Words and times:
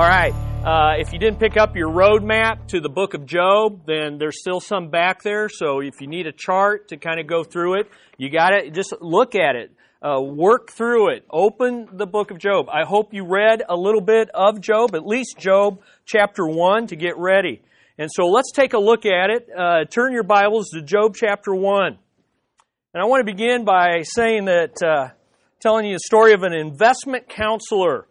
All 0.00 0.08
right. 0.08 0.32
Uh, 0.64 0.98
if 0.98 1.12
you 1.12 1.18
didn't 1.18 1.38
pick 1.38 1.58
up 1.58 1.76
your 1.76 1.90
roadmap 1.90 2.68
to 2.68 2.80
the 2.80 2.88
book 2.88 3.12
of 3.12 3.26
Job, 3.26 3.82
then 3.84 4.16
there's 4.16 4.40
still 4.40 4.58
some 4.58 4.88
back 4.88 5.22
there. 5.22 5.50
So 5.50 5.80
if 5.80 6.00
you 6.00 6.06
need 6.06 6.26
a 6.26 6.32
chart 6.32 6.88
to 6.88 6.96
kind 6.96 7.20
of 7.20 7.26
go 7.26 7.44
through 7.44 7.80
it, 7.80 7.90
you 8.16 8.30
got 8.30 8.54
it. 8.54 8.72
Just 8.72 8.94
look 9.02 9.34
at 9.34 9.56
it. 9.56 9.72
Uh, 10.00 10.18
work 10.22 10.70
through 10.70 11.10
it. 11.10 11.26
Open 11.28 11.86
the 11.92 12.06
book 12.06 12.30
of 12.30 12.38
Job. 12.38 12.70
I 12.70 12.86
hope 12.86 13.12
you 13.12 13.26
read 13.26 13.62
a 13.68 13.76
little 13.76 14.00
bit 14.00 14.30
of 14.32 14.62
Job, 14.62 14.94
at 14.94 15.06
least 15.06 15.36
Job 15.36 15.82
chapter 16.06 16.46
1 16.46 16.86
to 16.86 16.96
get 16.96 17.18
ready. 17.18 17.60
And 17.98 18.08
so 18.10 18.24
let's 18.24 18.52
take 18.52 18.72
a 18.72 18.78
look 18.78 19.04
at 19.04 19.28
it. 19.28 19.50
Uh, 19.54 19.84
turn 19.84 20.14
your 20.14 20.22
Bibles 20.22 20.70
to 20.70 20.80
Job 20.80 21.14
chapter 21.14 21.54
1. 21.54 21.98
And 22.94 23.02
I 23.02 23.04
want 23.04 23.20
to 23.20 23.30
begin 23.30 23.66
by 23.66 24.00
saying 24.04 24.46
that, 24.46 24.82
uh, 24.82 25.08
telling 25.60 25.84
you 25.84 25.96
a 25.96 26.06
story 26.06 26.32
of 26.32 26.42
an 26.42 26.54
investment 26.54 27.28
counselor 27.28 28.06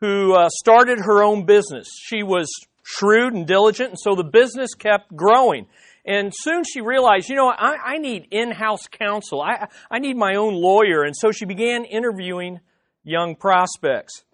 who 0.00 0.34
uh, 0.34 0.48
started 0.48 0.98
her 0.98 1.22
own 1.22 1.44
business. 1.44 1.86
She 2.02 2.22
was 2.22 2.48
shrewd 2.82 3.34
and 3.34 3.46
diligent, 3.46 3.90
and 3.90 3.98
so 3.98 4.14
the 4.14 4.24
business 4.24 4.74
kept 4.74 5.14
growing. 5.14 5.66
And 6.04 6.32
soon 6.34 6.64
she 6.64 6.80
realized, 6.80 7.28
you 7.28 7.36
know, 7.36 7.48
I, 7.48 7.76
I 7.84 7.98
need 7.98 8.28
in-house 8.30 8.86
counsel. 8.90 9.42
I, 9.42 9.68
I 9.90 9.98
need 9.98 10.16
my 10.16 10.36
own 10.36 10.54
lawyer. 10.54 11.02
And 11.02 11.14
so 11.14 11.30
she 11.30 11.44
began 11.44 11.84
interviewing 11.84 12.60
young 13.04 13.36
prospects. 13.36 14.24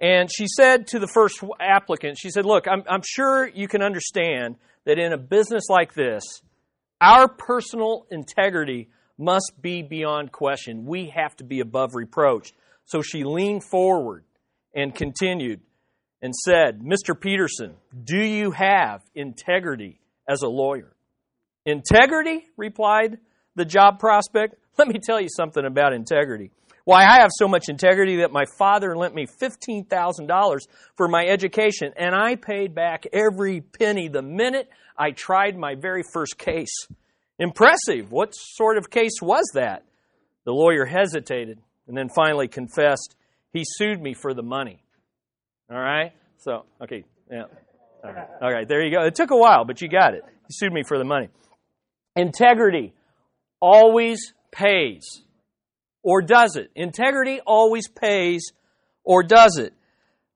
And 0.00 0.30
she 0.34 0.46
said 0.48 0.86
to 0.88 0.98
the 0.98 1.06
first 1.06 1.42
applicant, 1.60 2.18
she 2.18 2.30
said, 2.30 2.46
look, 2.46 2.66
I'm, 2.66 2.82
I'm 2.88 3.02
sure 3.06 3.46
you 3.46 3.68
can 3.68 3.82
understand 3.82 4.56
that 4.84 4.98
in 4.98 5.12
a 5.12 5.18
business 5.18 5.64
like 5.68 5.94
this, 5.94 6.22
our 7.00 7.28
personal 7.28 8.06
integrity 8.10 8.88
must 9.18 9.52
be 9.60 9.82
beyond 9.82 10.32
question. 10.32 10.86
We 10.86 11.12
have 11.14 11.36
to 11.36 11.44
be 11.44 11.60
above 11.60 11.94
reproach. 11.94 12.52
So 12.84 13.02
she 13.02 13.24
leaned 13.24 13.64
forward 13.64 14.24
and 14.76 14.94
continued 14.94 15.60
and 16.22 16.34
said, 16.34 16.80
Mr. 16.80 17.18
Peterson, 17.18 17.74
do 18.04 18.18
you 18.18 18.52
have 18.52 19.02
integrity 19.14 19.98
as 20.28 20.42
a 20.42 20.48
lawyer? 20.48 20.94
Integrity, 21.64 22.44
replied 22.56 23.18
the 23.56 23.64
job 23.64 23.98
prospect. 23.98 24.54
Let 24.78 24.88
me 24.88 25.00
tell 25.02 25.20
you 25.20 25.28
something 25.34 25.64
about 25.64 25.94
integrity. 25.94 26.50
Why, 26.84 27.04
I 27.04 27.20
have 27.20 27.30
so 27.36 27.48
much 27.48 27.68
integrity 27.68 28.18
that 28.18 28.30
my 28.30 28.44
father 28.58 28.96
lent 28.96 29.12
me 29.12 29.26
$15,000 29.26 30.58
for 30.96 31.08
my 31.08 31.26
education, 31.26 31.92
and 31.96 32.14
I 32.14 32.36
paid 32.36 32.76
back 32.76 33.06
every 33.12 33.60
penny 33.60 34.06
the 34.06 34.22
minute 34.22 34.68
I 34.96 35.10
tried 35.10 35.56
my 35.56 35.74
very 35.74 36.04
first 36.12 36.38
case. 36.38 36.86
Impressive. 37.40 38.12
What 38.12 38.34
sort 38.34 38.78
of 38.78 38.88
case 38.88 39.20
was 39.20 39.44
that? 39.54 39.84
The 40.44 40.52
lawyer 40.52 40.84
hesitated 40.84 41.58
and 41.88 41.96
then 41.96 42.08
finally 42.14 42.46
confessed 42.46 43.16
he 43.56 43.64
sued 43.64 44.00
me 44.00 44.14
for 44.14 44.34
the 44.34 44.42
money. 44.42 44.82
All 45.70 45.78
right? 45.78 46.12
So, 46.38 46.64
okay, 46.82 47.04
yeah. 47.30 47.44
All 48.04 48.12
right. 48.12 48.28
All 48.42 48.52
right, 48.52 48.68
there 48.68 48.84
you 48.84 48.94
go. 48.94 49.04
It 49.04 49.14
took 49.14 49.30
a 49.30 49.36
while, 49.36 49.64
but 49.64 49.80
you 49.80 49.88
got 49.88 50.14
it. 50.14 50.22
He 50.46 50.52
sued 50.52 50.72
me 50.72 50.82
for 50.86 50.98
the 50.98 51.04
money. 51.04 51.28
Integrity 52.14 52.92
always 53.60 54.32
pays. 54.52 55.22
Or 56.02 56.22
does 56.22 56.56
it? 56.56 56.70
Integrity 56.76 57.40
always 57.44 57.88
pays, 57.88 58.52
or 59.02 59.22
does 59.22 59.58
it? 59.58 59.72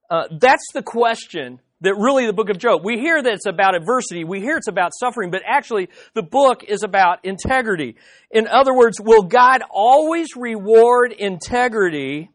Uh, 0.09 0.23
that's 0.31 0.65
the 0.73 0.83
question 0.83 1.59
that 1.79 1.95
really 1.95 2.25
the 2.25 2.33
book 2.33 2.49
of 2.49 2.57
Job. 2.57 2.81
We 2.83 2.99
hear 2.99 3.21
that 3.21 3.33
it's 3.33 3.45
about 3.45 3.75
adversity. 3.75 4.23
We 4.23 4.41
hear 4.41 4.57
it's 4.57 4.67
about 4.67 4.91
suffering, 4.99 5.31
but 5.31 5.43
actually 5.47 5.89
the 6.13 6.23
book 6.23 6.63
is 6.67 6.83
about 6.83 7.23
integrity. 7.23 7.95
In 8.31 8.47
other 8.47 8.73
words, 8.73 8.97
will 8.99 9.23
God 9.23 9.61
always 9.71 10.35
reward 10.35 11.13
integrity 11.13 12.29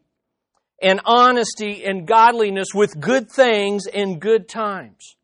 and 0.81 1.01
honesty 1.05 1.83
and 1.83 2.07
godliness 2.07 2.67
with 2.73 2.99
good 2.99 3.29
things 3.31 3.85
in 3.85 4.19
good 4.19 4.47
times. 4.47 5.15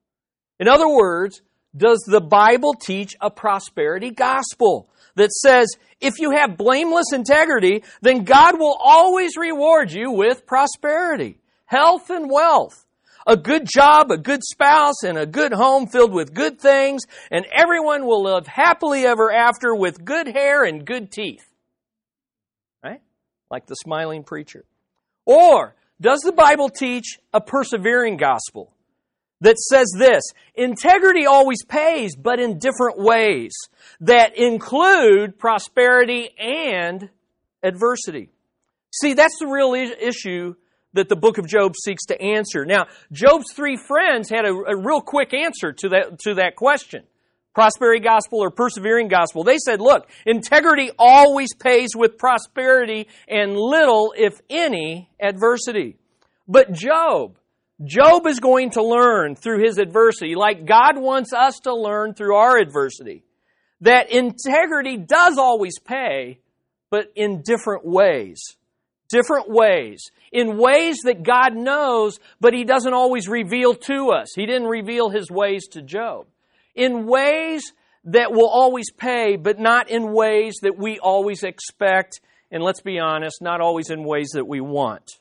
In 0.60 0.68
other 0.68 0.88
words, 0.88 1.42
does 1.76 2.04
the 2.08 2.22
Bible 2.22 2.74
teach 2.74 3.14
a 3.20 3.30
prosperity 3.30 4.12
gospel 4.12 4.90
that 5.16 5.32
says 5.32 5.68
if 6.00 6.20
you 6.20 6.32
have 6.32 6.58
blameless 6.58 7.14
integrity, 7.14 7.84
then 8.02 8.24
God 8.24 8.60
will 8.60 8.78
always 8.80 9.38
reward 9.38 9.92
you 9.92 10.12
with 10.12 10.46
prosperity, 10.46 11.40
health, 11.66 12.10
and 12.10 12.30
wealth? 12.30 12.86
A 13.26 13.38
good 13.38 13.68
job, 13.74 14.12
a 14.12 14.18
good 14.18 14.44
spouse, 14.44 15.04
and 15.04 15.18
a 15.18 15.26
good 15.26 15.54
home 15.54 15.88
filled 15.88 16.12
with 16.12 16.34
good 16.34 16.60
things, 16.60 17.04
and 17.32 17.46
everyone 17.54 18.06
will 18.06 18.22
live 18.22 18.48
happily 18.48 19.06
ever 19.06 19.32
after 19.32 19.74
with 19.74 20.04
good 20.04 20.28
hair 20.28 20.66
and 20.66 20.86
good 20.86 21.10
teeth. 21.10 21.46
Right? 22.84 23.02
Like 23.50 23.66
the 23.66 23.76
smiling 23.76 24.24
preacher. 24.24 24.66
Or 25.26 25.76
does 26.02 26.20
the 26.20 26.32
Bible 26.32 26.70
teach 26.70 27.20
a 27.34 27.42
persevering 27.42 28.18
gospel 28.18 28.74
that 29.42 29.58
says 29.58 29.88
this 29.98 30.24
integrity 30.56 31.26
always 31.26 31.64
pays, 31.66 32.16
but 32.16 32.40
in 32.40 32.60
different 32.60 32.98
ways 32.98 33.54
that 34.02 34.38
include 34.38 35.38
prosperity 35.38 36.30
and 36.38 37.10
adversity? 37.62 38.30
See, 38.92 39.14
that's 39.14 39.40
the 39.40 39.48
real 39.48 39.74
issue 39.74 40.56
that 40.94 41.10
the 41.10 41.16
book 41.16 41.38
of 41.38 41.48
Job 41.48 41.74
seeks 41.76 42.06
to 42.06 42.22
answer. 42.22 42.66
Now, 42.66 42.86
Job's 43.12 43.52
three 43.54 43.78
friends 43.78 44.30
had 44.30 44.46
a, 44.46 44.52
a 44.52 44.76
real 44.78 45.02
quick 45.02 45.34
answer 45.34 45.74
to 45.74 45.90
that, 45.90 46.20
to 46.20 46.36
that 46.36 46.56
question 46.56 47.04
prosperity 47.54 48.00
gospel 48.00 48.40
or 48.40 48.50
persevering 48.50 49.08
gospel. 49.08 49.44
They 49.44 49.58
said, 49.58 49.80
look, 49.80 50.10
integrity 50.26 50.92
always 50.98 51.54
pays 51.54 51.96
with 51.96 52.18
prosperity 52.18 53.08
and 53.28 53.56
little, 53.56 54.14
if 54.18 54.42
any, 54.50 55.10
adversity. 55.22 55.98
But 56.48 56.74
Job, 56.74 57.38
Job 57.84 58.28
is 58.28 58.40
going 58.40 58.72
to 58.72 58.84
learn 58.84 59.36
through 59.36 59.64
his 59.64 59.78
adversity, 59.78 60.36
like 60.36 60.66
God 60.66 60.98
wants 60.98 61.34
us 61.34 61.60
to 61.64 61.74
learn 61.74 62.14
through 62.14 62.36
our 62.36 62.58
adversity, 62.58 63.24
that 63.82 64.12
integrity 64.12 64.98
does 64.98 65.38
always 65.38 65.80
pay, 65.80 66.40
but 66.90 67.12
in 67.16 67.42
different 67.42 67.86
ways. 67.86 68.40
Different 69.10 69.50
ways. 69.50 70.10
In 70.32 70.58
ways 70.58 71.00
that 71.04 71.22
God 71.22 71.56
knows, 71.56 72.20
but 72.40 72.54
He 72.54 72.64
doesn't 72.64 72.94
always 72.94 73.28
reveal 73.28 73.76
to 73.76 74.10
us. 74.10 74.30
He 74.34 74.48
didn't 74.48 74.68
reveal 74.70 75.10
His 75.10 75.30
ways 75.30 75.68
to 75.74 75.84
Job 75.84 76.26
in 76.76 77.06
ways 77.06 77.74
that 78.06 78.32
will 78.32 78.50
always 78.50 78.92
pay, 78.92 79.38
but 79.38 79.60
not 79.60 79.90
in 79.90 80.12
ways 80.14 80.56
that 80.62 80.78
we 80.78 81.00
always 81.00 81.44
expect, 81.44 82.20
and 82.52 82.64
let's 82.64 82.82
be 82.82 83.00
honest, 83.00 83.42
not 83.42 83.62
always 83.62 83.90
in 83.90 84.04
ways 84.04 84.30
that 84.34 84.46
we 84.46 84.60
want. 84.62 85.20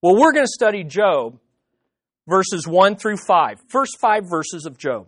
Well, 0.00 0.16
we're 0.16 0.32
going 0.32 0.46
to 0.46 0.52
study 0.52 0.84
Job, 0.84 1.38
verses 2.28 2.66
1 2.66 2.96
through 2.96 3.18
5, 3.18 3.60
first 3.68 3.98
five 4.00 4.24
verses 4.28 4.66
of 4.66 4.78
Job. 4.78 5.06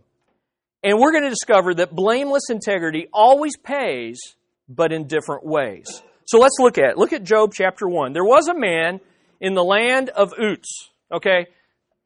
And 0.82 0.98
we're 0.98 1.12
going 1.12 1.24
to 1.24 1.30
discover 1.30 1.74
that 1.74 1.94
blameless 1.94 2.50
integrity 2.50 3.08
always 3.12 3.56
pays, 3.56 4.20
but 4.68 4.92
in 4.92 5.06
different 5.06 5.44
ways. 5.44 6.02
So 6.26 6.38
let's 6.38 6.56
look 6.58 6.78
at 6.78 6.90
it. 6.90 6.98
Look 6.98 7.12
at 7.12 7.24
Job 7.24 7.52
chapter 7.54 7.88
1. 7.88 8.12
There 8.12 8.24
was 8.24 8.48
a 8.48 8.54
man 8.58 9.00
in 9.40 9.54
the 9.54 9.64
land 9.64 10.10
of 10.10 10.32
Uz. 10.38 10.90
Okay? 11.12 11.46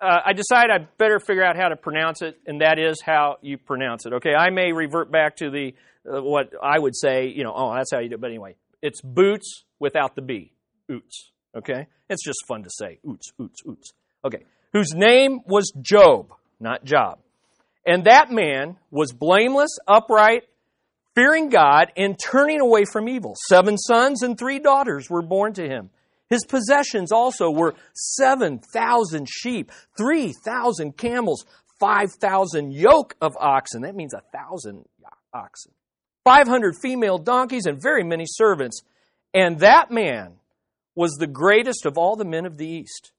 Uh, 0.00 0.20
I 0.26 0.32
decided 0.32 0.70
I 0.70 0.86
better 0.96 1.18
figure 1.18 1.44
out 1.44 1.56
how 1.56 1.68
to 1.68 1.76
pronounce 1.76 2.22
it, 2.22 2.38
and 2.46 2.60
that 2.60 2.78
is 2.78 3.00
how 3.04 3.38
you 3.42 3.58
pronounce 3.58 4.06
it. 4.06 4.12
Okay, 4.14 4.34
I 4.34 4.50
may 4.50 4.72
revert 4.72 5.10
back 5.10 5.36
to 5.36 5.50
the 5.50 5.74
uh, 6.08 6.22
what 6.22 6.52
I 6.62 6.78
would 6.78 6.96
say. 6.96 7.28
You 7.28 7.44
know, 7.44 7.52
oh, 7.54 7.74
that's 7.74 7.90
how 7.92 7.98
you 7.98 8.08
do. 8.08 8.14
it. 8.14 8.20
But 8.20 8.30
anyway, 8.30 8.54
it's 8.80 9.00
boots 9.00 9.64
without 9.78 10.14
the 10.14 10.22
b. 10.22 10.52
Oots. 10.90 11.30
Okay, 11.56 11.86
it's 12.08 12.24
just 12.24 12.38
fun 12.46 12.62
to 12.62 12.70
say. 12.70 13.00
Oots, 13.04 13.32
oots, 13.40 13.66
oots. 13.66 13.92
Okay, 14.24 14.44
whose 14.72 14.94
name 14.94 15.40
was 15.46 15.72
Job, 15.82 16.32
not 16.60 16.84
Job, 16.84 17.18
and 17.84 18.04
that 18.04 18.30
man 18.30 18.76
was 18.92 19.12
blameless, 19.12 19.78
upright, 19.88 20.44
fearing 21.16 21.48
God, 21.48 21.90
and 21.96 22.16
turning 22.22 22.60
away 22.60 22.84
from 22.84 23.08
evil. 23.08 23.34
Seven 23.48 23.76
sons 23.76 24.22
and 24.22 24.38
three 24.38 24.60
daughters 24.60 25.10
were 25.10 25.22
born 25.22 25.54
to 25.54 25.66
him. 25.66 25.90
His 26.30 26.44
possessions 26.44 27.10
also 27.10 27.50
were 27.50 27.74
7,000 27.94 29.28
sheep, 29.28 29.72
3,000 29.96 30.96
camels, 30.96 31.44
5,000 31.80 32.72
yoke 32.72 33.16
of 33.20 33.36
oxen. 33.38 33.82
That 33.82 33.94
means 33.94 34.14
a 34.14 34.22
thousand 34.32 34.84
oxen. 35.32 35.72
500 36.24 36.74
female 36.82 37.18
donkeys 37.18 37.66
and 37.66 37.80
very 37.80 38.04
many 38.04 38.24
servants. 38.26 38.82
And 39.32 39.60
that 39.60 39.90
man 39.90 40.34
was 40.94 41.12
the 41.12 41.26
greatest 41.26 41.86
of 41.86 41.96
all 41.96 42.16
the 42.16 42.24
men 42.24 42.44
of 42.44 42.58
the 42.58 42.66
East. 42.66 43.12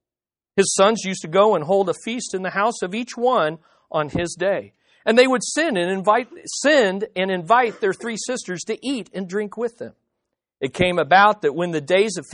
His 0.56 0.76
sons 0.76 1.04
used 1.06 1.22
to 1.22 1.28
go 1.28 1.56
and 1.56 1.64
hold 1.64 1.90
a 1.90 1.94
feast 2.04 2.34
in 2.34 2.44
the 2.44 2.50
house 2.50 2.82
of 2.84 2.94
each 2.94 3.16
one 3.16 3.60
on 3.92 4.10
his 4.10 4.36
day. 4.38 4.74
And 5.06 5.18
they 5.18 5.26
would 5.26 5.44
send 5.44 5.78
and 5.78 5.90
invite, 5.90 6.28
send 6.62 7.08
and 7.16 7.32
invite 7.32 7.80
their 7.80 7.94
three 7.94 8.18
sisters 8.18 8.62
to 8.68 8.78
eat 8.86 9.10
and 9.14 9.28
drink 9.28 9.58
with 9.58 9.78
them. 9.78 9.94
It 10.62 10.74
came 10.74 11.00
about 11.00 11.42
that 11.42 11.56
when 11.56 11.72
the 11.72 11.82
days 11.82 12.18
of 12.18 12.26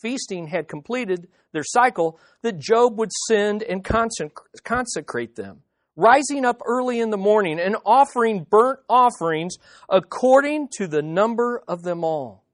feasting 0.00 0.48
had 0.48 0.68
completed 0.68 1.28
their 1.52 1.64
cycle, 1.64 2.18
that 2.42 2.58
Job 2.58 2.98
would 2.98 3.10
send 3.26 3.62
and 3.62 3.82
consecrate 3.84 5.36
them, 5.36 5.62
rising 5.96 6.44
up 6.44 6.60
early 6.66 7.00
in 7.00 7.10
the 7.10 7.16
morning 7.16 7.58
and 7.58 7.76
offering 7.86 8.46
burnt 8.48 8.80
offerings 8.88 9.56
according 9.88 10.68
to 10.76 10.86
the 10.86 11.02
number 11.02 11.62
of 11.66 11.82
them 11.82 12.04
all. 12.04 12.44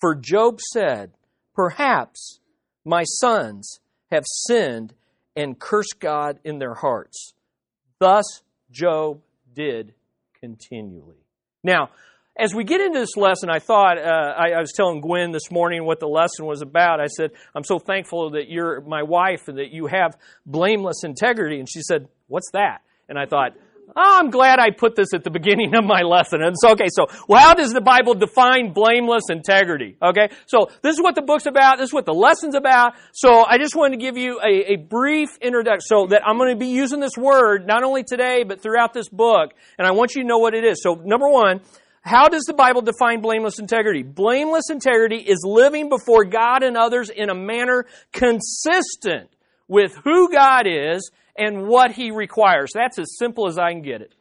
For 0.00 0.14
Job 0.14 0.60
said, 0.72 1.12
Perhaps 1.54 2.40
my 2.84 3.04
sons 3.04 3.80
have 4.10 4.24
sinned 4.26 4.94
and 5.36 5.58
cursed 5.58 6.00
God 6.00 6.38
in 6.42 6.58
their 6.58 6.74
hearts. 6.74 7.34
Thus 7.98 8.24
Job 8.70 9.20
did 9.54 9.94
continually. 10.40 11.26
Now, 11.62 11.90
as 12.38 12.54
we 12.54 12.64
get 12.64 12.80
into 12.80 12.98
this 12.98 13.16
lesson, 13.16 13.50
I 13.50 13.58
thought, 13.58 13.98
uh, 13.98 14.34
I, 14.38 14.52
I, 14.52 14.60
was 14.60 14.72
telling 14.72 15.00
Gwen 15.00 15.32
this 15.32 15.50
morning 15.50 15.84
what 15.84 16.00
the 16.00 16.06
lesson 16.06 16.46
was 16.46 16.62
about. 16.62 17.00
I 17.00 17.06
said, 17.06 17.32
I'm 17.54 17.64
so 17.64 17.78
thankful 17.78 18.30
that 18.30 18.48
you're 18.48 18.80
my 18.82 19.02
wife 19.02 19.48
and 19.48 19.58
that 19.58 19.72
you 19.72 19.86
have 19.86 20.16
blameless 20.46 21.02
integrity. 21.04 21.58
And 21.58 21.68
she 21.68 21.82
said, 21.82 22.08
What's 22.28 22.50
that? 22.52 22.82
And 23.08 23.18
I 23.18 23.26
thought, 23.26 23.52
Oh, 23.96 24.16
I'm 24.18 24.30
glad 24.30 24.60
I 24.60 24.70
put 24.70 24.94
this 24.94 25.08
at 25.14 25.24
the 25.24 25.30
beginning 25.30 25.74
of 25.74 25.84
my 25.84 26.02
lesson. 26.06 26.42
And 26.42 26.54
so, 26.56 26.70
okay, 26.70 26.88
so 26.88 27.06
well, 27.28 27.40
how 27.40 27.54
does 27.54 27.72
the 27.72 27.80
Bible 27.80 28.14
define 28.14 28.72
blameless 28.72 29.24
integrity? 29.30 29.96
Okay, 30.00 30.28
so 30.46 30.70
this 30.82 30.94
is 30.94 31.02
what 31.02 31.16
the 31.16 31.22
book's 31.22 31.46
about. 31.46 31.78
This 31.78 31.88
is 31.88 31.92
what 31.92 32.06
the 32.06 32.14
lesson's 32.14 32.54
about. 32.54 32.94
So 33.12 33.44
I 33.44 33.58
just 33.58 33.74
wanted 33.74 33.98
to 33.98 34.00
give 34.00 34.16
you 34.16 34.40
a, 34.40 34.74
a 34.74 34.76
brief 34.76 35.30
introduction 35.40 35.80
so 35.80 36.06
that 36.10 36.22
I'm 36.24 36.38
going 36.38 36.54
to 36.54 36.58
be 36.58 36.70
using 36.70 37.00
this 37.00 37.16
word 37.16 37.66
not 37.66 37.82
only 37.82 38.04
today, 38.04 38.44
but 38.44 38.62
throughout 38.62 38.94
this 38.94 39.08
book. 39.08 39.54
And 39.78 39.86
I 39.86 39.90
want 39.90 40.14
you 40.14 40.22
to 40.22 40.28
know 40.28 40.38
what 40.38 40.54
it 40.54 40.64
is. 40.64 40.80
So 40.82 40.94
number 40.94 41.28
one, 41.28 41.60
how 42.00 42.28
does 42.28 42.44
the 42.44 42.54
Bible 42.54 42.80
define 42.82 43.20
blameless 43.20 43.58
integrity? 43.58 44.02
Blameless 44.02 44.70
integrity 44.70 45.18
is 45.18 45.44
living 45.44 45.88
before 45.88 46.24
God 46.24 46.62
and 46.62 46.76
others 46.76 47.10
in 47.10 47.28
a 47.28 47.34
manner 47.34 47.86
consistent 48.12 49.30
with 49.68 49.94
who 50.02 50.32
God 50.32 50.66
is 50.66 51.10
and 51.36 51.66
what 51.66 51.92
He 51.92 52.10
requires. 52.10 52.70
That's 52.74 52.98
as 52.98 53.16
simple 53.18 53.48
as 53.48 53.58
I 53.58 53.72
can 53.72 53.82
get 53.82 54.00
it. 54.00 54.14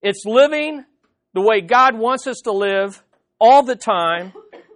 It's 0.00 0.24
living 0.24 0.84
the 1.34 1.42
way 1.42 1.60
God 1.60 1.98
wants 1.98 2.26
us 2.26 2.40
to 2.44 2.52
live 2.52 3.02
all 3.38 3.62
the 3.62 3.76
time, 3.76 4.32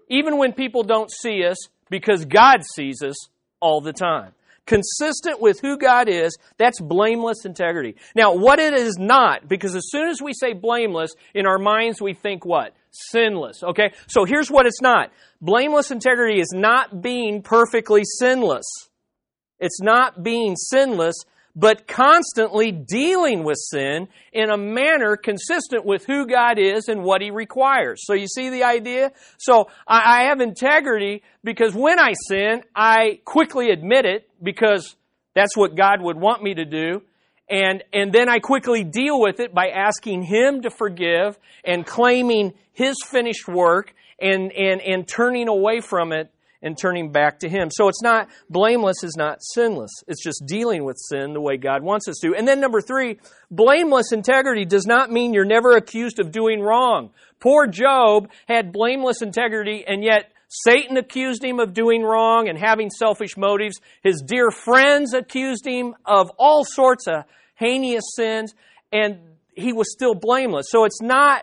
even 0.08 0.38
when 0.38 0.52
people 0.52 0.82
don't 0.82 1.10
see 1.10 1.44
us, 1.44 1.56
because 1.90 2.24
God 2.24 2.60
sees 2.74 3.02
us 3.02 3.16
all 3.60 3.80
the 3.80 3.92
time. 3.92 4.32
Consistent 4.66 5.40
with 5.40 5.60
who 5.60 5.76
God 5.76 6.08
is, 6.08 6.36
that's 6.56 6.80
blameless 6.80 7.44
integrity. 7.44 7.96
Now, 8.14 8.34
what 8.34 8.60
it 8.60 8.74
is 8.74 8.96
not, 8.96 9.48
because 9.48 9.74
as 9.74 9.88
soon 9.90 10.08
as 10.08 10.22
we 10.22 10.32
say 10.32 10.52
blameless, 10.52 11.14
in 11.34 11.46
our 11.46 11.58
minds 11.58 12.00
we 12.00 12.14
think 12.14 12.44
what? 12.44 12.74
Sinless. 12.90 13.62
Okay? 13.64 13.92
So 14.06 14.24
here's 14.24 14.50
what 14.50 14.66
it's 14.66 14.80
not. 14.80 15.10
Blameless 15.40 15.90
integrity 15.90 16.40
is 16.40 16.52
not 16.54 17.02
being 17.02 17.42
perfectly 17.42 18.02
sinless. 18.04 18.66
It's 19.58 19.80
not 19.80 20.22
being 20.22 20.54
sinless, 20.56 21.16
but 21.54 21.86
constantly 21.86 22.72
dealing 22.72 23.44
with 23.44 23.58
sin 23.58 24.08
in 24.32 24.50
a 24.50 24.56
manner 24.56 25.16
consistent 25.16 25.84
with 25.84 26.06
who 26.06 26.26
God 26.26 26.58
is 26.58 26.88
and 26.88 27.02
what 27.02 27.20
He 27.20 27.30
requires. 27.30 28.02
So 28.06 28.14
you 28.14 28.26
see 28.26 28.48
the 28.48 28.64
idea? 28.64 29.12
So 29.38 29.68
I, 29.86 30.24
have 30.24 30.40
integrity 30.40 31.22
because 31.44 31.74
when 31.74 31.98
I 31.98 32.14
sin, 32.28 32.62
I 32.74 33.20
quickly 33.24 33.70
admit 33.70 34.06
it 34.06 34.28
because 34.42 34.96
that's 35.34 35.56
what 35.56 35.76
God 35.76 36.00
would 36.00 36.16
want 36.16 36.42
me 36.42 36.54
to 36.54 36.64
do. 36.64 37.02
And, 37.48 37.82
and 37.92 38.12
then 38.12 38.30
I 38.30 38.38
quickly 38.38 38.82
deal 38.82 39.20
with 39.20 39.40
it 39.40 39.52
by 39.52 39.68
asking 39.68 40.22
Him 40.22 40.62
to 40.62 40.70
forgive 40.70 41.38
and 41.64 41.84
claiming 41.84 42.54
His 42.72 42.96
finished 43.04 43.46
work 43.46 43.94
and, 44.18 44.52
and, 44.52 44.80
and 44.80 45.06
turning 45.06 45.48
away 45.48 45.80
from 45.80 46.12
it 46.12 46.30
and 46.62 46.78
turning 46.78 47.10
back 47.10 47.40
to 47.40 47.48
Him. 47.48 47.68
So 47.70 47.88
it's 47.88 48.02
not, 48.02 48.28
blameless 48.48 49.02
is 49.02 49.16
not 49.16 49.38
sinless. 49.40 49.90
It's 50.06 50.22
just 50.22 50.44
dealing 50.46 50.84
with 50.84 50.96
sin 50.98 51.32
the 51.32 51.40
way 51.40 51.56
God 51.56 51.82
wants 51.82 52.08
us 52.08 52.18
to. 52.22 52.34
And 52.34 52.46
then 52.46 52.60
number 52.60 52.80
three, 52.80 53.18
blameless 53.50 54.12
integrity 54.12 54.64
does 54.64 54.86
not 54.86 55.10
mean 55.10 55.34
you're 55.34 55.44
never 55.44 55.76
accused 55.76 56.20
of 56.20 56.32
doing 56.32 56.60
wrong. 56.60 57.10
Poor 57.40 57.66
Job 57.66 58.30
had 58.46 58.72
blameless 58.72 59.22
integrity 59.22 59.84
and 59.86 60.04
yet 60.04 60.32
Satan 60.66 60.98
accused 60.98 61.42
him 61.42 61.60
of 61.60 61.72
doing 61.72 62.02
wrong 62.02 62.48
and 62.48 62.58
having 62.58 62.90
selfish 62.90 63.36
motives. 63.38 63.80
His 64.02 64.22
dear 64.24 64.50
friends 64.50 65.14
accused 65.14 65.66
him 65.66 65.94
of 66.04 66.30
all 66.38 66.64
sorts 66.64 67.06
of 67.06 67.24
heinous 67.54 68.04
sins 68.14 68.54
and 68.92 69.18
he 69.54 69.72
was 69.72 69.90
still 69.90 70.14
blameless. 70.14 70.66
So 70.68 70.84
it's 70.84 71.00
not 71.00 71.42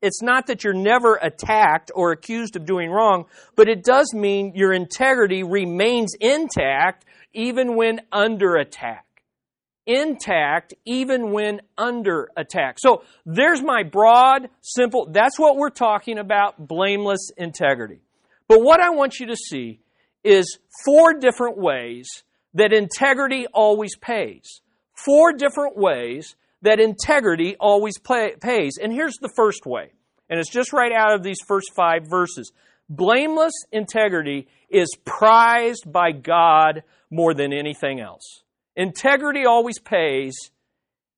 it's 0.00 0.22
not 0.22 0.46
that 0.46 0.64
you're 0.64 0.74
never 0.74 1.16
attacked 1.16 1.90
or 1.94 2.12
accused 2.12 2.56
of 2.56 2.64
doing 2.64 2.90
wrong, 2.90 3.26
but 3.56 3.68
it 3.68 3.82
does 3.82 4.14
mean 4.14 4.52
your 4.54 4.72
integrity 4.72 5.42
remains 5.42 6.14
intact 6.20 7.04
even 7.32 7.76
when 7.76 8.00
under 8.12 8.56
attack. 8.56 9.04
Intact 9.86 10.74
even 10.84 11.32
when 11.32 11.62
under 11.76 12.28
attack. 12.36 12.76
So 12.78 13.02
there's 13.24 13.62
my 13.62 13.82
broad, 13.82 14.50
simple, 14.60 15.08
that's 15.10 15.38
what 15.38 15.56
we're 15.56 15.70
talking 15.70 16.18
about, 16.18 16.58
blameless 16.58 17.30
integrity. 17.36 18.00
But 18.48 18.62
what 18.62 18.80
I 18.80 18.90
want 18.90 19.18
you 19.18 19.26
to 19.28 19.36
see 19.36 19.80
is 20.22 20.58
four 20.84 21.14
different 21.14 21.58
ways 21.58 22.22
that 22.54 22.72
integrity 22.72 23.46
always 23.52 23.96
pays. 23.96 24.60
Four 24.92 25.32
different 25.32 25.76
ways 25.76 26.34
that 26.62 26.80
integrity 26.80 27.56
always 27.58 27.98
pay, 27.98 28.34
pays. 28.40 28.78
And 28.82 28.92
here's 28.92 29.16
the 29.20 29.32
first 29.36 29.66
way, 29.66 29.92
and 30.28 30.38
it's 30.40 30.50
just 30.50 30.72
right 30.72 30.92
out 30.92 31.14
of 31.14 31.22
these 31.22 31.38
first 31.46 31.72
five 31.74 32.02
verses. 32.08 32.52
Blameless 32.90 33.52
integrity 33.70 34.48
is 34.70 34.88
prized 35.04 35.90
by 35.90 36.12
God 36.12 36.82
more 37.10 37.34
than 37.34 37.52
anything 37.52 38.00
else. 38.00 38.42
Integrity 38.76 39.44
always 39.44 39.78
pays 39.78 40.34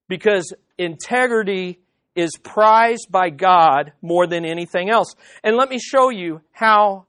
because 0.08 0.52
integrity 0.78 1.78
is 2.16 2.32
prized 2.42 3.08
by 3.10 3.30
God 3.30 3.92
more 4.02 4.26
than 4.26 4.44
anything 4.44 4.90
else. 4.90 5.14
And 5.44 5.56
let 5.56 5.68
me 5.68 5.78
show 5.78 6.10
you 6.10 6.40
how 6.52 7.06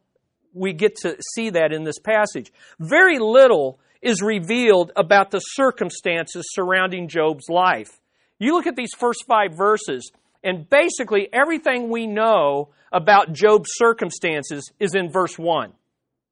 we 0.53 0.73
get 0.73 0.95
to 0.97 1.17
see 1.33 1.49
that 1.51 1.71
in 1.71 1.83
this 1.83 1.99
passage. 1.99 2.51
Very 2.79 3.17
little 3.17 3.79
is 4.01 4.21
revealed 4.21 4.91
about 4.95 5.31
the 5.31 5.39
circumstances 5.39 6.45
surrounding 6.51 7.07
Job's 7.07 7.49
life. 7.49 8.00
You 8.41 8.55
look 8.55 8.65
at 8.65 8.75
these 8.75 8.95
first 8.97 9.25
five 9.27 9.53
verses, 9.53 10.11
and 10.43 10.67
basically 10.67 11.29
everything 11.31 11.89
we 11.91 12.07
know 12.07 12.69
about 12.91 13.33
Job's 13.33 13.69
circumstances 13.73 14.71
is 14.79 14.95
in 14.95 15.11
verse 15.11 15.37
1. 15.37 15.71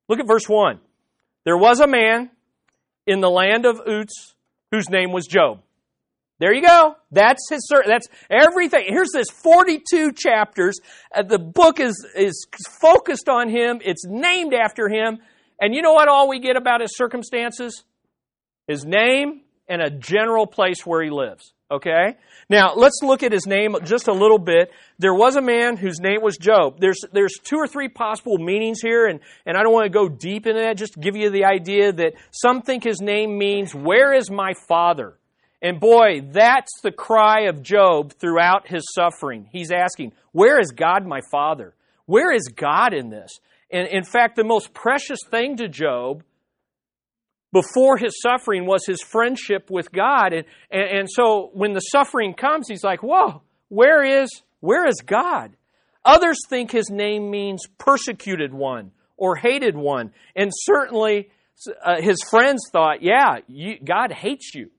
Look 0.07 0.19
at 0.19 0.25
verse 0.25 0.49
1. 0.49 0.79
There 1.45 1.55
was 1.55 1.79
a 1.79 1.85
man 1.85 2.31
in 3.05 3.21
the 3.21 3.29
land 3.29 3.67
of 3.67 3.79
Uz 3.87 4.33
whose 4.71 4.89
name 4.89 5.11
was 5.11 5.27
Job. 5.27 5.61
There 6.39 6.51
you 6.51 6.65
go. 6.65 6.95
That's 7.11 7.47
his. 7.47 7.69
That's 7.85 8.07
everything. 8.27 8.85
Here's 8.87 9.11
this 9.13 9.29
42 9.29 10.13
chapters. 10.13 10.79
Uh, 11.13 11.21
the 11.21 11.37
book 11.37 11.79
is 11.79 12.07
is 12.15 12.47
focused 12.81 13.29
on 13.29 13.49
him. 13.49 13.81
It's 13.85 14.05
named 14.07 14.55
after 14.55 14.89
him. 14.89 15.19
And 15.61 15.75
you 15.75 15.83
know 15.83 15.93
what? 15.93 16.07
All 16.07 16.27
we 16.27 16.39
get 16.39 16.55
about 16.55 16.81
his 16.81 16.95
circumstances, 16.95 17.83
his 18.67 18.83
name, 18.83 19.41
and 19.67 19.81
a 19.81 19.91
general 19.91 20.47
place 20.47 20.85
where 20.85 21.03
he 21.03 21.11
lives. 21.11 21.53
Okay? 21.71 22.17
Now, 22.49 22.73
let's 22.75 22.99
look 23.03 23.21
at 23.21 23.31
his 23.31 23.45
name 23.45 23.75
just 23.83 24.07
a 24.07 24.13
little 24.13 24.39
bit. 24.39 24.71
There 24.97 25.13
was 25.13 25.35
a 25.35 25.41
man 25.41 25.77
whose 25.77 25.99
name 25.99 26.21
was 26.21 26.35
Job. 26.35 26.79
There's, 26.79 26.99
there's 27.11 27.35
two 27.43 27.57
or 27.57 27.67
three 27.67 27.89
possible 27.89 28.39
meanings 28.39 28.81
here, 28.81 29.05
and, 29.05 29.19
and 29.45 29.55
I 29.55 29.61
don't 29.61 29.73
want 29.73 29.85
to 29.85 29.89
go 29.89 30.09
deep 30.09 30.47
into 30.47 30.59
that, 30.59 30.77
just 30.77 30.99
give 30.99 31.15
you 31.15 31.29
the 31.29 31.45
idea 31.45 31.91
that 31.91 32.13
some 32.31 32.63
think 32.63 32.83
his 32.83 33.01
name 33.01 33.37
means, 33.37 33.75
Where 33.75 34.13
is 34.13 34.31
my 34.31 34.53
father? 34.67 35.15
And 35.61 35.79
boy, 35.79 36.21
that's 36.31 36.81
the 36.81 36.91
cry 36.91 37.41
of 37.41 37.61
Job 37.61 38.13
throughout 38.13 38.67
his 38.67 38.83
suffering. 38.95 39.47
He's 39.51 39.71
asking, 39.71 40.13
Where 40.31 40.59
is 40.59 40.71
God 40.71 41.05
my 41.05 41.19
father? 41.31 41.75
Where 42.05 42.31
is 42.31 42.47
God 42.47 42.93
in 42.93 43.09
this? 43.09 43.39
And 43.69 43.87
in 43.87 44.03
fact, 44.03 44.35
the 44.35 44.43
most 44.43 44.73
precious 44.73 45.19
thing 45.29 45.57
to 45.57 45.67
Job 45.67 46.23
before 47.51 47.97
his 47.97 48.19
suffering 48.21 48.65
was 48.65 48.85
his 48.85 49.01
friendship 49.01 49.69
with 49.69 49.91
God. 49.91 50.33
And, 50.33 50.45
and, 50.71 50.99
and, 50.99 51.09
so 51.09 51.49
when 51.53 51.73
the 51.73 51.79
suffering 51.79 52.33
comes, 52.33 52.67
he's 52.67 52.83
like, 52.83 53.01
whoa, 53.01 53.41
where 53.69 54.03
is, 54.03 54.29
where 54.59 54.87
is 54.87 55.01
God? 55.05 55.55
Others 56.05 56.37
think 56.49 56.71
his 56.71 56.89
name 56.89 57.29
means 57.29 57.65
persecuted 57.77 58.53
one 58.53 58.91
or 59.17 59.35
hated 59.35 59.75
one. 59.75 60.11
And 60.35 60.51
certainly 60.53 61.29
uh, 61.83 62.01
his 62.01 62.17
friends 62.29 62.61
thought, 62.71 63.01
yeah, 63.01 63.39
you, 63.47 63.77
God 63.83 64.11
hates 64.11 64.53
you. 64.55 64.69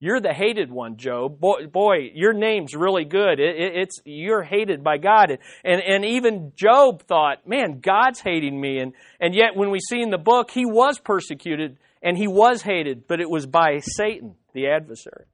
You're 0.00 0.20
the 0.20 0.32
hated 0.32 0.70
one, 0.70 0.96
Job. 0.96 1.40
Boy, 1.40 1.66
boy 1.66 2.10
your 2.14 2.32
name's 2.32 2.76
really 2.76 3.04
good. 3.04 3.40
It, 3.40 3.56
it, 3.56 3.76
it's 3.78 4.00
you're 4.04 4.44
hated 4.44 4.84
by 4.84 4.98
God, 4.98 5.36
and 5.64 5.82
and 5.82 6.04
even 6.04 6.52
Job 6.54 7.02
thought, 7.02 7.48
man, 7.48 7.80
God's 7.80 8.20
hating 8.20 8.60
me, 8.60 8.78
and 8.78 8.92
and 9.18 9.34
yet 9.34 9.56
when 9.56 9.70
we 9.70 9.80
see 9.80 10.00
in 10.00 10.10
the 10.10 10.16
book, 10.18 10.52
he 10.52 10.64
was 10.64 11.00
persecuted 11.00 11.78
and 12.02 12.16
he 12.16 12.26
was 12.26 12.62
hated, 12.62 13.06
but 13.06 13.20
it 13.20 13.30
was 13.30 13.46
by 13.46 13.80
Satan, 13.80 14.34
the 14.52 14.68
adversary. 14.68 15.24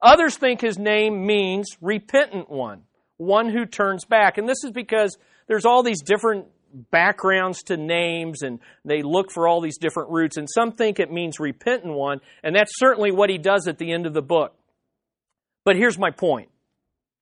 Others 0.00 0.36
think 0.36 0.60
his 0.60 0.78
name 0.78 1.26
means 1.26 1.76
repentant 1.80 2.50
one, 2.50 2.82
one 3.16 3.48
who 3.48 3.66
turns 3.66 4.04
back. 4.04 4.38
And 4.38 4.48
this 4.48 4.64
is 4.64 4.70
because 4.70 5.16
there's 5.46 5.64
all 5.64 5.82
these 5.82 6.02
different 6.02 6.46
backgrounds 6.90 7.62
to 7.64 7.76
names 7.76 8.42
and 8.42 8.60
they 8.84 9.02
look 9.02 9.30
for 9.30 9.48
all 9.48 9.60
these 9.60 9.78
different 9.78 10.10
roots. 10.10 10.36
And 10.36 10.48
some 10.48 10.72
think 10.72 11.00
it 11.00 11.10
means 11.10 11.40
repentant 11.40 11.94
one, 11.94 12.20
and 12.42 12.54
that's 12.54 12.78
certainly 12.78 13.10
what 13.10 13.30
he 13.30 13.38
does 13.38 13.68
at 13.68 13.78
the 13.78 13.92
end 13.92 14.06
of 14.06 14.14
the 14.14 14.22
book. 14.22 14.54
But 15.64 15.76
here's 15.76 15.98
my 15.98 16.10
point 16.10 16.48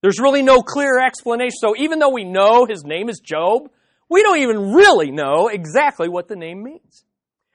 there's 0.01 0.19
really 0.19 0.43
no 0.43 0.61
clear 0.61 0.99
explanation. 0.99 1.57
So 1.57 1.75
even 1.77 1.99
though 1.99 2.11
we 2.11 2.23
know 2.23 2.65
his 2.65 2.83
name 2.83 3.09
is 3.09 3.19
Job, 3.19 3.69
we 4.09 4.21
don't 4.21 4.37
even 4.39 4.73
really 4.73 5.11
know 5.11 5.47
exactly 5.47 6.09
what 6.09 6.27
the 6.27 6.35
name 6.35 6.63
means. 6.63 7.05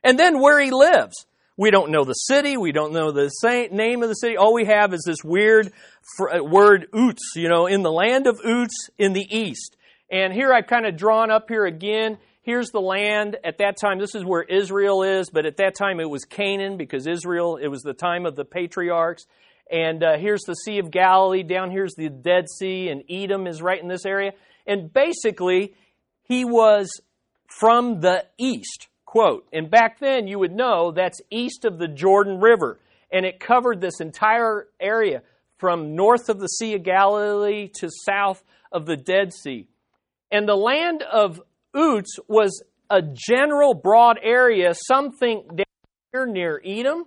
And 0.02 0.18
then 0.18 0.40
where 0.40 0.61
he 0.61 0.70
lives. 0.70 1.26
We 1.61 1.71
don't 1.71 1.90
know 1.90 2.05
the 2.05 2.14
city. 2.14 2.57
We 2.57 2.73
don't 2.73 2.95
know 2.95 3.12
the 3.12 3.31
name 3.71 4.02
of 4.02 4.09
the 4.09 4.14
city. 4.14 4.38
All 4.38 4.55
we 4.55 4.64
have 4.64 4.95
is 4.95 5.02
this 5.05 5.23
weird 5.23 5.71
uh, 6.19 6.43
word 6.43 6.87
Uts, 6.95 7.35
you 7.37 7.50
know, 7.50 7.67
in 7.67 7.83
the 7.83 7.93
land 7.93 8.26
of 8.26 8.40
Uts 8.43 8.88
in 8.97 9.12
the 9.12 9.26
east. 9.29 9.76
And 10.11 10.33
here 10.33 10.55
I've 10.55 10.67
kind 10.67 10.87
of 10.87 10.97
drawn 10.97 11.31
up 11.31 11.50
here 11.50 11.67
again. 11.67 12.17
Here's 12.40 12.71
the 12.71 12.81
land. 12.81 13.37
At 13.45 13.59
that 13.59 13.76
time, 13.79 13.99
this 13.99 14.14
is 14.14 14.25
where 14.25 14.43
Israel 14.43 15.02
is, 15.02 15.29
but 15.29 15.45
at 15.45 15.59
that 15.59 15.75
time 15.75 16.00
it 16.00 16.09
was 16.09 16.25
Canaan 16.25 16.79
because 16.79 17.07
Israel, 17.07 17.59
it 17.59 17.69
was 17.69 17.83
the 17.83 17.93
time 17.93 18.25
of 18.25 18.37
the 18.37 18.47
patriarchs. 18.47 19.26
And 19.71 20.02
uh, 20.02 20.17
here's 20.17 20.45
the 20.47 20.55
Sea 20.55 20.79
of 20.79 20.90
Galilee. 20.90 21.43
Down 21.43 21.71
here's 21.71 21.93
the 21.95 22.09
Dead 22.09 22.47
Sea, 22.49 22.88
and 22.88 23.05
Edom 23.11 23.47
is 23.47 23.61
right 23.61 23.83
in 23.83 23.88
this 23.88 24.07
area. 24.07 24.33
And 24.67 24.90
basically, 24.90 25.75
he 26.23 26.47
was 26.47 27.02
from 27.49 28.00
the 28.00 28.25
east, 28.38 28.88
quote. 29.11 29.45
And 29.52 29.69
back 29.69 29.99
then, 29.99 30.29
you 30.29 30.38
would 30.38 30.55
know 30.55 30.93
that's 30.93 31.21
east 31.33 31.64
of 31.64 31.79
the 31.79 31.88
Jordan 31.88 32.38
River. 32.38 32.79
And 33.11 33.26
it 33.26 33.40
covered 33.40 33.81
this 33.81 34.00
entire 34.00 34.69
area 34.79 35.23
from 35.59 35.97
north 35.97 36.29
of 36.29 36.38
the 36.38 36.47
Sea 36.47 36.76
of 36.76 36.85
Galilee 36.85 37.69
to 37.81 37.90
south 38.07 38.45
of 38.71 38.87
the 38.87 38.97
Dead 38.97 39.33
Sea. 39.33 39.67
And 40.31 40.49
the 40.49 40.55
land 40.55 41.02
of 41.02 41.43
Uts 41.75 42.21
was 42.29 42.62
a 42.88 43.02
general 43.02 43.75
broad 43.75 44.21
area, 44.23 44.75
some 44.87 45.11
think 45.11 45.49
down 45.49 45.64
here 46.12 46.26
near 46.26 46.62
Edom, 46.64 47.05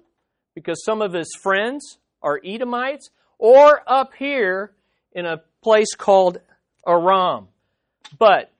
because 0.56 0.84
some 0.84 1.02
of 1.02 1.14
his 1.14 1.34
friends 1.42 2.00
are 2.22 2.38
Edomites, 2.44 3.12
or 3.38 3.82
up 3.88 4.12
here 4.20 4.74
in 5.14 5.26
a 5.26 5.42
place 5.64 5.96
called 5.96 6.40
Aram. 6.86 7.48
But 8.20 8.52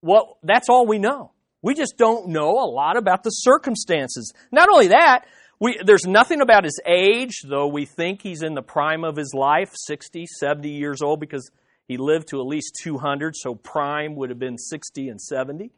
what 0.00 0.38
that's 0.42 0.70
all 0.70 0.86
we 0.86 0.98
know. 0.98 1.33
We 1.64 1.74
just 1.74 1.96
don't 1.96 2.28
know 2.28 2.58
a 2.62 2.68
lot 2.68 2.98
about 2.98 3.22
the 3.22 3.30
circumstances. 3.30 4.34
Not 4.52 4.68
only 4.68 4.88
that, 4.88 5.24
we, 5.58 5.80
there's 5.82 6.04
nothing 6.04 6.42
about 6.42 6.64
his 6.64 6.78
age, 6.86 7.40
though 7.42 7.68
we 7.68 7.86
think 7.86 8.20
he's 8.20 8.42
in 8.42 8.52
the 8.52 8.60
prime 8.60 9.02
of 9.02 9.16
his 9.16 9.32
life, 9.32 9.70
60, 9.72 10.26
70 10.26 10.68
years 10.68 11.00
old, 11.00 11.20
because 11.20 11.50
he 11.88 11.96
lived 11.96 12.28
to 12.28 12.40
at 12.40 12.46
least 12.46 12.78
200, 12.82 13.34
so 13.34 13.54
prime 13.54 14.14
would 14.16 14.28
have 14.28 14.38
been 14.38 14.58
60 14.58 15.08
and 15.08 15.18
70. 15.18 15.70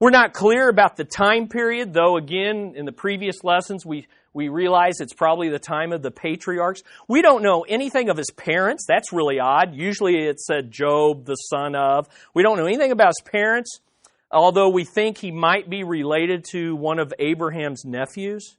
We're 0.00 0.08
not 0.08 0.32
clear 0.32 0.70
about 0.70 0.96
the 0.96 1.04
time 1.04 1.48
period, 1.48 1.92
though 1.92 2.16
again, 2.16 2.72
in 2.74 2.86
the 2.86 2.92
previous 2.92 3.44
lessons, 3.44 3.84
we, 3.84 4.06
we 4.32 4.48
realize 4.48 5.00
it's 5.00 5.12
probably 5.12 5.50
the 5.50 5.58
time 5.58 5.92
of 5.92 6.00
the 6.00 6.10
patriarchs. 6.10 6.82
We 7.08 7.20
don't 7.20 7.42
know 7.42 7.66
anything 7.68 8.08
of 8.08 8.16
his 8.16 8.30
parents. 8.30 8.86
That's 8.88 9.12
really 9.12 9.38
odd. 9.38 9.74
Usually 9.74 10.16
it 10.28 10.40
said 10.40 10.70
Job, 10.70 11.26
the 11.26 11.34
son 11.34 11.74
of. 11.74 12.08
We 12.32 12.42
don't 12.42 12.56
know 12.56 12.64
anything 12.64 12.90
about 12.90 13.08
his 13.08 13.30
parents, 13.30 13.80
although 14.30 14.68
we 14.68 14.84
think 14.84 15.18
he 15.18 15.30
might 15.30 15.68
be 15.68 15.84
related 15.84 16.44
to 16.52 16.74
one 16.76 16.98
of 16.98 17.12
Abraham's 17.18 17.84
nephews. 17.84 18.56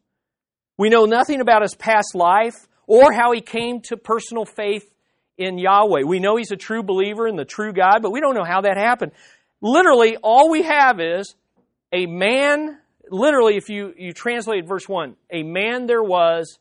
We 0.77 0.89
know 0.89 1.05
nothing 1.05 1.41
about 1.41 1.61
his 1.61 1.75
past 1.75 2.15
life 2.15 2.67
or 2.85 3.11
how 3.11 3.31
he 3.31 3.41
came 3.41 3.81
to 3.81 3.97
personal 3.97 4.45
faith 4.45 4.93
in 5.37 5.57
Yahweh. 5.57 6.03
We 6.03 6.19
know 6.19 6.37
he's 6.37 6.51
a 6.51 6.57
true 6.57 6.83
believer 6.83 7.27
in 7.27 7.35
the 7.35 7.45
true 7.45 7.73
God, 7.73 8.01
but 8.01 8.11
we 8.11 8.21
don't 8.21 8.35
know 8.35 8.45
how 8.45 8.61
that 8.61 8.77
happened. 8.77 9.11
Literally, 9.61 10.17
all 10.17 10.49
we 10.49 10.63
have 10.63 10.99
is 10.99 11.35
a 11.91 12.05
man, 12.05 12.77
literally, 13.09 13.57
if 13.57 13.69
you, 13.69 13.93
you 13.97 14.13
translate 14.13 14.67
verse 14.67 14.87
1, 14.87 15.15
a 15.31 15.43
man 15.43 15.85
there 15.85 16.03
was 16.03 16.59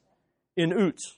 in 0.56 0.72
Uts. 0.72 1.16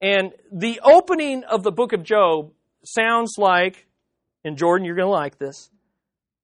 And 0.00 0.32
the 0.52 0.80
opening 0.84 1.44
of 1.44 1.62
the 1.62 1.72
book 1.72 1.92
of 1.92 2.02
Job 2.02 2.52
sounds 2.84 3.34
like, 3.38 3.86
and 4.44 4.56
Jordan, 4.56 4.84
you're 4.84 4.96
going 4.96 5.06
to 5.06 5.10
like 5.10 5.38
this, 5.38 5.70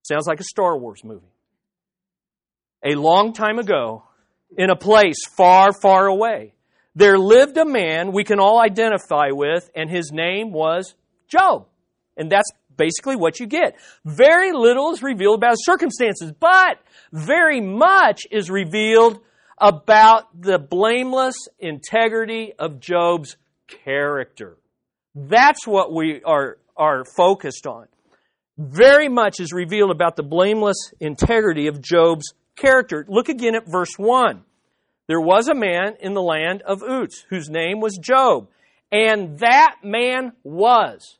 sounds 0.03 0.27
like 0.27 0.41
a 0.41 0.45
Star 0.45 0.77
Wars 0.77 1.03
movie. 1.05 1.33
A 2.85 2.95
long 2.95 3.33
time 3.33 3.59
ago, 3.59 4.05
in 4.57 4.71
a 4.71 4.77
place 4.77 5.27
far, 5.37 5.73
far 5.73 6.07
away, 6.07 6.55
there 6.95 7.19
lived 7.19 7.57
a 7.57 7.65
man 7.65 8.13
we 8.13 8.25
can 8.25 8.39
all 8.39 8.61
identify 8.61 9.31
with, 9.31 9.71
and 9.75 9.89
his 9.91 10.13
name 10.13 10.53
was 10.53 10.95
Job. 11.29 11.67
And 12.17 12.31
that's 12.31 12.51
basically 12.77 13.17
what 13.17 13.41
you 13.41 13.47
get. 13.47 13.77
Very 14.05 14.53
little 14.53 14.93
is 14.93 15.03
revealed 15.03 15.39
about 15.39 15.53
his 15.53 15.65
circumstances, 15.65 16.33
but 16.39 16.79
very 17.13 17.61
much 17.61 18.23
is 18.31 18.51
revealed 18.51 19.21
about 19.59 20.41
the 20.41 20.59
blameless 20.59 21.37
integrity 21.59 22.53
of 22.59 22.81
Job's 22.81 23.37
character. 23.69 24.59
That's 25.15 25.67
what 25.67 25.93
we 25.93 26.23
are, 26.25 26.59
are 26.77 27.05
focused 27.17 27.67
on. 27.67 27.87
Very 28.71 29.09
much 29.09 29.40
is 29.40 29.52
revealed 29.52 29.90
about 29.90 30.14
the 30.14 30.23
blameless 30.23 30.92
integrity 31.00 31.66
of 31.66 31.81
Job's 31.81 32.33
character. 32.54 33.04
Look 33.09 33.28
again 33.28 33.57
at 33.57 33.66
verse 33.66 33.95
1. 33.97 34.45
There 35.09 35.21
was 35.21 35.49
a 35.49 35.54
man 35.54 35.97
in 35.99 36.14
the 36.14 36.23
land 36.23 36.62
of 36.62 36.81
Uts 36.83 37.25
whose 37.28 37.49
name 37.49 37.81
was 37.81 37.99
Job. 38.00 38.49
And 38.92 39.40
that 39.40 39.78
man 39.83 40.33
was. 40.45 41.19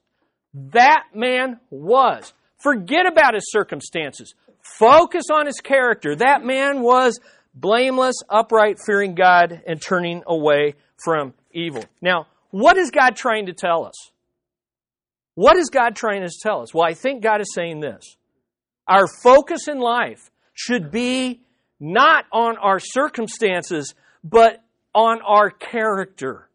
That 0.55 1.07
man 1.15 1.59
was. 1.71 2.33
Forget 2.59 3.07
about 3.07 3.35
his 3.35 3.51
circumstances. 3.51 4.35
Focus 4.61 5.25
on 5.33 5.47
his 5.47 5.61
character. 5.61 6.15
That 6.15 6.45
man 6.45 6.81
was 6.81 7.19
blameless, 7.55 8.17
upright, 8.29 8.77
fearing 8.87 9.17
God, 9.17 9.63
and 9.67 9.83
turning 9.83 10.23
away 10.29 10.77
from 11.05 11.35
evil. 11.51 11.85
Now, 12.01 12.29
what 12.51 12.77
is 12.77 12.93
God 12.93 13.17
trying 13.17 13.47
to 13.47 13.53
tell 13.53 13.85
us? 13.85 14.12
What 15.35 15.57
is 15.57 15.71
God 15.71 15.97
trying 15.97 16.23
to 16.23 16.31
tell 16.43 16.63
us? 16.63 16.75
Well, 16.75 16.87
I 16.87 16.95
think 16.95 17.23
God 17.23 17.41
is 17.41 17.53
saying 17.55 17.81
this. 17.81 18.17
Our 18.87 19.07
focus 19.23 19.69
in 19.69 19.79
life 19.79 20.31
should 20.53 20.91
be 20.91 21.41
not 21.81 22.27
on 22.33 22.59
our 22.59 22.79
circumstances, 22.79 23.95
but 24.23 24.63
on 24.95 25.21
our 25.23 25.51
character. 25.51 26.49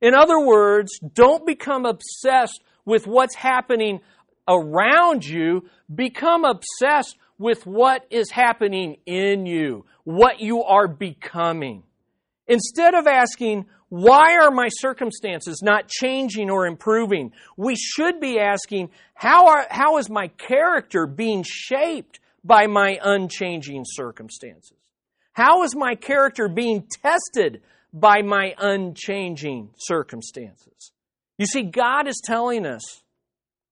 In 0.00 0.14
other 0.14 0.38
words, 0.38 0.98
don't 1.14 1.46
become 1.46 1.86
obsessed 1.86 2.62
with 2.84 3.06
what's 3.06 3.34
happening 3.34 4.00
around 4.46 5.24
you. 5.24 5.68
Become 5.92 6.44
obsessed 6.44 7.16
with 7.38 7.66
what 7.66 8.06
is 8.10 8.30
happening 8.30 8.96
in 9.06 9.46
you, 9.46 9.84
what 10.04 10.40
you 10.40 10.62
are 10.62 10.86
becoming. 10.86 11.82
Instead 12.46 12.94
of 12.94 13.06
asking, 13.06 13.66
why 13.94 14.38
are 14.38 14.50
my 14.50 14.70
circumstances 14.70 15.60
not 15.62 15.86
changing 15.86 16.50
or 16.50 16.66
improving? 16.66 17.30
We 17.56 17.76
should 17.76 18.18
be 18.18 18.40
asking, 18.40 18.90
how, 19.14 19.46
are, 19.46 19.68
how 19.70 19.98
is 19.98 20.10
my 20.10 20.26
character 20.26 21.06
being 21.06 21.44
shaped 21.46 22.18
by 22.42 22.66
my 22.66 22.98
unchanging 23.00 23.84
circumstances? 23.86 24.78
How 25.34 25.62
is 25.62 25.76
my 25.76 25.94
character 25.94 26.48
being 26.48 26.88
tested 27.04 27.62
by 27.92 28.22
my 28.22 28.56
unchanging 28.58 29.70
circumstances? 29.78 30.90
You 31.38 31.46
see, 31.46 31.62
God 31.62 32.08
is 32.08 32.20
telling 32.24 32.66
us 32.66 33.04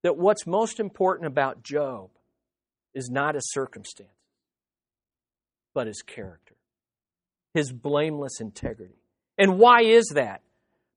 that 0.04 0.16
what's 0.16 0.46
most 0.46 0.78
important 0.78 1.26
about 1.26 1.64
Job 1.64 2.10
is 2.94 3.10
not 3.10 3.34
his 3.34 3.50
circumstance, 3.50 4.08
but 5.74 5.88
his 5.88 6.00
character, 6.00 6.54
his 7.54 7.72
blameless 7.72 8.40
integrity. 8.40 9.01
And 9.38 9.58
why 9.58 9.82
is 9.82 10.12
that? 10.14 10.42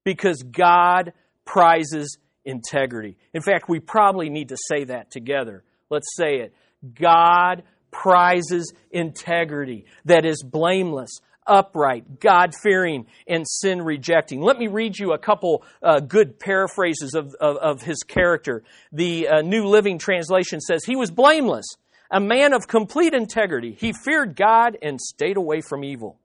Because 0.03 0.43
God 0.43 1.13
prizes 1.45 2.17
integrity. 2.43 3.17
In 3.33 3.41
fact, 3.41 3.67
we 3.67 3.79
probably 3.79 4.29
need 4.29 4.49
to 4.49 4.57
say 4.69 4.85
that 4.85 5.11
together. 5.11 5.63
Let's 5.89 6.15
say 6.15 6.37
it. 6.37 6.53
God 6.93 7.63
prizes 7.91 8.73
integrity 8.91 9.85
that 10.05 10.25
is 10.25 10.43
blameless, 10.43 11.11
upright, 11.47 12.19
God 12.19 12.53
fearing, 12.61 13.05
and 13.27 13.47
sin 13.47 13.81
rejecting. 13.81 14.41
Let 14.41 14.57
me 14.57 14.67
read 14.67 14.97
you 14.97 15.13
a 15.13 15.17
couple 15.17 15.63
uh, 15.81 15.99
good 15.99 16.39
paraphrases 16.39 17.13
of, 17.13 17.33
of, 17.39 17.57
of, 17.57 17.81
his 17.81 18.03
character. 18.03 18.63
The 18.91 19.27
uh, 19.27 19.41
New 19.41 19.65
Living 19.65 19.97
Translation 19.97 20.59
says, 20.59 20.83
He 20.83 20.95
was 20.95 21.11
blameless, 21.11 21.65
a 22.11 22.19
man 22.19 22.53
of 22.53 22.67
complete 22.67 23.13
integrity. 23.13 23.75
He 23.79 23.93
feared 23.93 24.35
God 24.35 24.77
and 24.81 24.99
stayed 24.99 25.37
away 25.37 25.61
from 25.61 25.83
evil. 25.83 26.19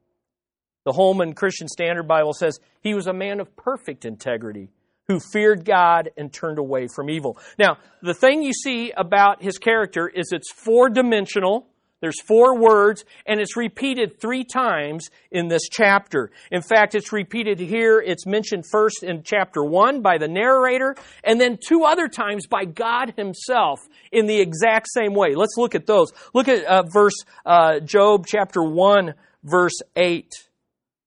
The 0.84 0.92
Holman 0.92 1.34
Christian 1.34 1.68
Standard 1.68 2.08
Bible 2.08 2.32
says, 2.32 2.58
He 2.82 2.94
was 2.94 3.06
a 3.06 3.12
man 3.12 3.40
of 3.40 3.54
perfect 3.56 4.04
integrity 4.04 4.70
who 5.08 5.20
feared 5.20 5.64
God 5.64 6.10
and 6.16 6.32
turned 6.32 6.58
away 6.58 6.86
from 6.86 7.10
evil. 7.10 7.36
Now, 7.58 7.78
the 8.00 8.14
thing 8.14 8.42
you 8.42 8.52
see 8.52 8.92
about 8.96 9.42
his 9.42 9.58
character 9.58 10.08
is 10.08 10.30
it's 10.32 10.52
four 10.52 10.88
dimensional. 10.88 11.66
There's 12.00 12.20
four 12.22 12.58
words, 12.58 13.04
and 13.26 13.40
it's 13.40 13.58
repeated 13.58 14.18
three 14.20 14.44
times 14.44 15.10
in 15.30 15.48
this 15.48 15.68
chapter. 15.70 16.30
In 16.50 16.62
fact, 16.62 16.94
it's 16.94 17.12
repeated 17.12 17.58
here. 17.58 18.00
It's 18.00 18.24
mentioned 18.24 18.64
first 18.70 19.02
in 19.02 19.22
chapter 19.22 19.62
one 19.62 20.00
by 20.00 20.16
the 20.16 20.28
narrator, 20.28 20.96
and 21.24 21.38
then 21.38 21.58
two 21.62 21.82
other 21.84 22.08
times 22.08 22.46
by 22.46 22.64
God 22.64 23.14
Himself 23.16 23.80
in 24.12 24.26
the 24.26 24.40
exact 24.40 24.86
same 24.94 25.12
way. 25.12 25.34
Let's 25.34 25.56
look 25.58 25.74
at 25.74 25.86
those. 25.86 26.12
Look 26.32 26.48
at 26.48 26.64
uh, 26.64 26.84
verse 26.90 27.16
uh, 27.44 27.80
Job 27.80 28.26
chapter 28.26 28.62
one, 28.62 29.12
verse 29.42 29.78
eight. 29.94 30.32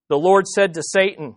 The 0.09 0.17
Lord 0.17 0.47
said 0.47 0.73
to 0.73 0.83
Satan, 0.83 1.35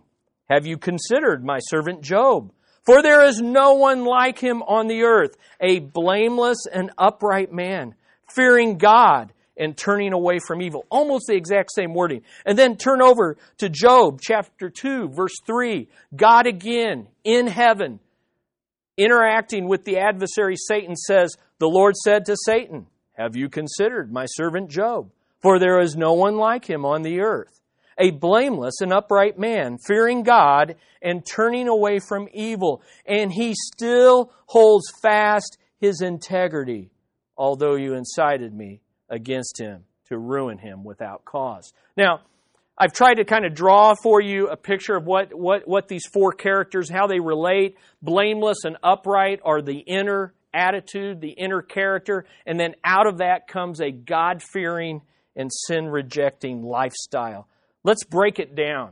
"Have 0.49 0.65
you 0.65 0.77
considered 0.77 1.43
my 1.43 1.59
servant 1.59 2.01
Job?" 2.01 2.51
For 2.85 3.01
there 3.01 3.25
is 3.25 3.41
no 3.41 3.73
one 3.73 4.05
like 4.05 4.39
him 4.39 4.63
on 4.63 4.87
the 4.87 5.03
earth, 5.03 5.35
a 5.59 5.79
blameless 5.79 6.65
and 6.71 6.91
upright 6.97 7.51
man, 7.51 7.95
fearing 8.33 8.77
God 8.77 9.33
and 9.57 9.75
turning 9.75 10.13
away 10.13 10.39
from 10.39 10.61
evil. 10.61 10.85
Almost 10.89 11.27
the 11.27 11.35
exact 11.35 11.71
same 11.73 11.93
wording. 11.93 12.21
And 12.45 12.57
then 12.57 12.77
turn 12.77 13.01
over 13.01 13.35
to 13.57 13.69
Job 13.69 14.21
chapter 14.21 14.69
2, 14.69 15.09
verse 15.09 15.35
3. 15.45 15.89
God 16.15 16.47
again 16.47 17.07
in 17.23 17.47
heaven, 17.47 17.99
interacting 18.97 19.67
with 19.67 19.83
the 19.83 19.97
adversary 19.97 20.55
Satan, 20.55 20.95
says, 20.95 21.35
The 21.59 21.67
Lord 21.67 21.95
said 21.95 22.25
to 22.25 22.37
Satan, 22.45 22.87
Have 23.13 23.35
you 23.35 23.49
considered 23.49 24.13
my 24.13 24.27
servant 24.27 24.69
Job? 24.69 25.11
For 25.41 25.59
there 25.59 25.79
is 25.79 25.95
no 25.95 26.13
one 26.13 26.37
like 26.37 26.65
him 26.69 26.85
on 26.85 27.01
the 27.01 27.19
earth, 27.19 27.59
a 27.97 28.11
blameless 28.11 28.81
and 28.81 28.93
upright 28.93 29.37
man, 29.39 29.77
fearing 29.85 30.23
God 30.23 30.75
and 31.01 31.25
turning 31.25 31.67
away 31.67 31.99
from 31.99 32.27
evil. 32.33 32.81
And 33.05 33.31
he 33.31 33.53
still 33.55 34.31
holds 34.45 34.85
fast 35.01 35.57
his 35.79 36.01
integrity, 36.01 36.91
although 37.37 37.75
you 37.75 37.93
incited 37.93 38.53
me 38.53 38.81
against 39.09 39.59
him 39.59 39.85
to 40.09 40.17
ruin 40.17 40.57
him 40.57 40.83
without 40.83 41.25
cause. 41.25 41.73
Now, 41.95 42.21
I've 42.77 42.93
tried 42.93 43.15
to 43.15 43.25
kind 43.25 43.45
of 43.45 43.55
draw 43.55 43.95
for 43.95 44.21
you 44.21 44.49
a 44.49 44.55
picture 44.55 44.95
of 44.95 45.05
what, 45.05 45.33
what, 45.33 45.67
what 45.67 45.87
these 45.87 46.05
four 46.13 46.31
characters, 46.31 46.89
how 46.89 47.07
they 47.07 47.19
relate. 47.19 47.75
Blameless 48.03 48.65
and 48.65 48.77
upright 48.83 49.39
are 49.43 49.63
the 49.63 49.79
inner 49.79 50.33
attitude, 50.53 51.19
the 51.19 51.31
inner 51.31 51.61
character, 51.61 52.25
and 52.45 52.59
then 52.59 52.75
out 52.83 53.07
of 53.07 53.17
that 53.17 53.47
comes 53.47 53.81
a 53.81 53.91
God 53.91 54.43
fearing 54.43 55.01
and 55.35 55.51
sin 55.51 55.87
rejecting 55.87 56.63
lifestyle. 56.63 57.47
Let's 57.83 58.03
break 58.03 58.39
it 58.39 58.55
down. 58.55 58.91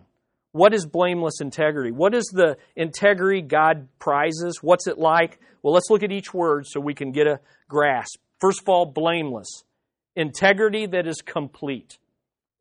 What 0.52 0.74
is 0.74 0.86
blameless 0.86 1.42
integrity? 1.42 1.92
What 1.92 2.16
is 2.16 2.26
the 2.34 2.58
integrity 2.76 3.42
God 3.42 3.90
prizes? 4.00 4.60
What's 4.62 4.88
it 4.88 4.98
like? 4.98 5.40
Well, 5.62 5.74
let's 5.74 5.90
look 5.90 6.04
at 6.04 6.12
each 6.12 6.34
word 6.34 6.66
so 6.66 6.80
we 6.80 6.94
can 6.94 7.12
get 7.12 7.28
a 7.28 7.40
grasp. 7.68 8.20
First 8.40 8.62
of 8.62 8.70
all, 8.70 8.86
blameless. 8.86 9.64
Integrity 10.16 10.86
that 10.86 11.08
is 11.08 11.22
complete. 11.22 11.98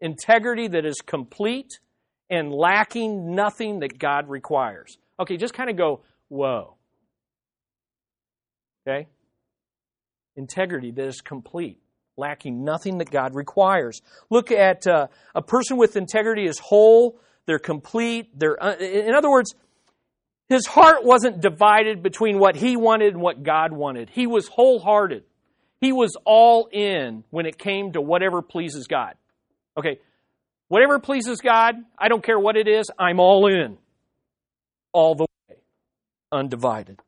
Integrity 0.01 0.67
that 0.69 0.85
is 0.85 0.97
complete 1.07 1.79
and 2.29 2.53
lacking 2.53 3.35
nothing 3.35 3.81
that 3.81 3.99
God 3.99 4.29
requires. 4.29 4.99
Okay, 5.21 5.37
just 5.37 5.55
kind 5.55 5.71
of 5.71 5.77
go, 5.77 6.01
whoa. 6.29 6.75
Okay? 8.87 9.07
Integrity 10.37 10.91
that 10.91 11.07
is 11.07 11.21
complete, 11.21 11.79
lacking 12.17 12.65
nothing 12.65 12.99
that 12.99 13.11
God 13.11 13.35
requires. 13.35 14.01
Look 14.31 14.51
at 14.51 14.87
uh, 14.87 15.09
a 15.35 15.43
person 15.43 15.77
with 15.77 15.97
integrity 15.97 16.47
is 16.47 16.59
whole, 16.59 17.19
they're 17.47 17.59
complete, 17.59 18.39
they're, 18.39 18.63
uh, 18.63 18.77
in 18.77 19.15
other 19.15 19.31
words, 19.31 19.55
his 20.49 20.67
heart 20.67 21.05
wasn't 21.05 21.41
divided 21.41 22.03
between 22.03 22.39
what 22.39 22.57
he 22.57 22.77
wanted 22.77 23.15
and 23.15 23.23
what 23.23 23.43
God 23.43 23.73
wanted. 23.73 24.11
He 24.11 24.27
was 24.27 24.47
wholehearted. 24.49 25.25
He 25.81 25.93
was 25.93 26.17
all 26.25 26.69
in 26.71 27.25
when 27.31 27.47
it 27.47 27.59
came 27.59 27.93
to 27.93 28.01
whatever 28.01 28.43
pleases 28.43 28.87
God. 28.87 29.15
Okay, 29.77 29.99
whatever 30.69 30.99
pleases 30.99 31.41
God, 31.41 31.75
I 31.99 32.09
don't 32.09 32.23
care 32.23 32.39
what 32.39 32.57
it 32.57 32.69
is, 32.69 32.91
I'm 32.99 33.21
all 33.21 33.47
in. 33.47 33.79
All 34.93 35.15
the 35.15 35.27
way. 35.49 35.57
Undivided. 36.31 37.01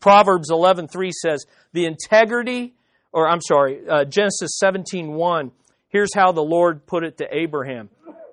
Proverbs 0.00 0.50
11:3 0.50 1.10
says, 1.12 1.44
"The 1.72 1.86
integrity 1.86 2.74
or 3.12 3.28
I'm 3.28 3.40
sorry, 3.40 3.88
uh, 3.88 4.04
Genesis 4.04 4.58
17:1, 4.62 5.52
here's 5.88 6.14
how 6.14 6.32
the 6.32 6.42
Lord 6.42 6.86
put 6.86 7.04
it 7.04 7.18
to 7.18 7.28
Abraham. 7.34 7.90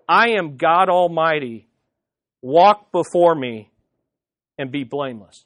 I 0.08 0.32
am 0.32 0.58
God 0.58 0.89
Almighty. 0.89 1.67
Walk 2.41 2.91
before 2.91 3.34
me 3.34 3.72
and 4.58 4.72
be 4.72 4.84
blameless. 4.84 5.46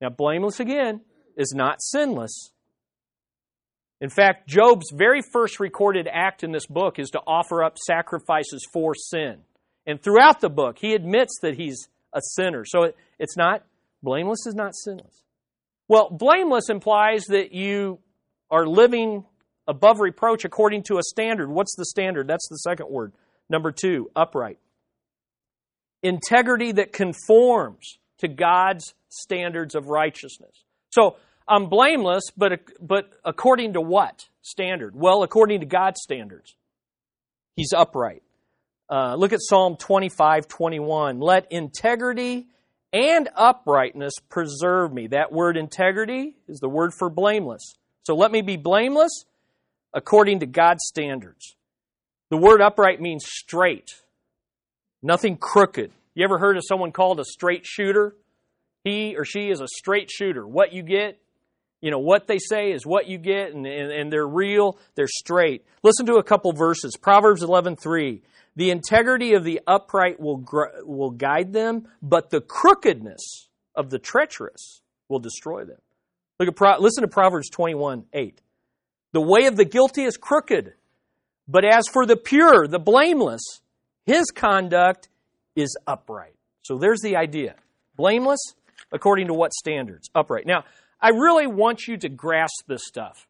Now, 0.00 0.08
blameless 0.08 0.60
again 0.60 1.02
is 1.36 1.52
not 1.54 1.82
sinless. 1.82 2.52
In 4.00 4.10
fact, 4.10 4.48
Job's 4.48 4.90
very 4.94 5.22
first 5.32 5.58
recorded 5.58 6.08
act 6.10 6.44
in 6.44 6.52
this 6.52 6.66
book 6.66 6.98
is 6.98 7.10
to 7.10 7.20
offer 7.26 7.64
up 7.64 7.76
sacrifices 7.78 8.64
for 8.72 8.94
sin. 8.94 9.38
And 9.86 10.00
throughout 10.00 10.40
the 10.40 10.48
book, 10.48 10.78
he 10.78 10.94
admits 10.94 11.38
that 11.42 11.56
he's 11.56 11.88
a 12.12 12.20
sinner. 12.34 12.64
So 12.64 12.92
it's 13.18 13.36
not, 13.36 13.64
blameless 14.02 14.46
is 14.46 14.54
not 14.54 14.74
sinless. 14.74 15.24
Well, 15.88 16.10
blameless 16.10 16.68
implies 16.68 17.24
that 17.28 17.52
you 17.52 17.98
are 18.50 18.66
living 18.66 19.24
above 19.66 20.00
reproach 20.00 20.44
according 20.44 20.82
to 20.84 20.98
a 20.98 21.02
standard. 21.02 21.50
What's 21.50 21.74
the 21.76 21.86
standard? 21.86 22.28
That's 22.28 22.46
the 22.48 22.58
second 22.58 22.88
word. 22.90 23.12
Number 23.48 23.72
two, 23.72 24.10
upright. 24.14 24.58
Integrity 26.02 26.72
that 26.72 26.92
conforms 26.92 27.98
to 28.18 28.28
God's 28.28 28.94
standards 29.08 29.74
of 29.74 29.88
righteousness. 29.88 30.64
So, 30.90 31.16
I'm 31.50 31.70
blameless, 31.70 32.24
but, 32.36 32.60
but 32.78 33.10
according 33.24 33.72
to 33.72 33.80
what 33.80 34.28
standard? 34.42 34.94
Well, 34.94 35.22
according 35.22 35.60
to 35.60 35.66
God's 35.66 36.00
standards. 36.02 36.54
He's 37.56 37.72
upright. 37.74 38.22
Uh, 38.90 39.14
look 39.16 39.32
at 39.32 39.40
Psalm 39.40 39.76
25, 39.76 40.46
21. 40.46 41.20
Let 41.20 41.50
integrity 41.50 42.48
and 42.92 43.28
uprightness 43.34 44.14
preserve 44.28 44.92
me. 44.92 45.08
That 45.08 45.32
word 45.32 45.56
integrity 45.56 46.36
is 46.48 46.58
the 46.60 46.68
word 46.68 46.92
for 46.98 47.10
blameless. 47.10 47.74
So 48.04 48.14
let 48.14 48.32
me 48.32 48.42
be 48.42 48.56
blameless 48.56 49.24
according 49.92 50.40
to 50.40 50.46
God's 50.46 50.84
standards. 50.84 51.56
The 52.30 52.36
word 52.36 52.60
upright 52.60 53.00
means 53.00 53.24
straight, 53.26 53.90
nothing 55.02 55.36
crooked. 55.36 55.92
You 56.14 56.24
ever 56.24 56.38
heard 56.38 56.56
of 56.56 56.64
someone 56.66 56.92
called 56.92 57.20
a 57.20 57.24
straight 57.24 57.64
shooter? 57.64 58.14
He 58.84 59.16
or 59.16 59.24
she 59.24 59.50
is 59.50 59.60
a 59.60 59.68
straight 59.68 60.10
shooter. 60.10 60.46
What 60.46 60.72
you 60.72 60.82
get, 60.82 61.18
you 61.80 61.90
know, 61.90 61.98
what 61.98 62.26
they 62.26 62.38
say 62.38 62.72
is 62.72 62.84
what 62.84 63.06
you 63.06 63.18
get, 63.18 63.54
and, 63.54 63.66
and, 63.66 63.92
and 63.92 64.12
they're 64.12 64.26
real, 64.26 64.78
they're 64.94 65.06
straight. 65.06 65.64
Listen 65.82 66.06
to 66.06 66.14
a 66.14 66.22
couple 66.22 66.52
verses. 66.52 66.96
Proverbs 67.00 67.42
11.3. 67.42 68.20
The 68.58 68.72
integrity 68.72 69.34
of 69.34 69.44
the 69.44 69.60
upright 69.68 70.18
will, 70.18 70.44
will 70.82 71.12
guide 71.12 71.52
them, 71.52 71.86
but 72.02 72.30
the 72.30 72.40
crookedness 72.40 73.48
of 73.76 73.88
the 73.88 74.00
treacherous 74.00 74.82
will 75.08 75.20
destroy 75.20 75.64
them. 75.64 75.78
Look 76.40 76.48
at 76.48 76.56
Pro, 76.56 76.76
listen 76.80 77.02
to 77.02 77.08
Proverbs 77.08 77.50
21 77.50 78.06
8. 78.12 78.42
The 79.12 79.20
way 79.20 79.46
of 79.46 79.56
the 79.56 79.64
guilty 79.64 80.02
is 80.02 80.16
crooked, 80.16 80.72
but 81.46 81.64
as 81.64 81.86
for 81.86 82.04
the 82.04 82.16
pure, 82.16 82.66
the 82.66 82.80
blameless, 82.80 83.60
his 84.06 84.24
conduct 84.34 85.08
is 85.54 85.76
upright. 85.86 86.34
So 86.62 86.78
there's 86.78 87.00
the 87.00 87.14
idea. 87.14 87.54
Blameless, 87.94 88.40
according 88.90 89.28
to 89.28 89.34
what 89.34 89.52
standards? 89.52 90.10
Upright. 90.16 90.46
Now, 90.46 90.64
I 91.00 91.10
really 91.10 91.46
want 91.46 91.86
you 91.86 91.96
to 91.98 92.08
grasp 92.08 92.66
this 92.66 92.82
stuff. 92.84 93.28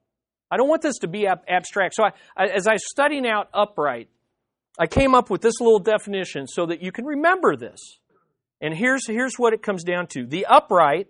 I 0.50 0.56
don't 0.56 0.70
want 0.70 0.80
this 0.80 0.96
to 1.00 1.06
be 1.06 1.26
ab- 1.26 1.44
abstract. 1.46 1.96
So 1.96 2.04
I, 2.04 2.12
I, 2.34 2.46
as 2.46 2.66
I 2.66 2.72
was 2.72 2.88
studying 2.90 3.26
out 3.26 3.50
upright, 3.52 4.08
I 4.78 4.86
came 4.86 5.14
up 5.14 5.28
with 5.28 5.40
this 5.40 5.60
little 5.60 5.80
definition 5.80 6.46
so 6.46 6.66
that 6.66 6.82
you 6.82 6.92
can 6.92 7.04
remember 7.04 7.56
this. 7.56 7.98
And 8.60 8.74
here's, 8.74 9.06
here's 9.06 9.34
what 9.36 9.52
it 9.52 9.62
comes 9.62 9.84
down 9.84 10.06
to 10.08 10.24
the 10.24 10.46
upright 10.46 11.08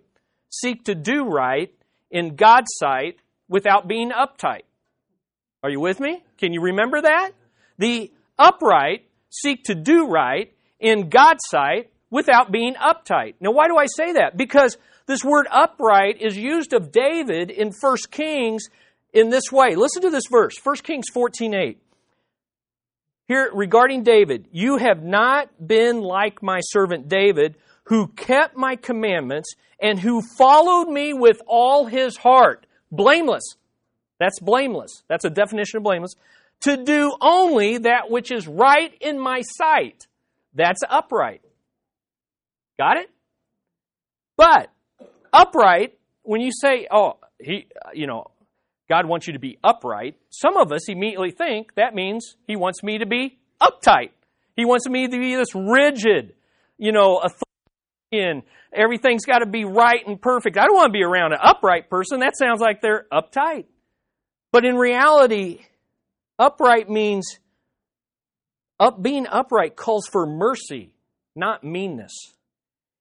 seek 0.49 0.85
to 0.85 0.95
do 0.95 1.25
right 1.25 1.73
in 2.09 2.35
God's 2.35 2.71
sight 2.71 3.17
without 3.47 3.87
being 3.87 4.11
uptight. 4.11 4.63
Are 5.63 5.69
you 5.69 5.79
with 5.79 5.99
me? 5.99 6.23
Can 6.37 6.53
you 6.53 6.61
remember 6.61 7.01
that? 7.01 7.31
The 7.77 8.11
upright 8.37 9.05
seek 9.29 9.65
to 9.65 9.75
do 9.75 10.07
right 10.07 10.51
in 10.79 11.09
God's 11.09 11.43
sight 11.47 11.91
without 12.09 12.51
being 12.51 12.75
uptight. 12.75 13.35
Now, 13.39 13.51
why 13.51 13.67
do 13.67 13.77
I 13.77 13.85
say 13.85 14.13
that? 14.13 14.37
Because 14.37 14.77
this 15.05 15.23
word 15.23 15.47
upright 15.51 16.21
is 16.21 16.37
used 16.37 16.73
of 16.73 16.91
David 16.91 17.51
in 17.51 17.71
1 17.79 17.97
Kings 18.09 18.63
in 19.13 19.29
this 19.29 19.51
way. 19.51 19.75
Listen 19.75 20.01
to 20.03 20.09
this 20.09 20.25
verse, 20.29 20.57
1 20.63 20.77
Kings 20.77 21.05
14 21.13 21.53
8. 21.53 21.81
Here, 23.29 23.51
regarding 23.53 24.01
David, 24.01 24.47
you 24.51 24.77
have 24.77 25.03
not 25.03 25.49
been 25.65 26.01
like 26.01 26.41
my 26.41 26.61
servant 26.61 27.07
David, 27.07 27.57
who 27.83 28.07
kept 28.07 28.57
my 28.57 28.75
commandments 28.75 29.53
and 29.79 29.99
who 29.99 30.23
followed 30.35 30.89
me 30.89 31.13
with 31.13 31.39
all 31.45 31.85
his 31.85 32.17
heart. 32.17 32.65
Blameless. 32.91 33.43
That's 34.19 34.39
blameless. 34.39 35.03
That's 35.07 35.25
a 35.25 35.29
definition 35.29 35.77
of 35.77 35.83
blameless. 35.83 36.15
To 36.61 36.83
do 36.83 37.15
only 37.21 37.77
that 37.77 38.09
which 38.09 38.31
is 38.31 38.47
right 38.47 38.91
in 38.99 39.19
my 39.19 39.41
sight. 39.41 40.07
That's 40.55 40.81
upright. 40.89 41.43
Got 42.79 42.97
it? 42.97 43.11
But 44.37 44.71
upright, 45.31 45.99
when 46.23 46.41
you 46.41 46.49
say, 46.51 46.87
oh, 46.89 47.17
he, 47.39 47.67
you 47.93 48.07
know, 48.07 48.31
God 48.89 49.05
wants 49.05 49.27
you 49.27 49.33
to 49.33 49.39
be 49.39 49.57
upright, 49.63 50.15
some 50.29 50.57
of 50.57 50.71
us 50.71 50.89
immediately 50.89 51.31
think 51.31 51.75
that 51.75 51.93
means 51.93 52.35
He 52.47 52.55
wants 52.55 52.83
me 52.83 52.97
to 52.97 53.05
be 53.05 53.37
uptight. 53.61 54.09
He 54.55 54.65
wants 54.65 54.89
me 54.89 55.07
to 55.07 55.17
be 55.17 55.35
this 55.35 55.53
rigid, 55.55 56.33
you 56.77 56.91
know, 56.91 57.17
authority 57.17 57.45
everything's 58.73 59.25
got 59.25 59.39
to 59.39 59.45
be 59.45 59.65
right 59.65 60.05
and 60.05 60.21
perfect. 60.21 60.57
I 60.57 60.65
don't 60.65 60.75
want 60.75 60.87
to 60.87 60.97
be 60.97 61.03
around 61.03 61.33
an 61.33 61.39
upright 61.41 61.89
person. 61.89 62.21
That 62.21 62.37
sounds 62.37 62.59
like 62.59 62.81
they're 62.81 63.05
uptight. 63.11 63.65
But 64.51 64.65
in 64.65 64.75
reality, 64.75 65.59
upright 66.37 66.89
means 66.89 67.39
up, 68.79 69.01
being 69.01 69.27
upright 69.27 69.75
calls 69.75 70.07
for 70.07 70.25
mercy, 70.25 70.93
not 71.35 71.63
meanness. 71.63 72.13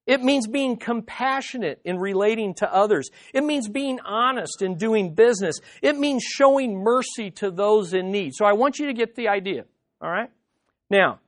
It 0.09 0.23
means 0.23 0.47
being 0.47 0.79
compassionate 0.79 1.83
in 1.85 1.99
relating 1.99 2.55
to 2.55 2.75
others. 2.75 3.11
It 3.35 3.45
means 3.45 3.69
being 3.69 4.01
honest 4.01 4.63
in 4.63 4.77
doing 4.77 5.15
business. 5.15 5.61
It 5.83 5.99
means 5.99 6.23
showing 6.25 6.83
mercy 6.83 7.31
to 7.33 7.51
those 7.51 7.93
in 7.93 8.11
need. 8.11 8.33
So 8.35 8.47
I 8.47 8.55
want 8.55 8.79
you 8.79 8.87
to 8.87 8.95
get 8.95 9.17
the 9.17 9.29
idea. 9.29 9.67
All 10.01 10.11
right? 10.11 10.31
Now, 10.89 11.21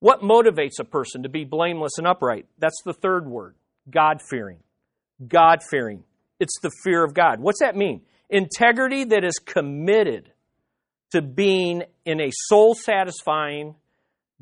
what 0.00 0.22
motivates 0.22 0.80
a 0.80 0.84
person 0.84 1.24
to 1.24 1.28
be 1.28 1.44
blameless 1.44 1.98
and 1.98 2.06
upright? 2.06 2.46
That's 2.58 2.80
the 2.82 2.94
third 2.94 3.26
word 3.28 3.56
God 3.90 4.22
fearing. 4.22 4.60
God 5.26 5.58
fearing. 5.70 6.02
It's 6.40 6.58
the 6.62 6.70
fear 6.82 7.04
of 7.04 7.12
God. 7.12 7.40
What's 7.40 7.60
that 7.60 7.76
mean? 7.76 8.00
Integrity 8.30 9.04
that 9.04 9.22
is 9.22 9.38
committed 9.38 10.32
to 11.10 11.20
being 11.20 11.82
in 12.06 12.22
a 12.22 12.30
soul 12.32 12.74
satisfying, 12.74 13.74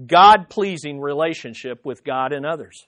God 0.04 0.50
pleasing 0.50 1.00
relationship 1.00 1.84
with 1.84 2.04
God 2.04 2.32
and 2.32 2.46
others. 2.46 2.86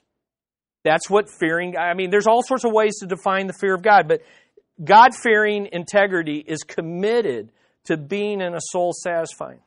That's 0.83 1.09
what 1.09 1.29
fearing, 1.29 1.77
I 1.77 1.93
mean, 1.93 2.09
there's 2.09 2.27
all 2.27 2.41
sorts 2.41 2.63
of 2.63 2.71
ways 2.71 2.99
to 2.99 3.05
define 3.05 3.47
the 3.47 3.53
fear 3.53 3.73
of 3.73 3.81
God, 3.81 4.07
but 4.07 4.21
God 4.83 5.13
fearing 5.13 5.67
integrity 5.71 6.43
is 6.45 6.63
committed 6.63 7.51
to 7.85 7.97
being 7.97 8.41
in 8.41 8.53
a 8.53 8.61
soul 8.61 8.93
satisfying. 8.93 9.59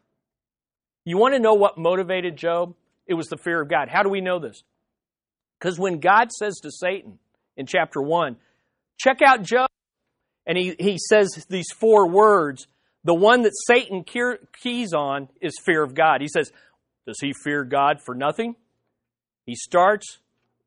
You 1.04 1.18
want 1.18 1.34
to 1.34 1.40
know 1.40 1.54
what 1.54 1.76
motivated 1.76 2.36
Job? 2.36 2.74
It 3.06 3.14
was 3.14 3.26
the 3.26 3.36
fear 3.36 3.60
of 3.60 3.68
God. 3.68 3.88
How 3.88 4.02
do 4.02 4.08
we 4.08 4.20
know 4.20 4.38
this? 4.38 4.62
Because 5.58 5.78
when 5.78 5.98
God 5.98 6.30
says 6.32 6.58
to 6.62 6.70
Satan 6.70 7.18
in 7.56 7.66
chapter 7.66 8.00
1, 8.00 8.36
check 8.98 9.20
out 9.24 9.42
Job, 9.42 9.68
and 10.46 10.56
he, 10.56 10.74
he 10.78 10.98
says 10.98 11.46
these 11.48 11.70
four 11.78 12.08
words, 12.08 12.66
the 13.04 13.14
one 13.14 13.42
that 13.42 13.52
Satan 13.66 14.04
keys 14.04 14.92
on 14.92 15.28
is 15.40 15.54
fear 15.64 15.82
of 15.82 15.94
God. 15.94 16.20
He 16.20 16.28
says, 16.28 16.52
Does 17.06 17.18
he 17.20 17.32
fear 17.32 17.64
God 17.64 17.98
for 18.04 18.14
nothing? 18.14 18.54
He 19.44 19.56
starts 19.56 20.18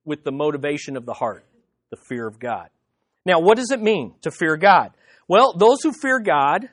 with 0.06 0.24
the 0.24 0.32
motivation 0.32 0.96
of 0.96 1.06
the 1.06 1.14
heart, 1.14 1.44
the 1.90 1.98
fear 1.98 2.28
of 2.28 2.40
God. 2.40 2.70
Now, 3.26 3.40
what 3.40 3.58
does 3.58 3.72
it 3.72 3.82
mean 3.82 4.14
to 4.22 4.32
fear 4.32 4.56
God? 4.56 4.92
Well, 5.28 5.54
those 5.58 5.82
who 5.82 5.92
fear 5.92 6.20
God 6.20 6.70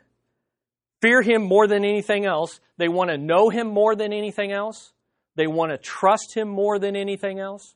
fear 1.00 1.22
Him 1.22 1.42
more 1.42 1.66
than 1.66 1.84
anything 1.84 2.26
else. 2.26 2.60
They 2.76 2.88
want 2.88 3.10
to 3.10 3.18
know 3.18 3.48
Him 3.48 3.66
more 3.66 3.96
than 3.96 4.12
anything 4.12 4.52
else. 4.52 4.92
They 5.34 5.46
want 5.46 5.72
to 5.72 5.78
trust 5.78 6.34
Him 6.34 6.48
more 6.48 6.78
than 6.78 6.94
anything 6.94 7.38
else. 7.38 7.74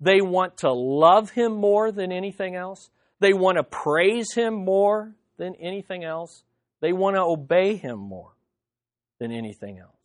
They 0.00 0.20
want 0.20 0.58
to 0.58 0.72
love 0.72 1.30
Him 1.30 1.52
more 1.52 1.92
than 1.92 2.10
anything 2.12 2.56
else. 2.56 2.90
They 3.20 3.32
want 3.32 3.56
to 3.58 3.62
praise 3.62 4.32
Him 4.34 4.54
more 4.54 5.14
than 5.36 5.54
anything 5.56 6.04
else. 6.04 6.42
They 6.80 6.92
want 6.92 7.16
to 7.16 7.22
obey 7.22 7.76
Him 7.76 7.98
more 7.98 8.32
than 9.18 9.32
anything 9.32 9.78
else. 9.78 9.95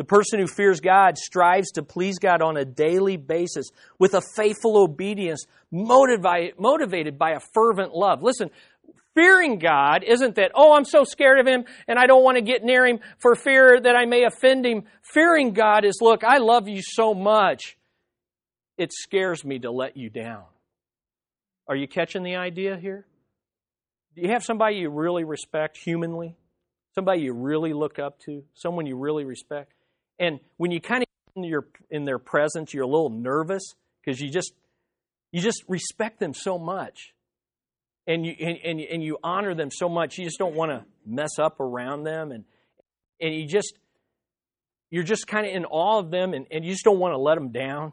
The 0.00 0.04
person 0.04 0.40
who 0.40 0.46
fears 0.46 0.80
God 0.80 1.18
strives 1.18 1.72
to 1.72 1.82
please 1.82 2.18
God 2.18 2.40
on 2.40 2.56
a 2.56 2.64
daily 2.64 3.18
basis 3.18 3.66
with 3.98 4.14
a 4.14 4.22
faithful 4.34 4.82
obedience, 4.82 5.44
motivated 5.70 7.18
by 7.18 7.32
a 7.32 7.40
fervent 7.52 7.92
love. 7.92 8.22
Listen, 8.22 8.48
fearing 9.14 9.58
God 9.58 10.02
isn't 10.02 10.36
that, 10.36 10.52
oh, 10.54 10.72
I'm 10.72 10.86
so 10.86 11.04
scared 11.04 11.38
of 11.38 11.46
Him 11.46 11.66
and 11.86 11.98
I 11.98 12.06
don't 12.06 12.24
want 12.24 12.38
to 12.38 12.40
get 12.40 12.64
near 12.64 12.86
Him 12.86 13.00
for 13.18 13.34
fear 13.34 13.78
that 13.78 13.94
I 13.94 14.06
may 14.06 14.24
offend 14.24 14.64
Him. 14.64 14.84
Fearing 15.02 15.52
God 15.52 15.84
is, 15.84 15.98
look, 16.00 16.24
I 16.24 16.38
love 16.38 16.66
you 16.66 16.80
so 16.82 17.12
much, 17.12 17.76
it 18.78 18.94
scares 18.94 19.44
me 19.44 19.58
to 19.58 19.70
let 19.70 19.98
you 19.98 20.08
down. 20.08 20.44
Are 21.68 21.76
you 21.76 21.86
catching 21.86 22.22
the 22.22 22.36
idea 22.36 22.78
here? 22.78 23.04
Do 24.16 24.22
you 24.22 24.30
have 24.30 24.44
somebody 24.44 24.76
you 24.76 24.88
really 24.88 25.24
respect 25.24 25.76
humanly? 25.76 26.36
Somebody 26.94 27.20
you 27.20 27.34
really 27.34 27.74
look 27.74 27.98
up 27.98 28.18
to? 28.20 28.44
Someone 28.54 28.86
you 28.86 28.96
really 28.96 29.24
respect? 29.24 29.74
And 30.20 30.38
when 30.58 30.70
you 30.70 30.80
kind 30.80 31.02
of 31.02 31.08
in, 31.34 31.44
your, 31.44 31.66
in 31.90 32.04
their 32.04 32.18
presence, 32.18 32.74
you're 32.74 32.84
a 32.84 32.88
little 32.88 33.10
nervous 33.10 33.74
because 34.00 34.20
you 34.20 34.30
just 34.30 34.52
you 35.32 35.40
just 35.40 35.64
respect 35.68 36.18
them 36.18 36.34
so 36.34 36.58
much, 36.58 37.14
and 38.06 38.26
you 38.26 38.34
and, 38.40 38.58
and, 38.64 38.80
and 38.80 39.02
you 39.02 39.18
honor 39.22 39.54
them 39.54 39.70
so 39.70 39.88
much. 39.88 40.18
You 40.18 40.24
just 40.24 40.38
don't 40.38 40.54
want 40.54 40.72
to 40.72 40.84
mess 41.06 41.38
up 41.38 41.60
around 41.60 42.02
them, 42.02 42.32
and 42.32 42.44
and 43.20 43.34
you 43.34 43.46
just 43.46 43.74
you're 44.90 45.04
just 45.04 45.28
kind 45.28 45.46
of 45.46 45.54
in 45.54 45.64
awe 45.66 46.00
of 46.00 46.10
them, 46.10 46.34
and, 46.34 46.46
and 46.50 46.64
you 46.64 46.72
just 46.72 46.84
don't 46.84 46.98
want 46.98 47.12
to 47.12 47.18
let 47.18 47.36
them 47.36 47.50
down. 47.50 47.92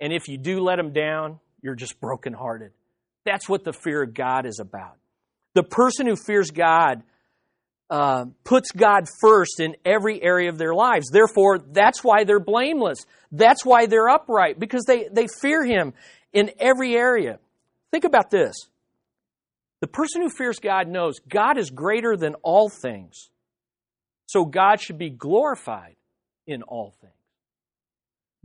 And 0.00 0.12
if 0.12 0.26
you 0.26 0.38
do 0.38 0.60
let 0.60 0.76
them 0.76 0.92
down, 0.92 1.38
you're 1.60 1.74
just 1.74 2.00
brokenhearted. 2.00 2.72
That's 3.26 3.48
what 3.48 3.64
the 3.64 3.72
fear 3.74 4.02
of 4.02 4.14
God 4.14 4.46
is 4.46 4.58
about. 4.58 4.96
The 5.54 5.62
person 5.62 6.06
who 6.06 6.16
fears 6.16 6.50
God 6.50 7.02
uh, 7.90 8.24
puts 8.44 8.70
God 8.72 9.04
first 9.20 9.60
in 9.60 9.76
every 9.84 10.22
area 10.22 10.48
of 10.48 10.58
their 10.58 10.74
lives. 10.74 11.10
Therefore, 11.10 11.58
that's 11.58 12.02
why 12.02 12.24
they're 12.24 12.40
blameless. 12.40 12.98
That's 13.30 13.64
why 13.64 13.86
they're 13.86 14.08
upright, 14.08 14.58
because 14.58 14.84
they, 14.84 15.08
they 15.12 15.26
fear 15.26 15.64
Him 15.64 15.92
in 16.32 16.50
every 16.58 16.94
area. 16.96 17.38
Think 17.90 18.04
about 18.04 18.30
this. 18.30 18.54
The 19.80 19.86
person 19.86 20.22
who 20.22 20.30
fears 20.30 20.58
God 20.58 20.88
knows 20.88 21.20
God 21.28 21.58
is 21.58 21.70
greater 21.70 22.16
than 22.16 22.34
all 22.42 22.70
things. 22.70 23.28
So 24.26 24.44
God 24.44 24.80
should 24.80 24.98
be 24.98 25.10
glorified 25.10 25.96
in 26.46 26.62
all 26.62 26.94
things. 27.00 27.12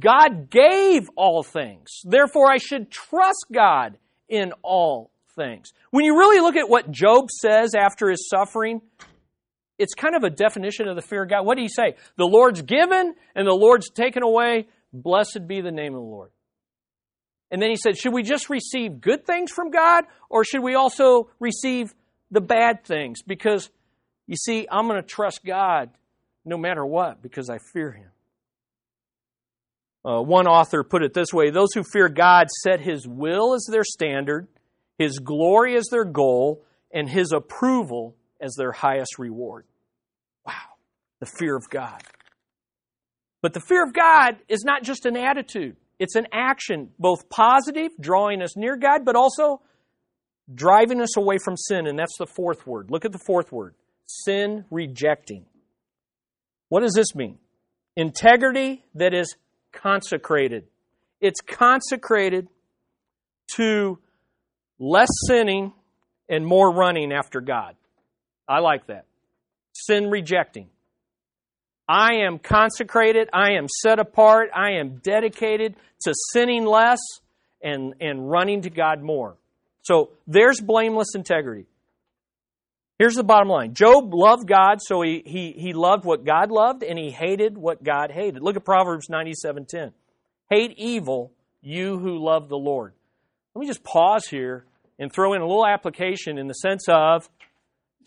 God 0.02 0.50
gave 0.50 1.10
all 1.16 1.44
things. 1.44 2.02
Therefore, 2.04 2.52
I 2.52 2.58
should 2.58 2.92
trust 2.92 3.46
God 3.52 3.98
in 4.28 4.54
all 4.64 5.12
things. 5.36 5.72
When 5.92 6.06
you 6.06 6.18
really 6.18 6.42
look 6.42 6.56
at 6.56 6.70
what 6.70 6.92
Job 6.92 7.30
says 7.30 7.74
after 7.76 8.10
his 8.10 8.30
suffering, 8.30 8.82
it's 9.80 9.94
kind 9.94 10.16
of 10.16 10.24
a 10.24 10.30
definition 10.30 10.88
of 10.88 10.96
the 10.96 11.02
fear 11.02 11.24
of 11.24 11.30
God. 11.30 11.46
What 11.46 11.56
do 11.56 11.64
you 11.64 11.70
say? 11.70 11.96
The 12.18 12.26
Lord's 12.26 12.62
given 12.62 13.16
and 13.34 13.48
the 13.48 13.54
Lord's 13.54 13.90
taken 13.90 14.22
away. 14.22 14.68
Blessed 14.94 15.48
be 15.48 15.62
the 15.62 15.72
name 15.72 15.96
of 15.96 16.02
the 16.02 16.08
Lord. 16.08 16.32
And 17.50 17.62
then 17.62 17.70
he 17.70 17.78
said, 17.78 17.98
Should 17.98 18.14
we 18.14 18.22
just 18.22 18.50
receive 18.50 19.02
good 19.02 19.26
things 19.26 19.52
from 19.52 19.72
God 19.72 20.04
or 20.30 20.44
should 20.44 20.62
we 20.62 20.76
also 20.76 21.30
receive 21.40 21.94
the 22.30 22.42
bad 22.42 22.84
things? 22.84 23.22
Because 23.24 23.70
you 24.28 24.36
see, 24.36 24.68
I'm 24.70 24.88
going 24.88 25.02
to 25.02 25.08
trust 25.08 25.44
God 25.44 25.90
no 26.46 26.58
matter 26.58 26.86
what 26.86 27.22
because 27.22 27.50
I 27.50 27.58
fear 27.74 27.92
Him. 27.92 28.12
Uh, 30.06 30.22
one 30.22 30.48
author 30.48 30.84
put 30.84 31.04
it 31.04 31.14
this 31.14 31.34
way 31.34 31.50
Those 31.50 31.74
who 31.74 31.84
fear 31.84 32.10
God 32.10 32.48
set 32.64 32.80
His 32.82 33.08
will 33.08 33.54
as 33.54 33.66
their 33.70 33.84
standard, 33.84 34.48
His 34.98 35.20
glory 35.20 35.76
as 35.76 35.88
their 35.90 36.06
goal, 36.06 36.64
and 36.92 37.10
His 37.10 37.32
approval 37.32 38.16
as 38.40 38.54
their 38.56 38.72
highest 38.72 39.18
reward. 39.18 39.66
The 41.20 41.26
fear 41.26 41.56
of 41.56 41.70
God. 41.70 42.02
But 43.42 43.54
the 43.54 43.62
fear 43.62 43.84
of 43.84 43.94
God 43.94 44.38
is 44.48 44.64
not 44.64 44.84
just 44.84 45.06
an 45.06 45.16
attitude, 45.16 45.78
it's 45.98 46.16
an 46.16 46.28
action, 46.32 46.92
both 46.98 47.30
positive, 47.30 47.92
drawing 48.00 48.42
us 48.42 48.56
near 48.56 48.78
God, 48.78 49.06
but 49.06 49.16
also 49.16 49.62
driving 50.54 51.02
us 51.02 51.18
away 51.18 51.38
from 51.44 51.58
sin. 51.58 51.88
And 51.88 52.00
that's 52.00 52.18
the 52.18 52.26
fourth 52.26 52.66
word. 52.66 52.90
Look 52.90 53.06
at 53.06 53.12
the 53.12 53.20
fourth 53.26 53.52
word 53.52 53.76
sin 54.06 54.66
rejecting. 54.72 55.46
What 56.70 56.82
does 56.82 56.94
this 56.94 57.16
mean? 57.16 57.38
Integrity 57.96 58.84
that 58.96 59.14
is 59.14 59.36
consecrated. 59.72 60.66
It's 61.22 61.42
consecrated 61.42 62.48
to 63.56 64.00
less 64.80 65.10
sinning 65.28 65.74
and 66.30 66.46
more 66.46 66.74
running 66.74 67.12
after 67.12 67.42
God. 67.42 67.76
I 68.48 68.60
like 68.60 68.88
that. 68.88 69.06
Sin 69.74 70.10
rejecting. 70.10 70.70
I 71.90 72.18
am 72.28 72.38
consecrated. 72.38 73.30
I 73.34 73.54
am 73.54 73.68
set 73.68 73.98
apart. 73.98 74.52
I 74.56 74.74
am 74.74 74.98
dedicated 74.98 75.76
to 76.04 76.14
sinning 76.32 76.64
less 76.64 77.00
and, 77.64 77.96
and 78.00 78.30
running 78.30 78.62
to 78.62 78.70
God 78.70 79.02
more. 79.02 79.36
So 79.82 80.12
there's 80.28 80.62
blameless 80.62 81.16
integrity. 81.16 81.66
Here's 83.00 83.16
the 83.16 83.24
bottom 83.24 83.48
line 83.48 83.74
Job 83.74 84.14
loved 84.14 84.48
God, 84.48 84.82
so 84.82 85.02
he, 85.02 85.24
he, 85.26 85.54
he 85.54 85.74
loved 85.74 86.06
what 86.06 86.26
God 86.26 86.52
loved, 86.52 86.84
and 86.84 87.00
he 87.00 87.10
hated 87.10 87.58
what 87.58 87.84
God 87.84 88.12
hated. 88.12 88.44
Look 88.44 88.56
at 88.56 88.64
Proverbs 88.64 89.08
97:10. 89.08 89.94
Hate 90.50 90.74
evil, 90.78 91.32
you 91.62 91.98
who 91.98 92.24
love 92.24 92.50
the 92.50 92.58
Lord. 92.58 92.94
Let 93.56 93.62
me 93.62 93.68
just 93.68 93.84
pause 93.84 94.28
here 94.28 94.66
and 95.00 95.12
throw 95.12 95.34
in 95.34 95.42
a 95.42 95.48
little 95.48 95.66
application 95.66 96.38
in 96.38 96.48
the 96.48 96.54
sense 96.54 96.88
of 96.88 97.30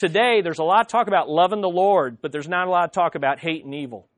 today 0.02 0.40
there's 0.42 0.58
a 0.58 0.64
lot 0.64 0.80
of 0.80 0.88
talk 0.88 1.06
about 1.06 1.28
loving 1.28 1.60
the 1.60 1.68
Lord, 1.68 2.18
but 2.20 2.32
there's 2.32 2.48
not 2.48 2.66
a 2.66 2.70
lot 2.70 2.84
of 2.84 2.92
talk 2.92 3.14
about 3.14 3.38
hate 3.38 3.64
and 3.64 3.72
evil. 3.72 4.08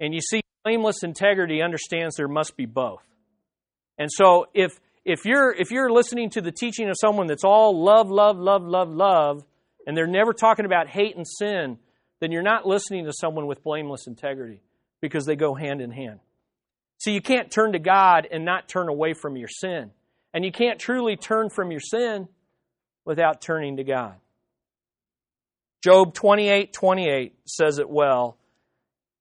And 0.00 0.14
you 0.14 0.22
see, 0.22 0.40
blameless 0.64 1.02
integrity 1.02 1.60
understands 1.60 2.16
there 2.16 2.26
must 2.26 2.56
be 2.56 2.64
both. 2.64 3.02
And 3.98 4.10
so 4.10 4.46
if 4.54 4.80
if 5.04 5.26
you're 5.26 5.52
if 5.52 5.70
you're 5.70 5.92
listening 5.92 6.30
to 6.30 6.40
the 6.40 6.50
teaching 6.50 6.88
of 6.88 6.96
someone 6.98 7.26
that's 7.26 7.44
all 7.44 7.84
love, 7.84 8.10
love, 8.10 8.38
love, 8.38 8.64
love, 8.64 8.88
love, 8.88 9.44
and 9.86 9.94
they're 9.94 10.06
never 10.06 10.32
talking 10.32 10.64
about 10.64 10.88
hate 10.88 11.14
and 11.14 11.28
sin, 11.28 11.78
then 12.20 12.32
you're 12.32 12.42
not 12.42 12.66
listening 12.66 13.04
to 13.04 13.12
someone 13.12 13.46
with 13.46 13.62
blameless 13.62 14.06
integrity 14.06 14.62
because 15.02 15.26
they 15.26 15.36
go 15.36 15.54
hand 15.54 15.82
in 15.82 15.90
hand. 15.90 16.20
So 16.96 17.10
you 17.10 17.20
can't 17.20 17.50
turn 17.50 17.72
to 17.72 17.78
God 17.78 18.26
and 18.32 18.46
not 18.46 18.66
turn 18.66 18.88
away 18.88 19.12
from 19.12 19.36
your 19.36 19.48
sin. 19.48 19.90
And 20.32 20.42
you 20.42 20.50
can't 20.50 20.80
truly 20.80 21.16
turn 21.16 21.50
from 21.50 21.70
your 21.70 21.80
sin 21.80 22.28
without 23.04 23.40
turning 23.40 23.76
to 23.76 23.84
God. 23.84 24.14
Job 25.82 26.14
28 26.14 26.72
28 26.72 27.34
says 27.44 27.78
it 27.78 27.88
well. 27.88 28.38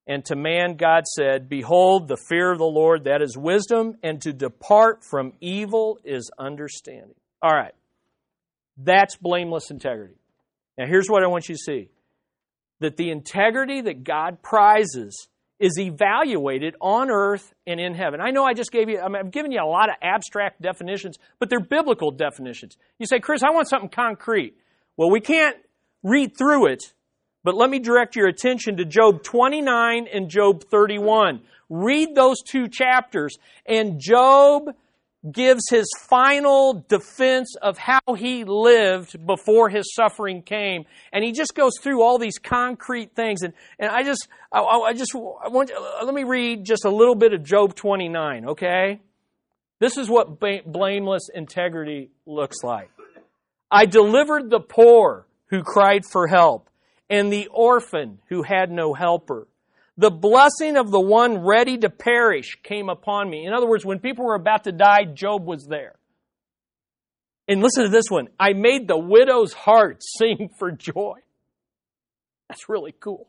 And 0.06 0.24
to 0.26 0.36
man, 0.36 0.76
God 0.76 1.06
said, 1.06 1.48
Behold, 1.48 2.08
the 2.08 2.18
fear 2.18 2.52
of 2.52 2.58
the 2.58 2.66
Lord, 2.66 3.06
that 3.06 3.22
is 3.22 3.38
wisdom, 3.38 3.98
and 4.04 4.22
to 4.22 4.34
depart 4.34 5.04
from 5.04 5.34
evil 5.40 5.98
is 6.04 6.30
understanding. 6.38 7.16
All 7.42 7.54
right. 7.54 7.74
That's 8.78 9.16
blameless 9.16 9.72
integrity. 9.72 10.16
Now, 10.78 10.88
here's 10.88 11.08
what 11.08 11.24
I 11.24 11.28
want 11.28 11.48
you 11.48 11.56
to 11.56 11.62
see 11.62 11.90
that 12.80 12.98
the 12.98 13.12
integrity 13.12 13.82
that 13.82 14.04
God 14.04 14.42
prizes 14.42 15.30
is 15.64 15.80
evaluated 15.80 16.76
on 16.82 17.10
earth 17.10 17.54
and 17.66 17.80
in 17.80 17.94
heaven. 17.94 18.20
I 18.22 18.32
know 18.32 18.44
I 18.44 18.54
just 18.54 18.72
gave 18.72 18.90
you, 18.90 19.00
I 19.00 19.20
I've 19.20 19.32
given 19.32 19.52
you 19.52 19.62
a 19.62 19.66
lot 19.66 19.90
of 19.90 19.96
abstract 20.02 20.62
definitions, 20.62 21.18
but 21.40 21.50
they're 21.50 21.60
biblical 21.60 22.12
definitions. 22.12 22.78
You 23.00 23.06
say, 23.06 23.20
Chris, 23.20 23.44
I 23.44 23.52
want 23.52 23.70
something 23.70 23.90
concrete. 23.90 24.56
Well, 24.98 25.10
we 25.10 25.22
can't 25.22 25.58
read 26.04 26.38
through 26.38 26.68
it 26.68 26.84
but 27.44 27.56
let 27.56 27.70
me 27.70 27.80
direct 27.80 28.16
your 28.16 28.28
attention 28.28 28.78
to 28.78 28.86
Job 28.86 29.22
29 29.22 30.08
and 30.12 30.30
Job 30.30 30.64
31. 30.64 31.42
Read 31.70 32.16
those 32.16 32.42
two 32.42 32.68
chapters, 32.70 33.38
and 33.66 34.00
Job 34.00 34.70
gives 35.32 35.70
his 35.70 35.90
final 36.08 36.84
defense 36.90 37.56
of 37.62 37.78
how 37.78 38.02
he 38.18 38.44
lived 38.44 39.26
before 39.26 39.70
his 39.70 39.94
suffering 39.94 40.42
came. 40.42 40.86
And 41.12 41.24
he 41.24 41.32
just 41.32 41.56
goes 41.56 41.74
through 41.82 42.02
all 42.02 42.18
these 42.18 42.38
concrete 42.38 43.16
things. 43.16 43.42
And, 43.42 43.54
and 43.80 43.90
I 43.90 44.04
just, 44.04 44.28
I, 44.52 44.60
I 44.60 44.94
just, 44.94 45.16
I 45.16 45.48
want, 45.48 45.72
let 46.04 46.14
me 46.14 46.24
read 46.24 46.66
just 46.66 46.84
a 46.86 46.90
little 46.90 47.16
bit 47.16 47.34
of 47.34 47.44
Job 47.44 47.76
29, 47.76 48.50
okay? 48.50 49.00
This 49.80 49.98
is 49.98 50.10
what 50.10 50.40
blameless 50.40 51.30
integrity 51.34 52.10
looks 52.26 52.64
like. 52.64 52.90
I 53.72 53.86
delivered 53.86 54.50
the 54.50 54.60
poor 54.60 55.26
who 55.48 55.64
cried 55.64 56.04
for 56.06 56.28
help 56.28 56.70
and 57.10 57.32
the 57.32 57.48
orphan 57.48 58.20
who 58.30 58.44
had 58.44 58.72
no 58.72 58.94
helper. 58.94 59.48
The 59.98 60.10
blessing 60.10 60.76
of 60.78 60.90
the 60.90 61.00
one 61.00 61.46
ready 61.46 61.78
to 61.78 61.90
perish 61.90 62.58
came 62.64 62.90
upon 62.90 63.30
me. 63.30 63.46
In 63.46 63.54
other 63.54 63.68
words, 63.68 63.86
when 63.86 64.00
people 64.00 64.26
were 64.26 64.36
about 64.36 64.64
to 64.64 64.72
die, 64.72 65.06
Job 65.06 65.46
was 65.46 65.68
there. 65.68 65.96
And 67.48 67.62
listen 67.62 67.84
to 67.84 67.90
this 67.90 68.10
one. 68.10 68.30
I 68.40 68.54
made 68.54 68.88
the 68.88 68.98
widow's 68.98 69.54
heart 69.54 70.02
sing 70.18 70.50
for 70.58 70.72
joy. 70.72 71.20
That's 72.50 72.70
really 72.70 72.94
cool. 73.00 73.28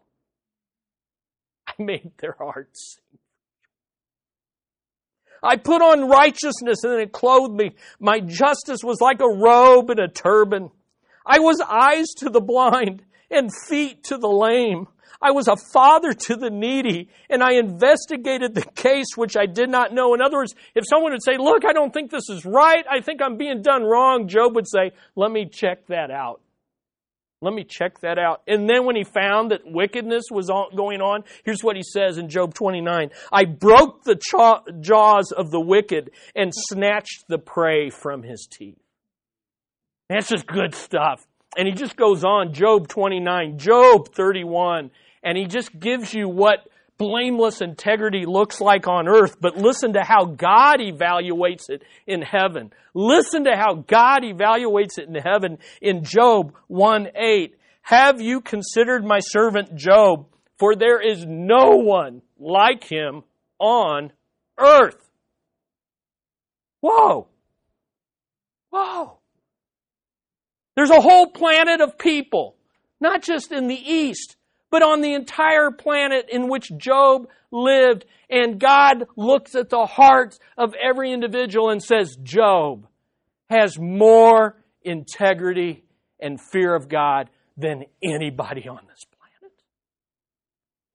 I 1.66 1.74
made 1.78 2.12
their 2.18 2.36
hearts 2.38 2.96
sing. 2.96 3.18
I 5.42 5.56
put 5.56 5.82
on 5.82 6.08
righteousness 6.08 6.84
and 6.84 7.00
it 7.00 7.12
clothed 7.12 7.54
me. 7.54 7.76
My 8.00 8.20
justice 8.20 8.80
was 8.82 9.02
like 9.02 9.20
a 9.20 9.28
robe 9.28 9.90
and 9.90 10.00
a 10.00 10.08
turban. 10.08 10.70
I 11.26 11.40
was 11.40 11.60
eyes 11.60 12.06
to 12.18 12.30
the 12.30 12.40
blind 12.40 13.02
and 13.30 13.50
feet 13.68 14.04
to 14.04 14.16
the 14.16 14.28
lame. 14.28 14.86
I 15.24 15.30
was 15.30 15.48
a 15.48 15.56
father 15.56 16.12
to 16.12 16.36
the 16.36 16.50
needy, 16.50 17.08
and 17.30 17.42
I 17.42 17.54
investigated 17.54 18.54
the 18.54 18.62
case 18.74 19.16
which 19.16 19.38
I 19.38 19.46
did 19.46 19.70
not 19.70 19.94
know. 19.94 20.12
In 20.12 20.20
other 20.20 20.36
words, 20.36 20.54
if 20.74 20.84
someone 20.86 21.12
would 21.12 21.24
say, 21.24 21.38
Look, 21.38 21.64
I 21.64 21.72
don't 21.72 21.94
think 21.94 22.10
this 22.10 22.28
is 22.28 22.44
right, 22.44 22.84
I 22.88 23.00
think 23.00 23.22
I'm 23.22 23.38
being 23.38 23.62
done 23.62 23.84
wrong, 23.84 24.28
Job 24.28 24.54
would 24.54 24.68
say, 24.68 24.92
Let 25.16 25.30
me 25.30 25.48
check 25.50 25.86
that 25.86 26.10
out. 26.10 26.42
Let 27.40 27.54
me 27.54 27.64
check 27.64 28.00
that 28.00 28.18
out. 28.18 28.42
And 28.46 28.68
then 28.68 28.84
when 28.84 28.96
he 28.96 29.04
found 29.04 29.50
that 29.50 29.62
wickedness 29.64 30.24
was 30.30 30.50
going 30.76 31.00
on, 31.00 31.24
here's 31.44 31.64
what 31.64 31.76
he 31.76 31.82
says 31.82 32.18
in 32.18 32.28
Job 32.28 32.52
29 32.52 33.10
I 33.32 33.44
broke 33.46 34.04
the 34.04 34.16
jaws 34.80 35.32
of 35.32 35.50
the 35.50 35.60
wicked 35.60 36.10
and 36.36 36.52
snatched 36.54 37.24
the 37.28 37.38
prey 37.38 37.88
from 37.88 38.22
his 38.22 38.46
teeth. 38.50 38.78
That's 40.10 40.28
just 40.28 40.46
good 40.46 40.74
stuff. 40.74 41.26
And 41.56 41.68
he 41.68 41.74
just 41.74 41.96
goes 41.96 42.24
on, 42.24 42.52
Job 42.52 42.88
29, 42.88 43.58
Job 43.58 44.14
31, 44.14 44.90
and 45.24 45.36
he 45.38 45.46
just 45.46 45.78
gives 45.78 46.14
you 46.14 46.28
what 46.28 46.68
blameless 46.98 47.60
integrity 47.60 48.24
looks 48.26 48.60
like 48.60 48.86
on 48.86 49.08
earth, 49.08 49.40
but 49.40 49.56
listen 49.56 49.94
to 49.94 50.04
how 50.04 50.26
God 50.26 50.78
evaluates 50.78 51.68
it 51.68 51.82
in 52.06 52.22
heaven. 52.22 52.72
Listen 52.92 53.44
to 53.44 53.56
how 53.56 53.84
God 53.86 54.22
evaluates 54.22 54.98
it 54.98 55.08
in 55.08 55.14
heaven 55.14 55.58
in 55.80 56.04
Job 56.04 56.54
1 56.68 57.08
8. 57.16 57.56
Have 57.82 58.20
you 58.20 58.40
considered 58.40 59.04
my 59.04 59.18
servant 59.20 59.74
Job? 59.74 60.26
For 60.56 60.76
there 60.76 61.00
is 61.00 61.26
no 61.26 61.78
one 61.78 62.22
like 62.38 62.84
him 62.84 63.24
on 63.58 64.12
earth. 64.58 65.10
Whoa. 66.80 67.26
Whoa. 68.70 69.18
There's 70.76 70.90
a 70.90 71.00
whole 71.00 71.28
planet 71.28 71.80
of 71.80 71.98
people, 71.98 72.56
not 73.00 73.22
just 73.22 73.52
in 73.52 73.66
the 73.66 73.74
east, 73.74 74.36
but 74.74 74.82
on 74.82 75.02
the 75.02 75.14
entire 75.14 75.70
planet 75.70 76.26
in 76.28 76.48
which 76.48 76.68
Job 76.76 77.28
lived. 77.52 78.04
And 78.28 78.58
God 78.58 79.06
looks 79.14 79.54
at 79.54 79.70
the 79.70 79.86
hearts 79.86 80.40
of 80.58 80.74
every 80.74 81.12
individual 81.12 81.70
and 81.70 81.80
says, 81.80 82.16
Job 82.20 82.88
has 83.48 83.78
more 83.78 84.56
integrity 84.82 85.84
and 86.18 86.40
fear 86.40 86.74
of 86.74 86.88
God 86.88 87.30
than 87.56 87.84
anybody 88.02 88.68
on 88.68 88.80
this 88.88 89.04
planet. 89.04 89.54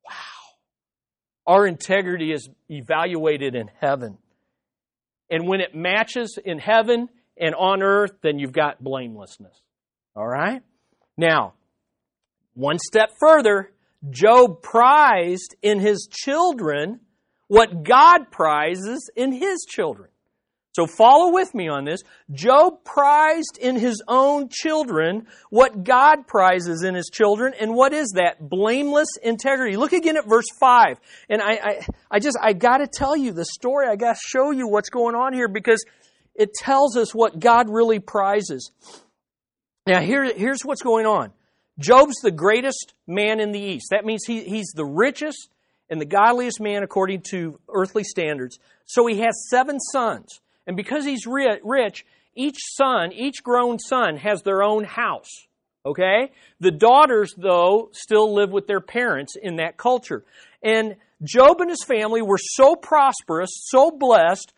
Wow. 0.06 1.56
Our 1.56 1.66
integrity 1.66 2.34
is 2.34 2.50
evaluated 2.68 3.56
in 3.56 3.70
heaven. 3.80 4.18
And 5.30 5.48
when 5.48 5.62
it 5.62 5.74
matches 5.74 6.38
in 6.44 6.60
heaven 6.60 7.08
and 7.38 7.56
on 7.56 7.82
earth, 7.82 8.12
then 8.24 8.40
you've 8.40 8.52
got 8.52 8.84
blamelessness. 8.84 9.58
All 10.18 10.28
right? 10.28 10.64
Now, 11.16 11.54
one 12.54 12.80
step 12.80 13.12
further, 13.20 13.72
Job 14.10 14.62
prized 14.62 15.56
in 15.62 15.80
his 15.80 16.08
children 16.10 17.02
what 17.48 17.84
God 17.84 18.32
prizes 18.32 19.10
in 19.16 19.32
his 19.32 19.66
children. 19.68 20.10
So 20.74 20.86
follow 20.86 21.34
with 21.34 21.54
me 21.56 21.68
on 21.68 21.84
this. 21.84 22.02
Job 22.32 22.86
prized 22.86 23.58
in 23.60 23.76
his 23.76 24.02
own 24.08 24.50
children 24.50 25.28
what 25.50 25.84
God 25.84 26.28
prizes 26.28 26.84
in 26.84 26.94
his 26.94 27.10
children. 27.12 27.54
And 27.60 27.74
what 27.74 27.92
is 27.92 28.14
that? 28.16 28.50
Blameless 28.50 29.10
integrity. 29.22 29.78
Look 29.78 29.94
again 29.94 30.16
at 30.16 30.28
verse 30.30 30.46
5. 30.60 31.00
And 31.28 31.42
I, 31.42 31.52
I, 31.52 31.88
I 32.12 32.20
just, 32.20 32.38
I 32.42 32.54
gotta 32.54 32.88
tell 32.88 33.18
you 33.18 33.34
the 33.34 33.46
story. 33.46 33.88
I 33.88 33.96
gotta 33.96 34.20
show 34.24 34.52
you 34.52 34.68
what's 34.68 34.90
going 34.90 35.16
on 35.16 35.34
here 35.34 35.48
because 35.48 35.84
it 36.36 36.54
tells 36.54 36.96
us 36.96 37.14
what 37.14 37.40
God 37.40 37.68
really 37.70 38.00
prizes. 38.00 38.72
Now, 39.88 40.02
here, 40.02 40.32
here's 40.34 40.62
what's 40.62 40.84
going 40.84 41.08
on 41.08 41.34
Job's 41.80 42.16
the 42.22 42.32
greatest 42.32 42.94
man 43.08 43.40
in 43.40 43.52
the 43.52 43.60
East. 43.60 43.88
That 43.92 44.06
means 44.06 44.26
he, 44.26 44.44
he's 44.44 44.72
the 44.76 44.86
richest 44.86 45.50
and 45.90 46.00
the 46.00 46.06
godliest 46.06 46.60
man 46.60 46.84
according 46.84 47.24
to 47.32 47.60
earthly 47.74 48.04
standards. 48.04 48.60
So 48.86 49.08
he 49.08 49.20
has 49.20 49.48
seven 49.50 49.80
sons. 49.80 50.40
And 50.68 50.76
because 50.76 51.06
he's 51.06 51.26
rich, 51.26 52.06
each 52.36 52.58
son, 52.76 53.12
each 53.14 53.44
grown 53.44 53.80
son, 53.80 54.18
has 54.18 54.44
their 54.44 54.62
own 54.62 54.84
house. 54.84 55.30
Okay? 55.86 56.32
The 56.60 56.72
daughters, 56.72 57.34
though, 57.38 57.90
still 57.94 58.36
live 58.36 58.52
with 58.52 58.68
their 58.68 58.82
parents 58.82 59.36
in 59.42 59.56
that 59.56 59.78
culture. 59.78 60.24
And 60.62 60.96
Job 61.24 61.62
and 61.62 61.70
his 61.70 61.84
family 61.84 62.22
were 62.22 62.38
so 62.38 62.76
prosperous, 62.76 63.50
so 63.54 63.90
blessed, 63.90 64.54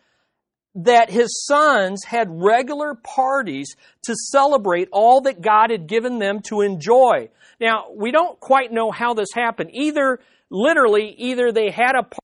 that 0.74 1.10
his 1.10 1.44
sons 1.44 2.04
had 2.04 2.28
regular 2.30 2.94
parties 2.94 3.76
to 4.02 4.14
celebrate 4.16 4.88
all 4.90 5.22
that 5.22 5.42
God 5.42 5.70
had 5.70 5.86
given 5.86 6.18
them 6.18 6.40
to 6.48 6.62
enjoy. 6.62 7.28
Now, 7.60 7.86
we 7.94 8.10
don't 8.10 8.40
quite 8.40 8.72
know 8.72 8.90
how 8.90 9.14
this 9.14 9.28
happened. 9.34 9.70
Either, 9.74 10.18
literally, 10.50 11.14
either 11.18 11.52
they 11.52 11.70
had 11.70 11.94
a 11.94 12.02
party 12.02 12.18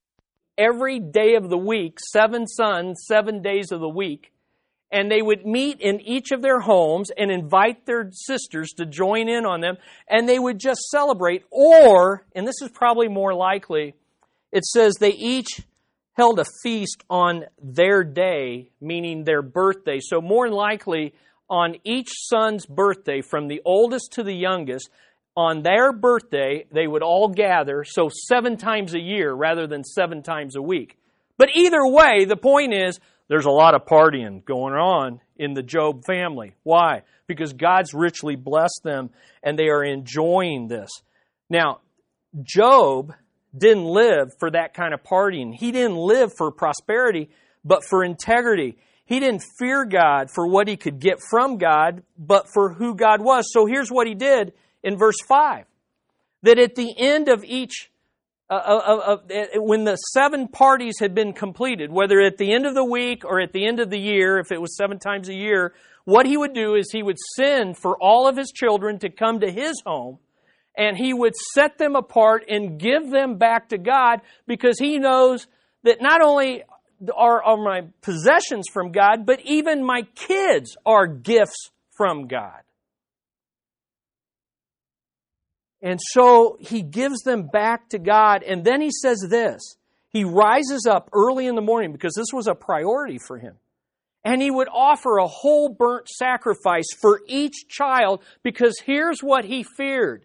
every 0.57 0.99
day 0.99 1.35
of 1.35 1.49
the 1.49 1.59
week, 1.59 1.99
seven 2.01 2.47
sons, 2.47 3.05
seven 3.07 3.43
days 3.43 3.71
of 3.71 3.81
the 3.81 3.89
week, 3.89 4.33
and 4.91 5.11
they 5.11 5.21
would 5.21 5.45
meet 5.45 5.81
in 5.81 6.01
each 6.01 6.33
of 6.33 6.41
their 6.41 6.61
homes 6.61 7.11
and 7.17 7.31
invite 7.31 7.85
their 7.85 8.11
sisters 8.11 8.71
to 8.79 8.87
join 8.87 9.29
in 9.29 9.45
on 9.45 9.61
them, 9.61 9.77
and 10.09 10.27
they 10.27 10.39
would 10.39 10.59
just 10.59 10.81
celebrate. 10.91 11.45
Or, 11.51 12.25
and 12.35 12.47
this 12.47 12.63
is 12.63 12.71
probably 12.71 13.09
more 13.09 13.35
likely, 13.35 13.95
it 14.51 14.65
says 14.65 14.95
they 14.95 15.11
each 15.11 15.61
held 16.19 16.41
a 16.41 16.45
feast 16.63 17.05
on 17.09 17.45
their 17.63 18.03
day, 18.03 18.71
meaning 18.81 19.25
their 19.25 19.41
birthday. 19.41 20.01
So, 20.01 20.21
more 20.21 20.51
likely, 20.51 21.15
on 21.49 21.77
each 21.85 22.11
son's 22.13 22.67
birthday, 22.67 23.23
from 23.23 23.47
the 23.47 23.63
oldest 23.65 24.13
to 24.15 24.25
the 24.25 24.35
youngest, 24.35 24.91
on 25.37 25.63
their 25.63 25.93
birthday, 25.93 26.67
they 26.73 26.89
would 26.89 27.03
all 27.03 27.29
gather, 27.29 27.85
so 27.85 28.11
seven 28.13 28.57
times 28.57 28.95
a 28.95 29.01
year 29.01 29.33
rather 29.33 29.69
than 29.69 29.85
seven 29.85 30.23
times 30.23 30.57
a 30.57 30.63
week. 30.63 30.99
But 31.39 31.51
either 31.55 31.87
way, 31.87 32.25
the 32.25 32.37
point 32.37 32.75
is, 32.75 32.99
there's 33.29 33.47
a 33.47 33.51
lot 33.51 33.77
of 33.77 33.85
partying 33.85 34.45
going 34.45 34.75
on 34.75 35.21
in 35.37 35.55
the 35.55 35.63
Job 35.63 36.05
family. 36.05 36.57
Why? 36.65 37.03
Because 37.29 37.53
God's 37.53 37.95
richly 37.95 38.35
blessed 38.35 38.81
them 38.83 39.11
and 39.43 39.57
they 39.57 39.69
are 39.69 39.85
enjoying 39.85 40.67
this. 40.67 40.91
Now, 41.49 41.81
Job 42.43 43.13
didn't 43.59 43.85
live 43.85 44.33
for 44.39 44.51
that 44.51 44.75
kind 44.75 44.95
of 44.95 45.03
partying. 45.03 45.55
He 45.55 45.73
didn't 45.73 45.97
live 45.97 46.33
for 46.37 46.51
prosperity, 46.51 47.31
but 47.65 47.85
for 47.85 48.05
integrity. 48.05 48.79
He 49.05 49.21
didn't 49.21 49.43
fear 49.59 49.85
God 49.85 50.31
for 50.31 50.47
what 50.47 50.69
he 50.69 50.77
could 50.77 51.01
get 51.01 51.19
from 51.31 51.57
God, 51.57 52.03
but 52.19 52.47
for 52.53 52.73
who 52.73 52.95
God 52.95 53.23
was. 53.23 53.51
So 53.53 53.67
here's 53.67 53.91
what 53.91 54.07
he 54.07 54.15
did 54.15 54.53
in 54.83 54.97
verse 54.97 55.17
5 55.27 55.65
that 56.43 56.59
at 56.59 56.77
the 56.77 56.95
end 56.97 57.29
of 57.29 57.45
each 57.45 57.91
uh, 58.51 58.55
uh, 58.55 59.17
uh, 59.31 59.47
when 59.57 59.85
the 59.85 59.97
seven 59.97 60.49
parties 60.49 60.99
had 60.99 61.15
been 61.15 61.35
completed, 61.35 61.93
whether 61.93 62.19
at 62.21 62.39
the 62.39 62.55
end 62.55 62.65
of 62.65 62.75
the 62.75 62.85
week 62.85 63.23
or 63.25 63.41
at 63.41 63.53
the 63.53 63.67
end 63.67 63.79
of 63.79 63.91
the 63.91 63.99
year, 63.99 64.39
if 64.39 64.51
it 64.51 64.61
was 64.61 64.75
seven 64.75 64.99
times 64.99 65.29
a 65.29 65.35
year, 65.35 65.75
what 66.05 66.25
he 66.25 66.39
would 66.39 66.55
do 66.55 66.75
is 66.75 66.91
he 66.91 67.03
would 67.03 67.19
send 67.37 67.77
for 67.77 67.99
all 68.01 68.27
of 68.27 68.39
his 68.39 68.51
children 68.51 68.99
to 69.01 69.11
come 69.11 69.41
to 69.41 69.51
his 69.51 69.75
home 69.85 70.19
and 70.79 70.97
he 70.97 71.13
would 71.13 71.35
set 71.55 71.77
them 71.77 71.97
apart 71.97 72.45
and 72.49 72.79
give 72.79 73.11
them 73.11 73.37
back 73.37 73.71
to 73.71 73.79
God 73.79 74.21
because 74.47 74.79
he 74.79 74.99
knows 74.99 75.49
that 75.83 76.01
not 76.01 76.23
only 76.23 76.63
are, 77.15 77.43
are 77.43 77.57
my 77.57 77.89
possessions 78.01 78.67
from 78.73 78.93
God, 78.93 79.27
but 79.27 79.41
even 79.45 79.85
my 79.85 80.03
kids 80.15 80.77
are 80.87 81.09
gifts 81.09 81.71
from 81.97 82.29
God. 82.29 82.61
And 85.83 85.99
so 86.01 86.57
he 86.61 86.83
gives 86.83 87.23
them 87.23 87.49
back 87.53 87.91
to 87.91 87.99
God. 87.99 88.45
And 88.45 88.65
then 88.65 88.81
he 88.81 88.91
says 88.91 89.27
this 89.29 89.61
He 90.11 90.23
rises 90.23 90.87
up 90.89 91.09
early 91.13 91.47
in 91.47 91.57
the 91.57 91.61
morning 91.61 91.93
because 91.93 92.15
this 92.15 92.33
was 92.33 92.47
a 92.47 92.55
priority 92.55 93.19
for 93.19 93.37
him. 93.39 93.57
And 94.25 94.41
he 94.43 94.51
would 94.51 94.69
offer 94.69 95.19
a 95.19 95.27
whole 95.27 95.69
burnt 95.69 96.09
sacrifice 96.09 96.89
for 97.01 97.21
each 97.27 97.69
child 97.69 98.23
because 98.43 98.81
here's 98.85 99.21
what 99.21 99.45
he 99.45 99.65
feared 99.65 100.25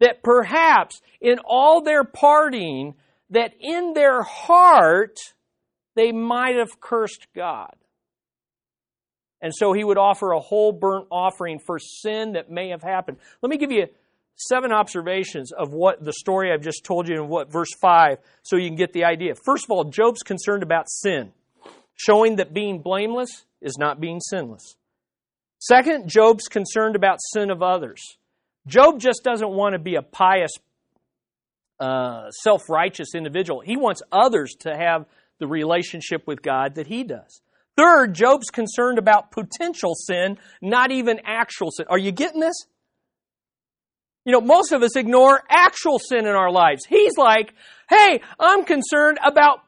that 0.00 0.22
perhaps 0.22 1.00
in 1.20 1.38
all 1.44 1.82
their 1.82 2.04
partying, 2.04 2.94
that 3.30 3.52
in 3.60 3.92
their 3.94 4.22
heart 4.22 5.18
they 5.94 6.12
might 6.12 6.56
have 6.56 6.80
cursed 6.80 7.26
God. 7.34 7.74
And 9.40 9.52
so 9.54 9.72
he 9.72 9.84
would 9.84 9.98
offer 9.98 10.32
a 10.32 10.40
whole 10.40 10.72
burnt 10.72 11.06
offering 11.10 11.58
for 11.58 11.78
sin 11.78 12.32
that 12.32 12.50
may 12.50 12.70
have 12.70 12.82
happened. 12.82 13.18
Let 13.42 13.50
me 13.50 13.58
give 13.58 13.70
you 13.70 13.86
seven 14.36 14.72
observations 14.72 15.52
of 15.52 15.72
what 15.72 16.02
the 16.02 16.12
story 16.12 16.50
I've 16.52 16.62
just 16.62 16.84
told 16.84 17.08
you 17.08 17.22
in 17.22 17.28
what 17.28 17.52
verse 17.52 17.72
5 17.80 18.18
so 18.42 18.56
you 18.56 18.68
can 18.68 18.76
get 18.76 18.92
the 18.92 19.04
idea. 19.04 19.34
First 19.34 19.64
of 19.64 19.70
all, 19.70 19.84
Job's 19.84 20.22
concerned 20.22 20.62
about 20.62 20.88
sin, 20.88 21.32
showing 21.94 22.36
that 22.36 22.54
being 22.54 22.80
blameless 22.80 23.44
is 23.60 23.76
not 23.78 24.00
being 24.00 24.20
sinless. 24.20 24.76
Second, 25.58 26.08
Job's 26.08 26.48
concerned 26.48 26.96
about 26.96 27.18
sin 27.32 27.50
of 27.50 27.62
others. 27.62 28.00
Job 28.66 28.98
just 28.98 29.22
doesn't 29.22 29.50
want 29.50 29.74
to 29.74 29.78
be 29.78 29.96
a 29.96 30.02
pious, 30.02 30.52
uh, 31.80 32.30
self 32.30 32.68
righteous 32.68 33.14
individual. 33.14 33.60
He 33.60 33.76
wants 33.76 34.02
others 34.10 34.54
to 34.60 34.74
have 34.74 35.06
the 35.38 35.46
relationship 35.46 36.26
with 36.26 36.42
God 36.42 36.76
that 36.76 36.86
he 36.86 37.04
does. 37.04 37.42
Third, 37.76 38.14
Job's 38.14 38.50
concerned 38.50 38.98
about 38.98 39.32
potential 39.32 39.94
sin, 39.94 40.38
not 40.62 40.92
even 40.92 41.20
actual 41.24 41.70
sin. 41.70 41.86
Are 41.90 41.98
you 41.98 42.12
getting 42.12 42.40
this? 42.40 42.54
You 44.24 44.32
know, 44.32 44.40
most 44.40 44.72
of 44.72 44.82
us 44.82 44.96
ignore 44.96 45.42
actual 45.50 45.98
sin 45.98 46.20
in 46.20 46.34
our 46.34 46.50
lives. 46.50 46.86
He's 46.86 47.18
like, 47.18 47.52
hey, 47.90 48.20
I'm 48.38 48.64
concerned 48.64 49.18
about 49.24 49.60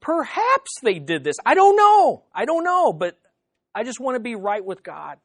perhaps 0.00 0.70
they 0.82 0.98
did 0.98 1.24
this. 1.24 1.36
I 1.44 1.54
don't 1.54 1.76
know. 1.76 2.24
I 2.34 2.44
don't 2.44 2.64
know, 2.64 2.92
but 2.92 3.18
I 3.74 3.84
just 3.84 4.00
want 4.00 4.14
to 4.14 4.20
be 4.20 4.34
right 4.34 4.64
with 4.64 4.82
God. 4.82 5.18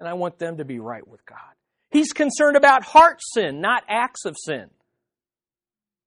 And 0.00 0.08
I 0.08 0.14
want 0.14 0.38
them 0.38 0.58
to 0.58 0.64
be 0.64 0.78
right 0.78 1.06
with 1.06 1.26
God. 1.26 1.38
He's 1.90 2.12
concerned 2.12 2.56
about 2.56 2.84
heart 2.84 3.20
sin, 3.34 3.60
not 3.60 3.82
acts 3.88 4.24
of 4.24 4.36
sin. 4.38 4.70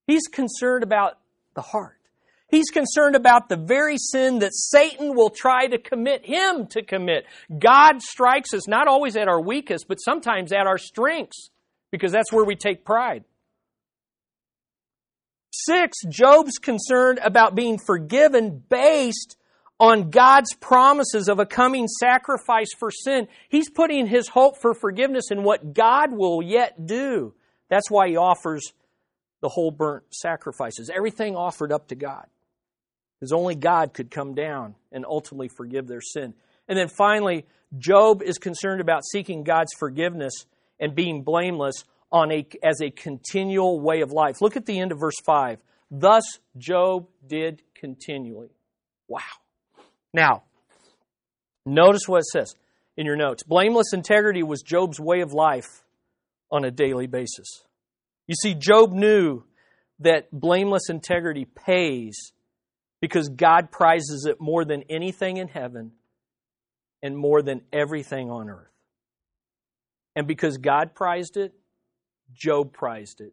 He's 0.06 0.26
concerned 0.30 0.84
about 0.84 1.18
the 1.54 1.62
heart. 1.62 1.98
He's 2.48 2.70
concerned 2.70 3.16
about 3.16 3.48
the 3.48 3.56
very 3.56 3.96
sin 3.96 4.40
that 4.40 4.54
Satan 4.54 5.14
will 5.14 5.30
try 5.30 5.66
to 5.68 5.78
commit 5.78 6.26
him 6.26 6.66
to 6.68 6.82
commit. 6.82 7.24
God 7.58 8.02
strikes 8.02 8.52
us 8.52 8.68
not 8.68 8.88
always 8.88 9.16
at 9.16 9.26
our 9.26 9.40
weakest, 9.40 9.88
but 9.88 9.96
sometimes 9.96 10.52
at 10.52 10.66
our 10.66 10.76
strengths 10.76 11.50
because 11.90 12.12
that's 12.12 12.30
where 12.30 12.44
we 12.44 12.54
take 12.54 12.84
pride. 12.84 13.24
Six, 15.50 15.96
Job's 16.08 16.58
concerned 16.58 17.20
about 17.22 17.54
being 17.54 17.78
forgiven 17.78 18.62
based 18.68 19.36
on 19.80 20.10
God's 20.10 20.54
promises 20.54 21.28
of 21.28 21.38
a 21.38 21.46
coming 21.46 21.88
sacrifice 21.88 22.68
for 22.78 22.90
sin. 22.90 23.26
He's 23.48 23.68
putting 23.68 24.06
his 24.06 24.28
hope 24.28 24.56
for 24.60 24.74
forgiveness 24.74 25.30
in 25.30 25.42
what 25.42 25.74
God 25.74 26.12
will 26.12 26.42
yet 26.42 26.86
do. 26.86 27.34
That's 27.68 27.90
why 27.90 28.08
he 28.08 28.16
offers 28.16 28.72
the 29.40 29.48
whole 29.48 29.72
burnt 29.72 30.04
sacrifices, 30.10 30.88
everything 30.88 31.36
offered 31.36 31.72
up 31.72 31.88
to 31.88 31.96
God. 31.96 32.26
Because 33.18 33.32
only 33.32 33.54
God 33.54 33.92
could 33.92 34.10
come 34.10 34.34
down 34.34 34.74
and 34.90 35.04
ultimately 35.04 35.48
forgive 35.48 35.86
their 35.86 36.00
sin. 36.00 36.34
And 36.68 36.78
then 36.78 36.88
finally, 36.88 37.44
Job 37.76 38.22
is 38.22 38.38
concerned 38.38 38.80
about 38.80 39.04
seeking 39.04 39.44
God's 39.44 39.72
forgiveness 39.78 40.46
and 40.80 40.94
being 40.94 41.22
blameless 41.22 41.84
on 42.10 42.30
a, 42.30 42.46
as 42.62 42.80
a 42.80 42.90
continual 42.90 43.80
way 43.80 44.00
of 44.00 44.12
life. 44.12 44.40
Look 44.40 44.56
at 44.56 44.66
the 44.66 44.78
end 44.78 44.92
of 44.92 45.00
verse 45.00 45.20
5. 45.24 45.58
Thus 45.90 46.24
Job 46.56 47.08
did 47.26 47.62
continually. 47.74 48.50
Wow. 49.08 49.20
Now, 50.12 50.42
notice 51.64 52.06
what 52.06 52.18
it 52.18 52.26
says 52.26 52.54
in 52.96 53.06
your 53.06 53.16
notes. 53.16 53.42
Blameless 53.42 53.92
integrity 53.92 54.42
was 54.42 54.62
Job's 54.62 55.00
way 55.00 55.20
of 55.20 55.32
life 55.32 55.84
on 56.50 56.64
a 56.64 56.70
daily 56.70 57.06
basis. 57.06 57.48
You 58.26 58.34
see, 58.34 58.54
Job 58.54 58.92
knew 58.92 59.44
that 60.00 60.28
blameless 60.30 60.90
integrity 60.90 61.44
pays 61.44 62.32
because 63.00 63.28
God 63.28 63.70
prizes 63.70 64.26
it 64.28 64.40
more 64.40 64.64
than 64.64 64.84
anything 64.88 65.38
in 65.38 65.48
heaven 65.48 65.92
and 67.02 67.16
more 67.16 67.42
than 67.42 67.62
everything 67.72 68.30
on 68.30 68.48
earth. 68.48 68.68
And 70.14 70.26
because 70.26 70.58
God 70.58 70.94
prized 70.94 71.36
it, 71.36 71.52
Job 72.34 72.72
prized 72.72 73.20
it, 73.20 73.32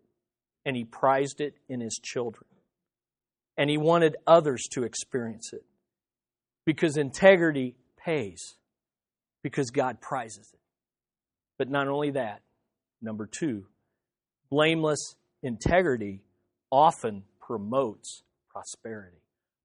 and 0.66 0.76
he 0.76 0.84
prized 0.86 1.40
it 1.40 1.56
in 1.68 1.82
his 1.82 2.00
children. 2.02 2.46
And 3.58 3.70
he 3.70 3.78
wanted 3.78 4.16
others 4.26 4.64
to 4.72 4.84
experience 4.84 5.52
it 5.54 5.64
because 6.70 6.98
integrity 6.98 7.74
pays, 7.98 8.54
because 9.42 9.72
God 9.72 10.00
prizes 10.00 10.52
it. 10.54 10.60
But 11.58 11.68
not 11.68 11.88
only 11.88 12.12
that, 12.12 12.44
number 13.02 13.26
two, 13.26 13.66
blameless 14.52 15.16
integrity 15.42 16.22
often 16.72 17.24
promotes 17.42 18.22
prosperity. 18.52 19.18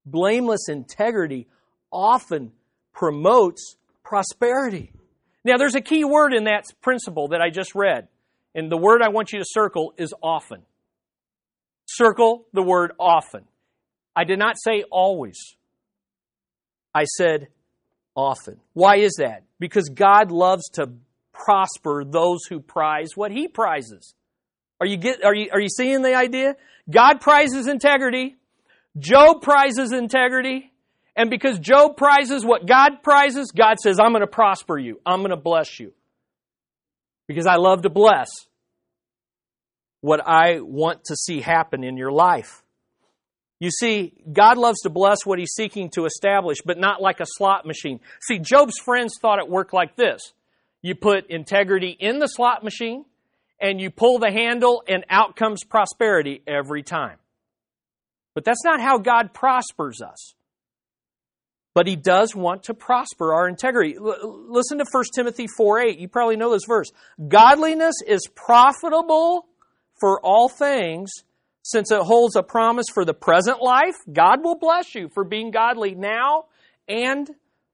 Blameless 0.07 0.67
integrity 0.67 1.45
often 1.91 2.51
promotes 2.91 3.75
prosperity. 4.03 4.91
Now, 5.43 5.57
there's 5.57 5.75
a 5.75 5.81
key 5.81 6.05
word 6.05 6.33
in 6.33 6.45
that 6.45 6.65
principle 6.81 7.27
that 7.27 7.39
I 7.39 7.51
just 7.51 7.75
read, 7.75 8.07
and 8.55 8.71
the 8.71 8.77
word 8.77 9.03
I 9.03 9.09
want 9.09 9.31
you 9.31 9.37
to 9.37 9.45
circle 9.47 9.93
is 9.97 10.11
often. 10.23 10.63
Circle 11.85 12.47
the 12.51 12.63
word 12.63 12.93
often. 12.99 13.43
I 14.15 14.23
did 14.23 14.39
not 14.39 14.55
say 14.57 14.85
always. 14.89 15.55
I 16.95 17.03
said 17.03 17.49
often. 18.15 18.61
Why 18.73 18.97
is 18.97 19.15
that? 19.19 19.43
Because 19.59 19.89
God 19.89 20.31
loves 20.31 20.69
to 20.73 20.93
prosper 21.33 22.05
those 22.05 22.45
who 22.49 22.61
prize 22.61 23.09
what 23.15 23.31
he 23.31 23.49
prizes. 23.49 24.15
Are 24.79 24.87
you 24.87 24.95
get 24.95 25.23
are 25.23 25.35
you 25.35 25.49
are 25.51 25.59
you 25.59 25.67
seeing 25.69 26.01
the 26.01 26.15
idea? 26.15 26.55
God 26.89 27.19
prizes 27.19 27.67
integrity. 27.67 28.37
Job 28.97 29.41
prizes 29.41 29.91
integrity. 29.91 30.71
And 31.17 31.29
because 31.29 31.59
Job 31.59 31.97
prizes 31.97 32.45
what 32.45 32.65
God 32.65 33.03
prizes, 33.03 33.51
God 33.51 33.79
says, 33.79 33.99
I'm 33.99 34.11
going 34.11 34.21
to 34.21 34.27
prosper 34.27 34.77
you. 34.77 34.99
I'm 35.05 35.19
going 35.19 35.31
to 35.31 35.37
bless 35.37 35.79
you. 35.79 35.93
Because 37.27 37.47
I 37.47 37.55
love 37.55 37.81
to 37.83 37.89
bless 37.89 38.29
what 40.01 40.21
I 40.25 40.59
want 40.59 41.05
to 41.05 41.15
see 41.15 41.41
happen 41.41 41.83
in 41.83 41.97
your 41.97 42.11
life. 42.11 42.63
You 43.59 43.71
see, 43.71 44.13
God 44.31 44.57
loves 44.57 44.81
to 44.81 44.89
bless 44.89 45.25
what 45.25 45.39
he's 45.39 45.53
seeking 45.53 45.89
to 45.91 46.05
establish, 46.05 46.57
but 46.65 46.77
not 46.77 47.01
like 47.01 47.21
a 47.21 47.25
slot 47.25 47.65
machine. 47.65 47.99
See, 48.21 48.39
Job's 48.39 48.77
friends 48.77 49.15
thought 49.21 49.39
it 49.39 49.49
worked 49.49 49.73
like 49.73 49.95
this. 49.95 50.33
You 50.81 50.95
put 50.95 51.29
integrity 51.29 51.95
in 51.97 52.19
the 52.19 52.27
slot 52.27 52.63
machine, 52.63 53.05
and 53.59 53.79
you 53.79 53.89
pull 53.89 54.19
the 54.19 54.31
handle, 54.31 54.83
and 54.87 55.05
out 55.09 55.35
comes 55.35 55.63
prosperity 55.63 56.41
every 56.45 56.83
time. 56.83 57.17
But 58.33 58.43
that's 58.43 58.63
not 58.65 58.81
how 58.81 58.97
God 58.97 59.33
prospers 59.33 60.01
us. 60.01 60.35
But 61.73 61.87
he 61.87 61.95
does 61.95 62.35
want 62.35 62.63
to 62.63 62.73
prosper 62.73 63.33
our 63.33 63.47
integrity. 63.47 63.95
L- 63.95 64.47
listen 64.49 64.77
to 64.77 64.85
1 64.89 65.03
Timothy 65.13 65.47
4 65.47 65.79
8. 65.79 65.99
You 65.99 66.07
probably 66.07 66.35
know 66.35 66.51
this 66.51 66.65
verse. 66.67 66.91
Godliness 67.27 67.95
is 68.05 68.27
profitable 68.33 69.47
for 69.99 70.19
all 70.21 70.49
things 70.49 71.11
since 71.67 71.89
it 71.91 72.01
holds 72.01 72.35
a 72.35 72.43
promise 72.43 72.85
for 72.93 73.03
the 73.03 73.13
present 73.15 73.59
life, 73.59 73.95
God 74.13 74.43
will 74.43 74.55
bless 74.55 74.93
you 74.93 75.09
for 75.15 75.23
being 75.23 75.49
godly 75.49 75.95
now 75.95 76.45
and 76.87 77.27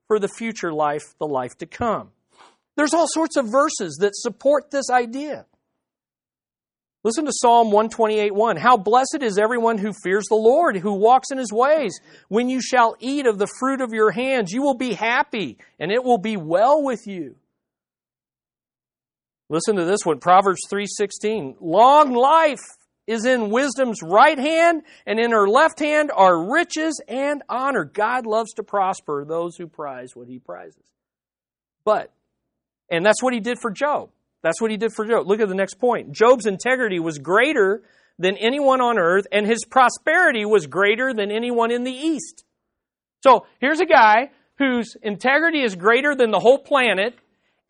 for 0.07 0.17
the 0.17 0.29
future 0.29 0.71
life, 0.71 1.03
the 1.19 1.27
life 1.27 1.57
to 1.57 1.65
come. 1.65 2.11
There's 2.77 2.93
all 2.93 3.07
sorts 3.09 3.35
of 3.35 3.51
verses 3.51 3.97
that 3.99 4.15
support 4.15 4.71
this 4.71 4.89
idea. 4.89 5.45
Listen 7.03 7.25
to 7.25 7.33
Psalm 7.33 7.71
128:1. 7.71 8.55
How 8.55 8.77
blessed 8.77 9.23
is 9.23 9.37
everyone 9.37 9.77
who 9.77 9.91
fears 9.91 10.23
the 10.29 10.35
Lord, 10.35 10.77
who 10.77 10.93
walks 10.93 11.29
in 11.29 11.37
his 11.37 11.51
ways. 11.51 11.99
When 12.29 12.47
you 12.47 12.61
shall 12.61 12.95
eat 12.99 13.27
of 13.27 13.39
the 13.39 13.51
fruit 13.59 13.81
of 13.81 13.91
your 13.91 14.11
hands, 14.11 14.53
you 14.53 14.61
will 14.61 14.77
be 14.77 14.93
happy, 14.93 15.57
and 15.79 15.91
it 15.91 16.05
will 16.05 16.19
be 16.19 16.37
well 16.37 16.81
with 16.81 17.07
you. 17.07 17.35
Listen 19.49 19.75
to 19.75 19.83
this 19.83 20.05
one, 20.05 20.19
Proverbs 20.19 20.61
3:16. 20.69 21.57
Long 21.59 22.13
life 22.13 22.61
is 23.07 23.25
in 23.25 23.49
wisdom's 23.49 24.01
right 24.03 24.37
hand, 24.37 24.83
and 25.05 25.19
in 25.19 25.31
her 25.31 25.47
left 25.47 25.79
hand 25.79 26.11
are 26.15 26.51
riches 26.51 27.01
and 27.07 27.43
honor. 27.49 27.83
God 27.83 28.25
loves 28.25 28.53
to 28.53 28.63
prosper 28.63 29.25
those 29.25 29.55
who 29.57 29.67
prize 29.67 30.15
what 30.15 30.27
he 30.27 30.39
prizes. 30.39 30.83
But, 31.83 32.11
and 32.89 33.05
that's 33.05 33.21
what 33.21 33.33
he 33.33 33.39
did 33.39 33.59
for 33.59 33.71
Job. 33.71 34.09
That's 34.43 34.61
what 34.61 34.71
he 34.71 34.77
did 34.77 34.93
for 34.93 35.05
Job. 35.05 35.27
Look 35.27 35.39
at 35.39 35.49
the 35.49 35.55
next 35.55 35.75
point. 35.75 36.11
Job's 36.11 36.45
integrity 36.45 36.99
was 36.99 37.17
greater 37.17 37.83
than 38.17 38.37
anyone 38.37 38.81
on 38.81 38.99
earth, 38.99 39.25
and 39.31 39.45
his 39.45 39.65
prosperity 39.65 40.45
was 40.45 40.67
greater 40.67 41.13
than 41.13 41.31
anyone 41.31 41.71
in 41.71 41.83
the 41.83 41.91
east. 41.91 42.43
So 43.23 43.45
here's 43.59 43.79
a 43.79 43.85
guy 43.85 44.31
whose 44.57 44.95
integrity 45.01 45.63
is 45.63 45.75
greater 45.75 46.15
than 46.15 46.31
the 46.31 46.39
whole 46.39 46.59
planet, 46.59 47.15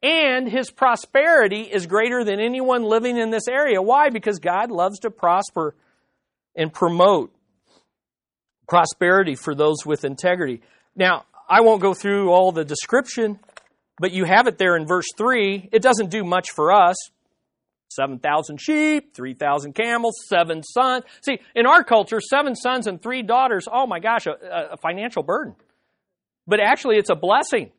and 0.03 0.49
his 0.49 0.71
prosperity 0.71 1.61
is 1.61 1.85
greater 1.85 2.23
than 2.23 2.39
anyone 2.39 2.83
living 2.83 3.17
in 3.17 3.29
this 3.29 3.47
area. 3.47 3.81
Why? 3.81 4.09
Because 4.09 4.39
God 4.39 4.71
loves 4.71 4.99
to 4.99 5.11
prosper 5.11 5.75
and 6.55 6.73
promote 6.73 7.33
prosperity 8.67 9.35
for 9.35 9.53
those 9.53 9.85
with 9.85 10.05
integrity. 10.05 10.61
Now, 10.95 11.25
I 11.47 11.61
won't 11.61 11.81
go 11.81 11.93
through 11.93 12.31
all 12.31 12.51
the 12.51 12.65
description, 12.65 13.39
but 13.99 14.11
you 14.11 14.25
have 14.25 14.47
it 14.47 14.57
there 14.57 14.75
in 14.75 14.87
verse 14.87 15.07
3. 15.17 15.69
It 15.71 15.81
doesn't 15.81 16.09
do 16.09 16.23
much 16.23 16.51
for 16.51 16.71
us. 16.71 16.95
7,000 17.89 18.57
sheep, 18.59 19.13
3,000 19.13 19.73
camels, 19.73 20.15
seven 20.29 20.63
sons. 20.63 21.03
See, 21.25 21.39
in 21.53 21.65
our 21.65 21.83
culture, 21.83 22.21
seven 22.21 22.55
sons 22.55 22.87
and 22.87 23.01
three 23.01 23.21
daughters, 23.21 23.67
oh 23.71 23.85
my 23.85 23.99
gosh, 23.99 24.27
a, 24.27 24.71
a 24.71 24.77
financial 24.77 25.23
burden. 25.23 25.55
But 26.47 26.61
actually, 26.61 26.97
it's 26.97 27.09
a 27.09 27.15
blessing. 27.15 27.71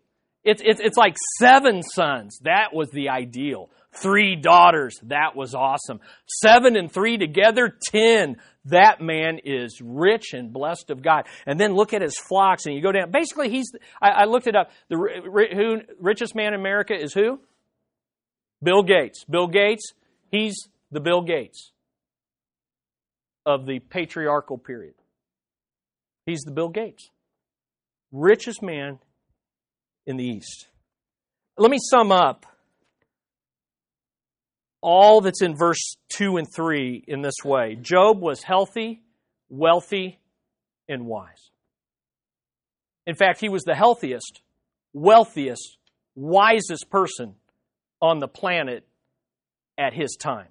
It's, 0.45 0.63
it's, 0.65 0.81
it's 0.81 0.97
like 0.97 1.17
seven 1.39 1.83
sons. 1.83 2.41
That 2.43 2.75
was 2.75 2.91
the 2.91 3.09
ideal. 3.11 3.71
Three 3.95 4.37
daughters. 4.37 4.99
That 5.05 5.37
was 5.37 5.55
awesome. 5.55 6.01
Seven 6.27 6.77
and 6.77 6.91
three 6.91 7.19
together, 7.19 7.73
ten. 7.85 8.37
That 8.67 9.01
man 9.01 9.39
is 9.45 9.81
rich 9.83 10.33
and 10.33 10.53
blessed 10.53 10.91
of 10.91 11.03
God. 11.03 11.27
And 11.47 11.61
then 11.61 11.75
look 11.75 11.93
at 11.93 12.01
his 12.01 12.19
flocks 12.19 12.67
and 12.67 12.75
you 12.75 12.81
go 12.81 12.93
down. 12.93 13.11
Basically, 13.11 13.51
he's, 13.51 13.71
I, 14.01 14.11
I 14.11 14.25
looked 14.25 14.47
it 14.47 14.57
up. 14.57 14.71
The 14.89 14.97
who, 14.97 15.81
richest 16.01 16.35
man 16.35 16.55
in 16.55 16.61
America 16.61 16.95
is 16.95 17.13
who? 17.13 17.41
Bill 18.63 18.83
Gates. 18.83 19.25
Bill 19.29 19.49
Gates, 19.49 19.93
he's 20.31 20.69
the 20.91 21.01
Bill 21.01 21.23
Gates 21.23 21.73
of 23.45 23.67
the 23.67 23.81
patriarchal 23.81 24.59
period. 24.59 24.95
He's 26.27 26.43
the 26.43 26.53
Bill 26.53 26.69
Gates. 26.69 27.11
Richest 28.13 28.63
man 28.63 29.01
in 30.07 30.17
the 30.17 30.25
east. 30.25 30.69
Let 31.59 31.71
me 31.71 31.79
sum 31.81 32.13
up 32.13 32.47
all 34.81 35.21
that's 35.21 35.43
in 35.43 35.55
verse 35.55 35.97
2 36.11 36.37
and 36.39 36.53
3 36.53 37.05
in 37.07 37.23
this 37.23 37.45
way 37.45 37.77
Job 37.77 38.21
was 38.21 38.43
healthy, 38.43 39.03
wealthy, 39.49 40.19
and 40.89 41.07
wise. 41.07 41.51
In 43.07 43.15
fact, 43.15 43.41
he 43.41 43.49
was 43.49 43.63
the 43.63 43.75
healthiest, 43.75 44.43
wealthiest, 44.93 45.79
wisest 46.15 46.89
person 46.91 47.35
on 48.01 48.19
the 48.19 48.29
planet 48.29 48.87
at 49.79 49.93
his 49.93 50.17
time. 50.19 50.49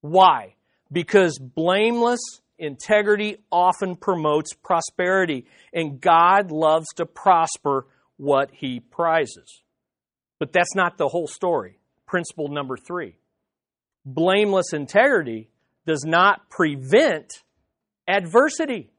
Why? 0.00 0.54
Because 0.92 1.38
blameless 1.38 2.20
integrity 2.58 3.38
often 3.50 3.96
promotes 3.96 4.52
prosperity, 4.54 5.46
and 5.72 6.00
God 6.00 6.50
loves 6.50 6.86
to 6.96 7.06
prosper 7.06 7.86
what 8.20 8.50
he 8.52 8.80
prizes. 8.80 9.62
But 10.38 10.52
that's 10.52 10.74
not 10.74 10.98
the 10.98 11.08
whole 11.08 11.26
story. 11.26 11.78
Principle 12.06 12.48
number 12.48 12.76
three 12.76 13.16
blameless 14.04 14.72
integrity 14.72 15.48
does 15.86 16.04
not 16.04 16.48
prevent 16.48 17.42
adversity. 18.08 18.90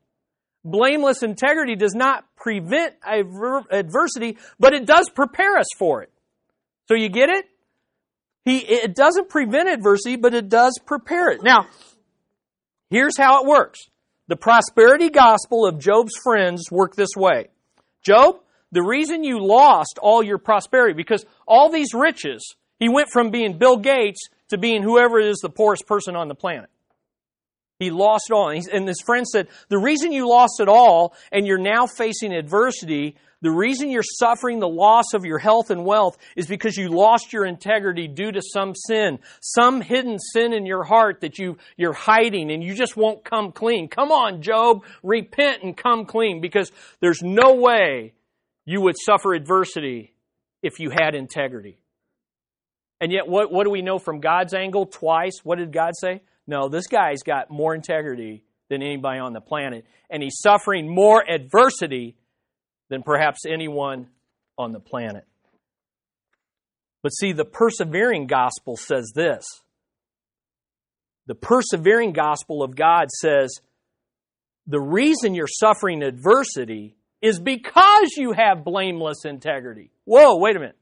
Blameless 0.63 1.23
integrity 1.23 1.75
does 1.75 1.95
not 1.95 2.23
prevent 2.35 2.95
adversity, 3.03 4.37
but 4.59 4.73
it 4.73 4.85
does 4.85 5.09
prepare 5.09 5.57
us 5.57 5.67
for 5.77 6.03
it. 6.03 6.11
So 6.87 6.95
you 6.95 7.09
get 7.09 7.29
it? 7.29 7.45
He, 8.45 8.57
it 8.59 8.95
doesn't 8.95 9.29
prevent 9.29 9.69
adversity, 9.69 10.15
but 10.15 10.33
it 10.33 10.49
does 10.49 10.79
prepare 10.85 11.29
it. 11.29 11.43
Now, 11.43 11.67
here's 12.89 13.17
how 13.17 13.43
it 13.43 13.47
works. 13.47 13.79
The 14.27 14.35
prosperity 14.35 15.09
gospel 15.09 15.65
of 15.65 15.79
Job's 15.79 16.13
friends 16.23 16.71
work 16.71 16.95
this 16.95 17.15
way. 17.15 17.49
Job, 18.03 18.39
the 18.71 18.81
reason 18.81 19.23
you 19.23 19.45
lost 19.45 19.99
all 20.01 20.23
your 20.23 20.37
prosperity, 20.37 20.93
because 20.93 21.25
all 21.47 21.69
these 21.69 21.93
riches, 21.93 22.55
he 22.79 22.89
went 22.89 23.09
from 23.09 23.29
being 23.29 23.57
Bill 23.57 23.77
Gates 23.77 24.29
to 24.49 24.57
being 24.57 24.83
whoever 24.83 25.19
is 25.19 25.37
the 25.37 25.49
poorest 25.49 25.85
person 25.87 26.15
on 26.15 26.27
the 26.27 26.35
planet. 26.35 26.69
He 27.79 27.89
lost 27.89 28.25
it 28.29 28.33
all. 28.33 28.49
And 28.49 28.87
his 28.87 29.01
friend 29.01 29.27
said, 29.27 29.47
The 29.69 29.79
reason 29.79 30.11
you 30.11 30.29
lost 30.29 30.59
it 30.59 30.69
all 30.69 31.15
and 31.31 31.47
you're 31.47 31.57
now 31.57 31.87
facing 31.87 32.31
adversity, 32.31 33.15
the 33.41 33.49
reason 33.49 33.89
you're 33.89 34.03
suffering 34.03 34.59
the 34.59 34.67
loss 34.67 35.15
of 35.15 35.25
your 35.25 35.39
health 35.39 35.71
and 35.71 35.83
wealth 35.83 36.15
is 36.35 36.45
because 36.45 36.77
you 36.77 36.89
lost 36.89 37.33
your 37.33 37.43
integrity 37.43 38.07
due 38.07 38.31
to 38.31 38.41
some 38.53 38.75
sin, 38.75 39.17
some 39.41 39.81
hidden 39.81 40.19
sin 40.19 40.53
in 40.53 40.67
your 40.67 40.83
heart 40.83 41.21
that 41.21 41.39
you, 41.39 41.57
you're 41.75 41.91
hiding 41.91 42.51
and 42.51 42.63
you 42.63 42.75
just 42.75 42.95
won't 42.95 43.23
come 43.23 43.51
clean. 43.51 43.87
Come 43.87 44.11
on, 44.11 44.43
Job, 44.43 44.83
repent 45.01 45.63
and 45.63 45.75
come 45.75 46.05
clean 46.05 46.39
because 46.39 46.71
there's 46.99 47.23
no 47.23 47.55
way 47.55 48.13
you 48.65 48.81
would 48.81 48.95
suffer 48.97 49.33
adversity 49.33 50.13
if 50.61 50.79
you 50.79 50.89
had 50.89 51.15
integrity. 51.15 51.79
And 52.99 53.11
yet, 53.11 53.27
what, 53.27 53.51
what 53.51 53.63
do 53.63 53.71
we 53.71 53.81
know 53.81 53.97
from 53.97 54.19
God's 54.19 54.53
angle? 54.53 54.85
Twice, 54.85 55.39
what 55.43 55.57
did 55.57 55.73
God 55.73 55.93
say? 55.99 56.21
No, 56.45 56.69
this 56.69 56.87
guy's 56.87 57.23
got 57.23 57.49
more 57.49 57.73
integrity 57.73 58.43
than 58.69 58.83
anybody 58.83 59.19
on 59.19 59.33
the 59.33 59.41
planet, 59.41 59.85
and 60.09 60.23
he's 60.23 60.39
suffering 60.39 60.93
more 60.93 61.23
adversity 61.27 62.15
than 62.89 63.03
perhaps 63.03 63.39
anyone 63.45 64.07
on 64.57 64.71
the 64.71 64.79
planet. 64.79 65.25
But 67.03 67.09
see, 67.09 67.33
the 67.33 67.45
persevering 67.45 68.27
gospel 68.27 68.77
says 68.77 69.11
this. 69.15 69.45
The 71.27 71.35
persevering 71.35 72.13
gospel 72.13 72.63
of 72.63 72.75
God 72.75 73.09
says 73.09 73.51
the 74.67 74.79
reason 74.79 75.33
you're 75.33 75.47
suffering 75.47 76.03
adversity 76.03 76.95
is 77.21 77.39
because 77.39 78.13
you 78.17 78.33
have 78.33 78.63
blameless 78.63 79.25
integrity. 79.25 79.91
Whoa, 80.05 80.37
wait 80.37 80.55
a 80.55 80.59
minute. 80.59 80.77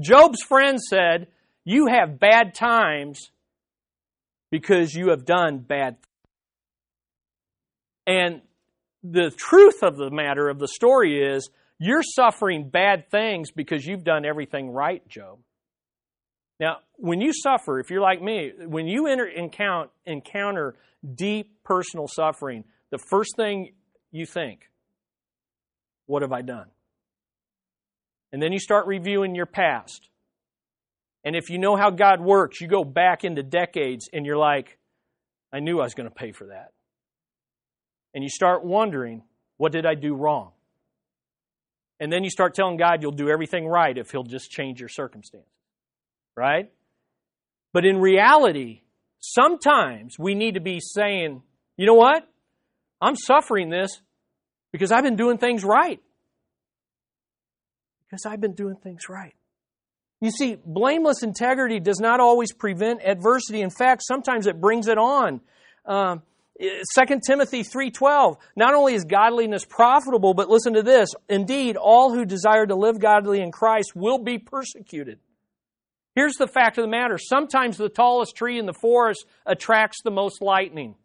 Job's 0.00 0.42
friend 0.42 0.78
said, 0.80 1.28
You 1.64 1.86
have 1.86 2.20
bad 2.20 2.54
times 2.54 3.30
because 4.50 4.94
you 4.94 5.10
have 5.10 5.24
done 5.24 5.58
bad 5.58 5.96
things. 5.96 6.04
And 8.06 8.40
the 9.02 9.30
truth 9.36 9.82
of 9.82 9.96
the 9.96 10.10
matter 10.10 10.48
of 10.48 10.58
the 10.58 10.68
story 10.68 11.20
is 11.20 11.50
you're 11.78 12.02
suffering 12.02 12.70
bad 12.70 13.10
things 13.10 13.50
because 13.50 13.84
you've 13.84 14.04
done 14.04 14.24
everything 14.24 14.70
right, 14.70 15.06
Job. 15.08 15.38
Now, 16.58 16.78
when 16.96 17.20
you 17.20 17.32
suffer, 17.32 17.78
if 17.78 17.90
you're 17.90 18.00
like 18.00 18.20
me, 18.20 18.52
when 18.66 18.88
you 18.88 19.06
enter, 19.06 19.26
encounter, 19.26 19.90
encounter 20.06 20.74
deep 21.14 21.62
personal 21.62 22.08
suffering, 22.08 22.64
the 22.90 22.98
first 23.10 23.36
thing 23.36 23.74
you 24.10 24.26
think, 24.26 24.68
what 26.08 26.22
have 26.22 26.32
I 26.32 26.42
done? 26.42 26.66
And 28.32 28.42
then 28.42 28.52
you 28.52 28.58
start 28.58 28.86
reviewing 28.86 29.34
your 29.34 29.46
past. 29.46 30.08
And 31.24 31.36
if 31.36 31.50
you 31.50 31.58
know 31.58 31.76
how 31.76 31.90
God 31.90 32.20
works, 32.20 32.60
you 32.60 32.66
go 32.66 32.82
back 32.82 33.24
into 33.24 33.42
decades 33.42 34.08
and 34.12 34.26
you're 34.26 34.36
like, 34.36 34.78
I 35.52 35.60
knew 35.60 35.80
I 35.80 35.84
was 35.84 35.94
going 35.94 36.08
to 36.08 36.14
pay 36.14 36.32
for 36.32 36.46
that. 36.46 36.72
And 38.14 38.24
you 38.24 38.30
start 38.30 38.64
wondering, 38.64 39.22
what 39.58 39.72
did 39.72 39.86
I 39.86 39.94
do 39.94 40.14
wrong? 40.14 40.52
And 42.00 42.12
then 42.12 42.24
you 42.24 42.30
start 42.30 42.54
telling 42.54 42.76
God 42.76 43.02
you'll 43.02 43.12
do 43.12 43.28
everything 43.28 43.66
right 43.66 43.96
if 43.96 44.10
He'll 44.10 44.22
just 44.22 44.50
change 44.50 44.80
your 44.80 44.88
circumstances. 44.88 45.50
Right? 46.36 46.70
But 47.72 47.84
in 47.84 47.98
reality, 47.98 48.82
sometimes 49.18 50.18
we 50.18 50.34
need 50.34 50.54
to 50.54 50.60
be 50.60 50.80
saying, 50.80 51.42
you 51.76 51.86
know 51.86 51.94
what? 51.94 52.26
I'm 53.00 53.16
suffering 53.16 53.68
this 53.68 54.00
because 54.72 54.92
I've 54.92 55.04
been 55.04 55.16
doing 55.16 55.38
things 55.38 55.64
right. 55.64 56.00
Because 58.08 58.26
I've 58.26 58.40
been 58.40 58.54
doing 58.54 58.76
things 58.76 59.08
right. 59.08 59.34
You 60.20 60.30
see, 60.30 60.56
blameless 60.64 61.22
integrity 61.22 61.78
does 61.78 62.00
not 62.00 62.20
always 62.20 62.52
prevent 62.52 63.02
adversity. 63.04 63.60
In 63.60 63.70
fact, 63.70 64.02
sometimes 64.04 64.46
it 64.46 64.60
brings 64.60 64.88
it 64.88 64.98
on. 64.98 65.40
Um, 65.84 66.22
2 66.60 67.20
Timothy 67.24 67.62
3:12 67.62 68.36
Not 68.56 68.74
only 68.74 68.94
is 68.94 69.04
godliness 69.04 69.64
profitable, 69.64 70.34
but 70.34 70.48
listen 70.48 70.74
to 70.74 70.82
this, 70.82 71.10
indeed 71.28 71.76
all 71.76 72.12
who 72.12 72.24
desire 72.24 72.66
to 72.66 72.74
live 72.74 72.98
godly 72.98 73.40
in 73.40 73.52
Christ 73.52 73.92
will 73.94 74.18
be 74.18 74.38
persecuted. 74.38 75.20
Here's 76.16 76.34
the 76.34 76.48
fact 76.48 76.78
of 76.78 76.82
the 76.82 76.90
matter. 76.90 77.16
Sometimes 77.16 77.76
the 77.76 77.88
tallest 77.88 78.34
tree 78.34 78.58
in 78.58 78.66
the 78.66 78.74
forest 78.74 79.24
attracts 79.46 79.98
the 80.02 80.10
most 80.10 80.42
lightning. 80.42 80.96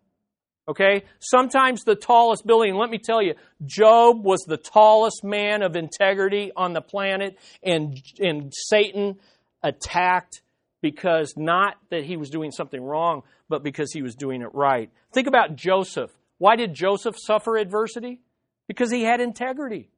Okay? 0.68 1.04
Sometimes 1.20 1.84
the 1.84 1.96
tallest 1.96 2.46
building, 2.46 2.76
let 2.76 2.90
me 2.90 2.98
tell 2.98 3.22
you, 3.22 3.34
Job 3.66 4.24
was 4.24 4.42
the 4.48 4.58
tallest 4.58 5.24
man 5.24 5.62
of 5.62 5.76
integrity 5.76 6.52
on 6.56 6.74
the 6.74 6.82
planet, 6.82 7.38
and, 7.62 8.02
and 8.20 8.54
Satan 8.54 9.18
attacked 9.62 10.42
because 10.82 11.34
not 11.38 11.76
that 11.90 12.04
he 12.04 12.18
was 12.18 12.30
doing 12.30 12.52
something 12.52 12.82
wrong, 12.82 13.24
but 13.50 13.64
because 13.64 13.92
he 13.94 14.02
was 14.02 14.16
doing 14.16 14.42
it 14.42 14.54
right. 14.54 14.92
Think 15.14 15.28
about 15.28 15.56
Joseph. 15.56 16.12
Why 16.38 16.56
did 16.56 16.74
Joseph 16.74 17.16
suffer 17.18 17.58
adversity? 17.58 18.20
Because 18.68 18.92
he 18.92 19.04
had 19.04 19.22
integrity. 19.22 19.90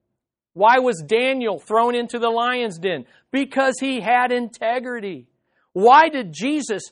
Why 0.53 0.79
was 0.79 1.03
Daniel 1.05 1.59
thrown 1.59 1.95
into 1.95 2.19
the 2.19 2.29
lion's 2.29 2.77
den? 2.77 3.05
Because 3.31 3.75
he 3.79 3.99
had 3.99 4.31
integrity. 4.31 5.27
Why 5.73 6.07
did 6.07 6.31
Jesus, 6.31 6.83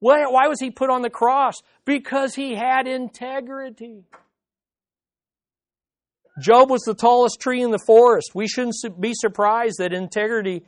why, 0.00 0.26
why 0.26 0.48
was 0.48 0.60
he 0.60 0.70
put 0.70 0.90
on 0.90 1.02
the 1.02 1.10
cross? 1.10 1.54
Because 1.84 2.34
he 2.34 2.54
had 2.54 2.86
integrity. 2.86 4.04
Job 6.40 6.68
was 6.68 6.82
the 6.82 6.94
tallest 6.94 7.40
tree 7.40 7.62
in 7.62 7.70
the 7.70 7.78
forest. 7.78 8.32
We 8.34 8.46
shouldn't 8.46 8.76
be 9.00 9.14
surprised 9.14 9.78
that 9.78 9.94
integrity, 9.94 10.64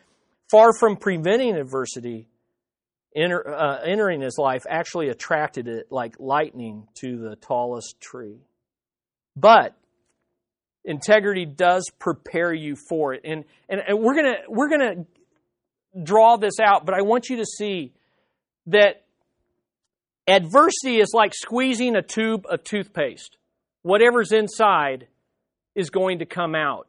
far 0.50 0.72
from 0.78 0.96
preventing 0.96 1.56
adversity, 1.56 2.28
enter, 3.14 3.46
uh, 3.46 3.80
entering 3.84 4.22
his 4.22 4.38
life, 4.38 4.62
actually 4.68 5.10
attracted 5.10 5.68
it 5.68 5.88
like 5.90 6.16
lightning 6.18 6.88
to 7.00 7.18
the 7.18 7.36
tallest 7.36 8.00
tree. 8.00 8.40
But 9.36 9.76
integrity 10.84 11.44
does 11.44 11.90
prepare 11.98 12.54
you 12.54 12.74
for 12.88 13.12
it. 13.12 13.20
And, 13.24 13.44
and, 13.68 13.82
and 13.86 13.98
we're 14.00 14.14
going 14.14 14.34
we're 14.48 14.70
going 14.70 14.80
to 14.80 16.02
draw 16.02 16.38
this 16.38 16.58
out, 16.60 16.86
but 16.86 16.94
I 16.94 17.02
want 17.02 17.28
you 17.28 17.36
to 17.36 17.44
see 17.44 17.92
that 18.66 19.04
adversity 20.28 21.00
is 21.00 21.12
like 21.14 21.32
squeezing 21.34 21.96
a 21.96 22.02
tube 22.02 22.44
of 22.48 22.62
toothpaste. 22.62 23.36
Whatever's 23.82 24.32
inside 24.32 25.08
is 25.74 25.90
going 25.90 26.18
to 26.18 26.26
come 26.26 26.54
out. 26.54 26.88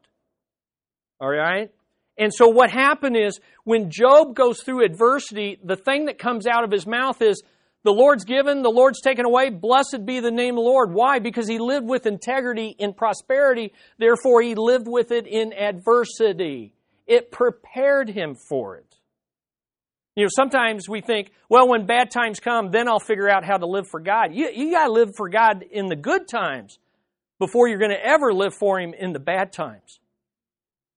All 1.22 1.30
right? 1.30 1.72
And 2.18 2.34
so 2.34 2.50
what 2.50 2.70
happened 2.70 3.16
is 3.16 3.40
when 3.64 3.90
Job 3.90 4.36
goes 4.36 4.62
through 4.62 4.84
adversity, 4.84 5.58
the 5.64 5.78
thing 5.78 6.06
that 6.06 6.20
comes 6.20 6.46
out 6.46 6.64
of 6.64 6.72
his 6.72 6.86
mouth 6.86 7.22
is, 7.22 7.42
the 7.84 7.94
Lord's 7.94 8.26
given, 8.26 8.62
the 8.62 8.70
Lord's 8.70 9.02
taken 9.02 9.24
away, 9.24 9.50
blessed 9.50 10.06
be 10.06 10.20
the 10.20 10.32
name 10.32 10.58
of 10.58 10.64
the 10.64 10.70
Lord. 10.70 10.94
Why? 10.94 11.20
Because 11.20 11.48
he 11.48 11.60
lived 11.60 11.88
with 11.88 12.06
integrity 12.06 12.76
in 12.78 12.94
prosperity, 12.94 13.72
therefore 13.98 14.42
he 14.42 14.54
lived 14.54 14.88
with 14.88 15.12
it 15.12 15.26
in 15.26 15.54
adversity. 15.54 16.74
It 17.08 17.32
prepared 17.32 18.10
him 18.10 18.36
for 18.36 18.76
it. 18.76 18.99
You 20.20 20.26
know, 20.26 20.32
sometimes 20.36 20.90
we 20.90 21.00
think, 21.00 21.32
well, 21.48 21.70
when 21.70 21.86
bad 21.86 22.12
times 22.12 22.42
come, 22.42 22.72
then 22.72 22.90
I'll 22.90 23.00
figure 23.00 23.30
out 23.30 23.46
how 23.46 23.56
to 23.56 23.66
live 23.66 23.88
for 23.90 24.02
God. 24.02 24.34
You, 24.36 24.50
you 24.54 24.72
gotta 24.72 24.92
live 24.92 25.16
for 25.16 25.30
God 25.30 25.64
in 25.72 25.88
the 25.88 25.96
good 25.96 26.28
times 26.28 26.78
before 27.40 27.70
you're 27.70 27.80
going 27.80 27.92
to 27.92 28.06
ever 28.06 28.34
live 28.34 28.54
for 28.54 28.82
Him 28.82 28.94
in 28.94 29.14
the 29.14 29.20
bad 29.20 29.54
times. 29.54 30.02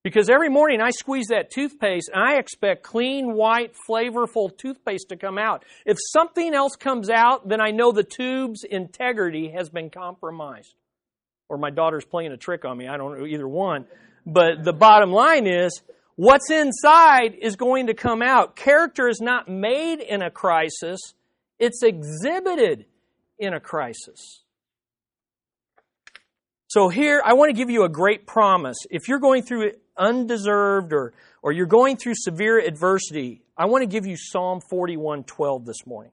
Because 0.03 0.29
every 0.29 0.49
morning 0.49 0.81
I 0.81 0.91
squeeze 0.91 1.29
that 1.29 1.53
toothpaste 1.53 2.11
and 2.13 2.21
I 2.21 2.39
expect 2.39 2.83
clean, 2.83 3.33
white, 3.35 3.75
flavorful 3.89 4.59
toothpaste 4.59 5.11
to 5.11 5.17
come 5.17 5.39
out. 5.39 5.65
If 5.87 5.99
something 6.01 6.53
else 6.53 6.75
comes 6.75 7.09
out, 7.09 7.49
then 7.49 7.61
I 7.61 7.71
know 7.71 7.93
the 7.93 8.03
tube's 8.03 8.65
integrity 8.69 9.53
has 9.57 9.71
been 9.71 9.91
compromised. 9.91 10.75
Or 11.49 11.59
my 11.59 11.71
daughter's 11.71 12.05
playing 12.05 12.33
a 12.33 12.37
trick 12.37 12.65
on 12.65 12.77
me. 12.77 12.89
I 12.89 12.97
don't 12.97 13.17
know 13.17 13.25
either 13.25 13.47
one. 13.47 13.87
But 14.27 14.65
the 14.65 14.73
bottom 14.73 15.13
line 15.13 15.47
is, 15.47 15.81
what's 16.17 16.51
inside 16.51 17.35
is 17.41 17.57
going 17.57 17.87
to 17.89 17.95
come 17.95 18.23
out. 18.23 18.57
Character 18.57 19.09
is 19.09 19.21
not 19.21 19.49
made 19.49 20.01
in 20.01 20.23
a 20.23 20.31
crisis, 20.31 21.01
it's 21.59 21.83
exhibited 21.83 22.87
in 23.39 23.55
a 23.55 23.61
crisis. 23.61 24.43
So 26.69 26.89
here, 26.89 27.21
I 27.23 27.35
want 27.35 27.51
to 27.51 27.55
give 27.55 27.69
you 27.69 27.85
a 27.85 27.89
great 27.89 28.27
promise. 28.27 28.79
If 28.91 29.07
you're 29.07 29.19
going 29.19 29.43
through 29.43 29.73
undeserved 29.97 30.93
or, 30.93 31.13
or 31.43 31.53
you're 31.53 31.67
going 31.67 31.97
through 31.97 32.15
severe 32.17 32.59
adversity, 32.59 33.43
I 33.57 33.67
want 33.67 33.83
to 33.83 33.87
give 33.87 34.07
you 34.07 34.17
Psalm 34.17 34.61
41:12 34.73 35.67
this 35.67 35.87
morning. 35.87 36.13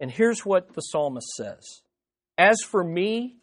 And 0.00 0.10
here's 0.10 0.44
what 0.44 0.74
the 0.74 0.80
psalmist 0.80 1.28
says. 1.36 1.82
As 2.36 2.62
for 2.62 2.82
me, 2.82 3.36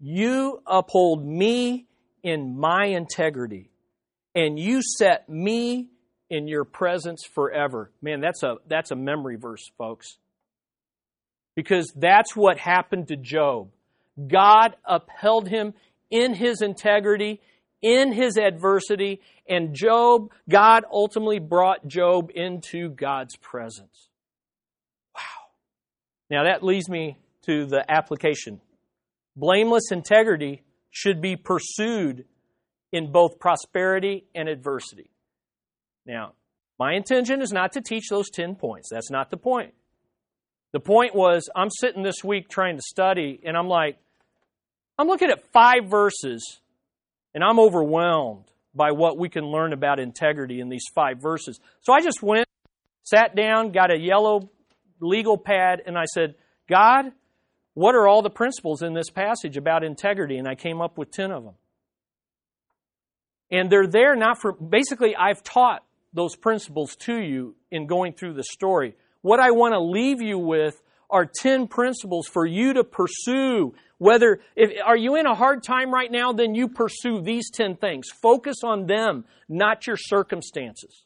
you 0.00 0.62
uphold 0.66 1.24
me 1.24 1.86
in 2.22 2.58
my 2.58 2.86
integrity, 2.86 3.70
and 4.34 4.58
you 4.58 4.82
set 4.82 5.28
me 5.28 5.88
in 6.30 6.48
your 6.48 6.64
presence 6.64 7.24
forever. 7.34 7.90
Man, 8.00 8.20
that's 8.20 8.42
a 8.42 8.56
that's 8.66 8.90
a 8.90 8.96
memory 8.96 9.36
verse, 9.36 9.70
folks. 9.76 10.16
Because 11.54 11.92
that's 11.94 12.34
what 12.34 12.56
happened 12.56 13.08
to 13.08 13.16
Job. 13.16 13.70
God 14.28 14.74
upheld 14.86 15.48
him 15.48 15.74
in 16.10 16.34
his 16.34 16.62
integrity, 16.62 17.40
in 17.82 18.12
his 18.12 18.38
adversity, 18.38 19.20
and 19.48 19.74
Job, 19.74 20.30
God 20.48 20.84
ultimately 20.90 21.38
brought 21.38 21.86
Job 21.86 22.30
into 22.34 22.90
God's 22.90 23.36
presence. 23.36 24.08
Wow. 25.14 25.20
Now 26.30 26.44
that 26.44 26.62
leads 26.62 26.88
me 26.88 27.18
to 27.46 27.66
the 27.66 27.84
application. 27.90 28.60
Blameless 29.36 29.90
integrity 29.90 30.62
should 30.90 31.20
be 31.20 31.36
pursued 31.36 32.24
in 32.92 33.10
both 33.10 33.38
prosperity 33.38 34.24
and 34.34 34.48
adversity. 34.48 35.10
Now, 36.06 36.34
my 36.78 36.94
intention 36.94 37.40
is 37.40 37.52
not 37.52 37.72
to 37.72 37.80
teach 37.80 38.08
those 38.08 38.30
10 38.30 38.56
points. 38.56 38.88
That's 38.90 39.10
not 39.10 39.30
the 39.30 39.36
point. 39.36 39.74
The 40.72 40.80
point 40.80 41.14
was, 41.14 41.48
I'm 41.54 41.70
sitting 41.70 42.02
this 42.02 42.24
week 42.24 42.48
trying 42.48 42.76
to 42.76 42.82
study, 42.82 43.40
and 43.44 43.56
I'm 43.56 43.68
like, 43.68 43.98
I'm 44.98 45.06
looking 45.06 45.30
at 45.30 45.52
five 45.52 45.86
verses, 45.88 46.60
and 47.34 47.44
I'm 47.44 47.58
overwhelmed 47.58 48.44
by 48.74 48.92
what 48.92 49.18
we 49.18 49.28
can 49.28 49.44
learn 49.46 49.72
about 49.72 49.98
integrity 49.98 50.60
in 50.60 50.68
these 50.68 50.84
five 50.94 51.20
verses. 51.20 51.60
So 51.80 51.92
I 51.92 52.00
just 52.00 52.22
went, 52.22 52.48
sat 53.02 53.36
down, 53.36 53.72
got 53.72 53.90
a 53.90 53.98
yellow 53.98 54.50
legal 55.00 55.36
pad, 55.36 55.82
and 55.84 55.98
I 55.98 56.04
said, 56.06 56.36
God, 56.68 57.12
what 57.74 57.94
are 57.94 58.06
all 58.06 58.22
the 58.22 58.30
principles 58.30 58.82
in 58.82 58.94
this 58.94 59.10
passage 59.10 59.56
about 59.56 59.84
integrity? 59.84 60.36
And 60.36 60.48
I 60.48 60.54
came 60.54 60.80
up 60.80 60.96
with 60.96 61.10
10 61.10 61.32
of 61.32 61.44
them. 61.44 61.54
And 63.52 63.70
they're 63.70 63.86
there 63.86 64.16
not 64.16 64.40
for, 64.40 64.52
basically, 64.52 65.14
I've 65.14 65.42
taught 65.42 65.84
those 66.14 66.34
principles 66.34 66.96
to 66.96 67.16
you 67.16 67.54
in 67.70 67.86
going 67.86 68.14
through 68.14 68.32
the 68.34 68.44
story. 68.44 68.94
What 69.20 69.40
I 69.40 69.50
want 69.50 69.74
to 69.74 69.80
leave 69.80 70.22
you 70.22 70.38
with 70.38 70.82
are 71.10 71.26
10 71.26 71.68
principles 71.68 72.26
for 72.26 72.46
you 72.46 72.72
to 72.72 72.82
pursue. 72.82 73.74
Whether, 73.98 74.40
if, 74.56 74.70
are 74.84 74.96
you 74.96 75.16
in 75.16 75.26
a 75.26 75.34
hard 75.34 75.62
time 75.62 75.92
right 75.92 76.10
now, 76.10 76.32
then 76.32 76.54
you 76.54 76.68
pursue 76.68 77.20
these 77.20 77.50
10 77.50 77.76
things. 77.76 78.08
Focus 78.10 78.56
on 78.64 78.86
them, 78.86 79.26
not 79.48 79.86
your 79.86 79.98
circumstances. 79.98 81.04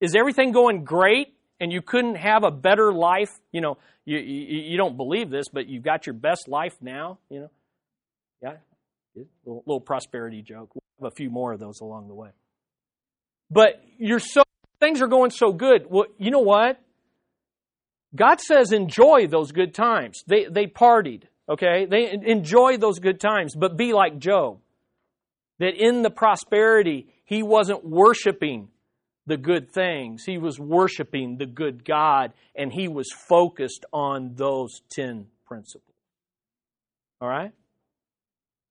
Is 0.00 0.14
everything 0.14 0.52
going 0.52 0.84
great 0.84 1.34
and 1.58 1.72
you 1.72 1.80
couldn't 1.80 2.16
have 2.16 2.44
a 2.44 2.50
better 2.50 2.92
life? 2.92 3.30
You 3.52 3.62
know, 3.62 3.78
you, 4.04 4.18
you, 4.18 4.60
you 4.60 4.76
don't 4.76 4.98
believe 4.98 5.30
this, 5.30 5.46
but 5.50 5.66
you've 5.66 5.82
got 5.82 6.06
your 6.06 6.14
best 6.14 6.46
life 6.46 6.76
now, 6.82 7.18
you 7.30 7.40
know? 7.40 7.50
Yeah, 8.42 8.56
little, 9.46 9.62
little 9.66 9.80
prosperity 9.80 10.42
joke. 10.42 10.76
Have 11.00 11.12
a 11.12 11.14
few 11.14 11.30
more 11.30 11.52
of 11.52 11.60
those 11.60 11.80
along 11.80 12.08
the 12.08 12.14
way. 12.14 12.30
But 13.50 13.82
you're 13.98 14.20
so, 14.20 14.42
things 14.80 15.02
are 15.02 15.06
going 15.06 15.30
so 15.30 15.52
good. 15.52 15.86
Well, 15.88 16.06
you 16.18 16.30
know 16.30 16.40
what? 16.40 16.80
God 18.14 18.40
says 18.40 18.72
enjoy 18.72 19.26
those 19.26 19.52
good 19.52 19.74
times. 19.74 20.22
They, 20.26 20.46
they 20.50 20.66
partied, 20.66 21.24
okay? 21.48 21.86
They 21.86 22.12
enjoy 22.12 22.76
those 22.76 22.98
good 22.98 23.18
times, 23.20 23.54
but 23.56 23.76
be 23.76 23.92
like 23.92 24.18
Job. 24.18 24.58
That 25.58 25.74
in 25.76 26.02
the 26.02 26.10
prosperity, 26.10 27.08
he 27.24 27.42
wasn't 27.42 27.84
worshiping 27.84 28.68
the 29.26 29.36
good 29.36 29.70
things. 29.70 30.24
He 30.24 30.38
was 30.38 30.58
worshiping 30.58 31.38
the 31.38 31.46
good 31.46 31.84
God, 31.84 32.32
and 32.54 32.72
he 32.72 32.88
was 32.88 33.06
focused 33.28 33.84
on 33.92 34.34
those 34.34 34.80
10 34.90 35.26
principles. 35.46 35.94
All 37.20 37.28
right? 37.28 37.52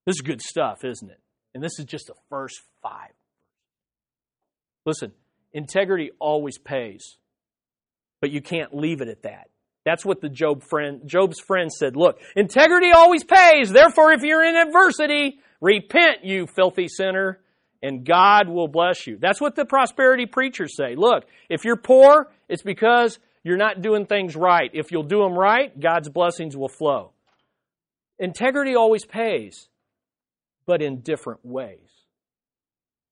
This 0.06 0.16
is 0.16 0.22
good 0.22 0.42
stuff, 0.42 0.84
isn't 0.84 1.10
it? 1.10 1.20
And 1.54 1.64
this 1.64 1.80
is 1.80 1.86
just 1.86 2.08
the 2.08 2.16
first 2.30 2.62
five. 2.82 3.12
Listen, 4.86 5.12
integrity 5.54 6.12
always 6.20 6.58
pays 6.58 7.18
but 8.24 8.32
you 8.32 8.40
can't 8.40 8.74
leave 8.74 9.02
it 9.02 9.10
at 9.10 9.24
that. 9.24 9.50
That's 9.84 10.06
what 10.06 10.22
the 10.22 10.30
Job 10.30 10.64
friend, 10.64 11.02
Job's 11.06 11.42
friend 11.42 11.70
said. 11.70 11.98
Look, 11.98 12.22
integrity 12.38 12.92
always 12.96 13.26
pays. 13.26 13.70
Therefore, 13.70 14.14
if 14.14 14.22
you're 14.22 14.46
in 14.46 14.56
adversity, 14.56 15.42
repent, 15.60 16.24
you 16.24 16.48
filthy 16.48 16.88
sinner, 16.88 17.42
and 17.82 18.06
God 18.06 18.48
will 18.48 18.70
bless 18.70 19.08
you. 19.08 19.18
That's 19.20 19.42
what 19.42 19.58
the 19.58 19.66
prosperity 19.66 20.26
preachers 20.26 20.78
say. 20.78 20.96
Look, 20.96 21.26
if 21.50 21.66
you're 21.66 21.76
poor, 21.76 22.32
it's 22.48 22.62
because 22.62 23.20
you're 23.44 23.58
not 23.58 23.82
doing 23.82 24.06
things 24.06 24.38
right. 24.38 24.72
If 24.74 24.94
you'll 24.94 25.04
do 25.04 25.22
them 25.22 25.38
right, 25.38 25.78
God's 25.78 26.08
blessings 26.08 26.56
will 26.56 26.70
flow. 26.70 27.12
Integrity 28.20 28.76
always 28.76 29.04
pays, 29.04 29.68
but 30.66 30.82
in 30.82 31.02
different 31.02 31.42
ways. 31.44 31.90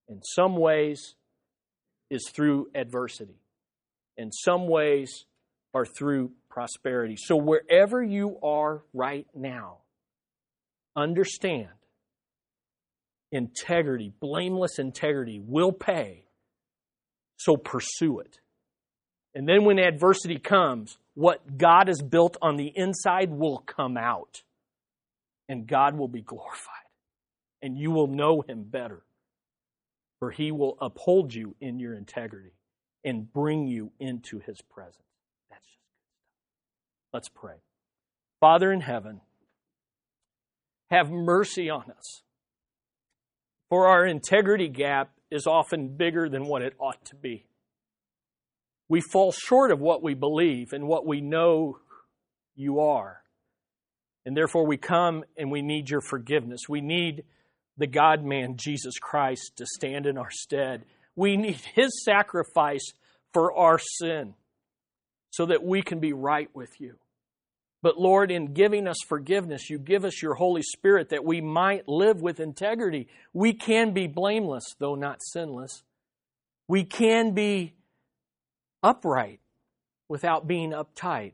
In 0.08 0.22
some 0.24 0.58
ways 0.58 1.16
is 2.10 2.30
through 2.34 2.70
adversity 2.76 3.42
in 4.22 4.32
some 4.32 4.68
ways 4.68 5.26
are 5.74 5.86
through 5.86 6.32
prosperity. 6.50 7.16
So 7.18 7.36
wherever 7.36 8.04
you 8.04 8.38
are 8.44 8.84
right 8.94 9.26
now, 9.34 9.78
understand 10.96 11.70
integrity, 13.32 14.14
blameless 14.20 14.78
integrity 14.78 15.42
will 15.44 15.72
pay. 15.72 16.26
So 17.38 17.58
pursue 17.58 18.20
it. 18.20 18.40
And 19.34 19.48
then 19.48 19.64
when 19.64 19.80
adversity 19.80 20.38
comes, 20.38 20.98
what 21.16 21.58
God 21.58 21.88
has 21.88 22.02
built 22.02 22.38
on 22.42 22.58
the 22.58 22.72
inside 22.76 23.32
will 23.32 23.60
come 23.60 23.98
out. 23.98 24.44
And 25.50 25.66
God 25.66 25.98
will 25.98 26.08
be 26.08 26.22
glorified. 26.22 26.81
And 27.62 27.78
you 27.78 27.92
will 27.92 28.08
know 28.08 28.42
Him 28.42 28.64
better. 28.64 29.04
For 30.20 30.32
He 30.32 30.52
will 30.52 30.78
uphold 30.82 31.34
you 31.34 31.56
in 31.60 31.80
your 31.80 31.96
integrity 31.96 32.54
and 33.04 33.32
bring 33.32 33.68
you 33.68 33.92
into 34.00 34.40
His 34.40 34.62
presence. 34.62 34.98
That's 35.50 35.66
just 35.66 35.78
good 35.78 36.14
stuff. 36.14 37.14
Let's 37.14 37.30
pray. 37.30 37.56
Father 38.40 38.72
in 38.72 38.82
heaven, 38.82 39.22
have 40.90 41.10
mercy 41.10 41.70
on 41.70 41.86
us. 41.98 42.24
For 43.70 43.88
our 43.88 44.06
integrity 44.06 44.68
gap 44.68 45.12
is 45.32 45.48
often 45.48 45.96
bigger 45.96 46.28
than 46.28 46.46
what 46.46 46.62
it 46.62 46.74
ought 46.78 47.06
to 47.06 47.16
be. 47.16 47.46
We 48.90 49.00
fall 49.00 49.32
short 49.32 49.72
of 49.72 49.80
what 49.80 50.04
we 50.04 50.14
believe 50.14 50.74
and 50.74 50.86
what 50.86 51.08
we 51.08 51.22
know 51.22 51.78
you 52.56 52.82
are. 52.82 53.22
And 54.26 54.36
therefore, 54.36 54.68
we 54.68 54.76
come 54.76 55.24
and 55.38 55.50
we 55.50 55.62
need 55.62 55.90
your 55.90 56.02
forgiveness. 56.02 56.68
We 56.68 56.82
need 56.82 57.24
the 57.82 57.88
God 57.88 58.24
man, 58.24 58.58
Jesus 58.58 59.00
Christ, 59.00 59.54
to 59.58 59.66
stand 59.66 60.06
in 60.06 60.18
our 60.18 60.32
stead. 60.32 60.86
We 61.16 61.36
need 61.36 61.60
his 61.74 62.04
sacrifice 62.04 62.94
for 63.34 63.54
our 63.58 63.80
sin 63.80 64.36
so 65.32 65.46
that 65.48 65.64
we 65.64 65.82
can 65.82 66.00
be 66.00 66.14
right 66.14 66.50
with 66.54 66.80
you. 66.80 66.96
But 67.82 68.00
Lord, 68.00 68.30
in 68.30 68.54
giving 68.54 68.88
us 68.88 68.98
forgiveness, 69.08 69.70
you 69.70 69.80
give 69.80 70.06
us 70.06 70.22
your 70.22 70.36
Holy 70.36 70.62
Spirit 70.62 71.10
that 71.10 71.26
we 71.26 71.42
might 71.42 71.88
live 71.88 72.22
with 72.22 72.40
integrity. 72.40 73.08
We 73.34 73.54
can 73.54 73.94
be 73.94 74.06
blameless, 74.06 74.76
though 74.78 74.96
not 74.96 75.24
sinless. 75.24 75.82
We 76.68 76.84
can 76.84 77.34
be 77.34 77.74
upright 78.84 79.40
without 80.08 80.48
being 80.48 80.72
uptight. 80.72 81.34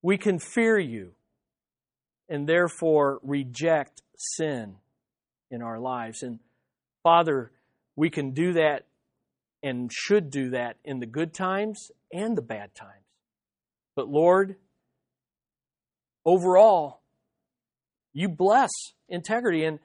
We 0.00 0.16
can 0.16 0.38
fear 0.38 0.78
you 0.78 1.12
and 2.28 2.48
therefore 2.48 3.20
reject 3.22 4.00
sin 4.16 4.76
in 5.50 5.62
our 5.62 5.78
lives. 5.78 6.22
And 6.22 6.38
Father, 7.02 7.52
we 7.96 8.10
can 8.10 8.32
do 8.32 8.54
that 8.54 8.86
and 9.62 9.90
should 9.92 10.30
do 10.30 10.50
that 10.50 10.76
in 10.84 11.00
the 11.00 11.06
good 11.06 11.32
times 11.32 11.90
and 12.12 12.36
the 12.36 12.42
bad 12.42 12.74
times. 12.74 13.04
But 13.96 14.08
Lord, 14.08 14.56
overall, 16.24 17.00
you 18.12 18.28
bless 18.28 18.70
integrity 19.08 19.64
and 19.64 19.78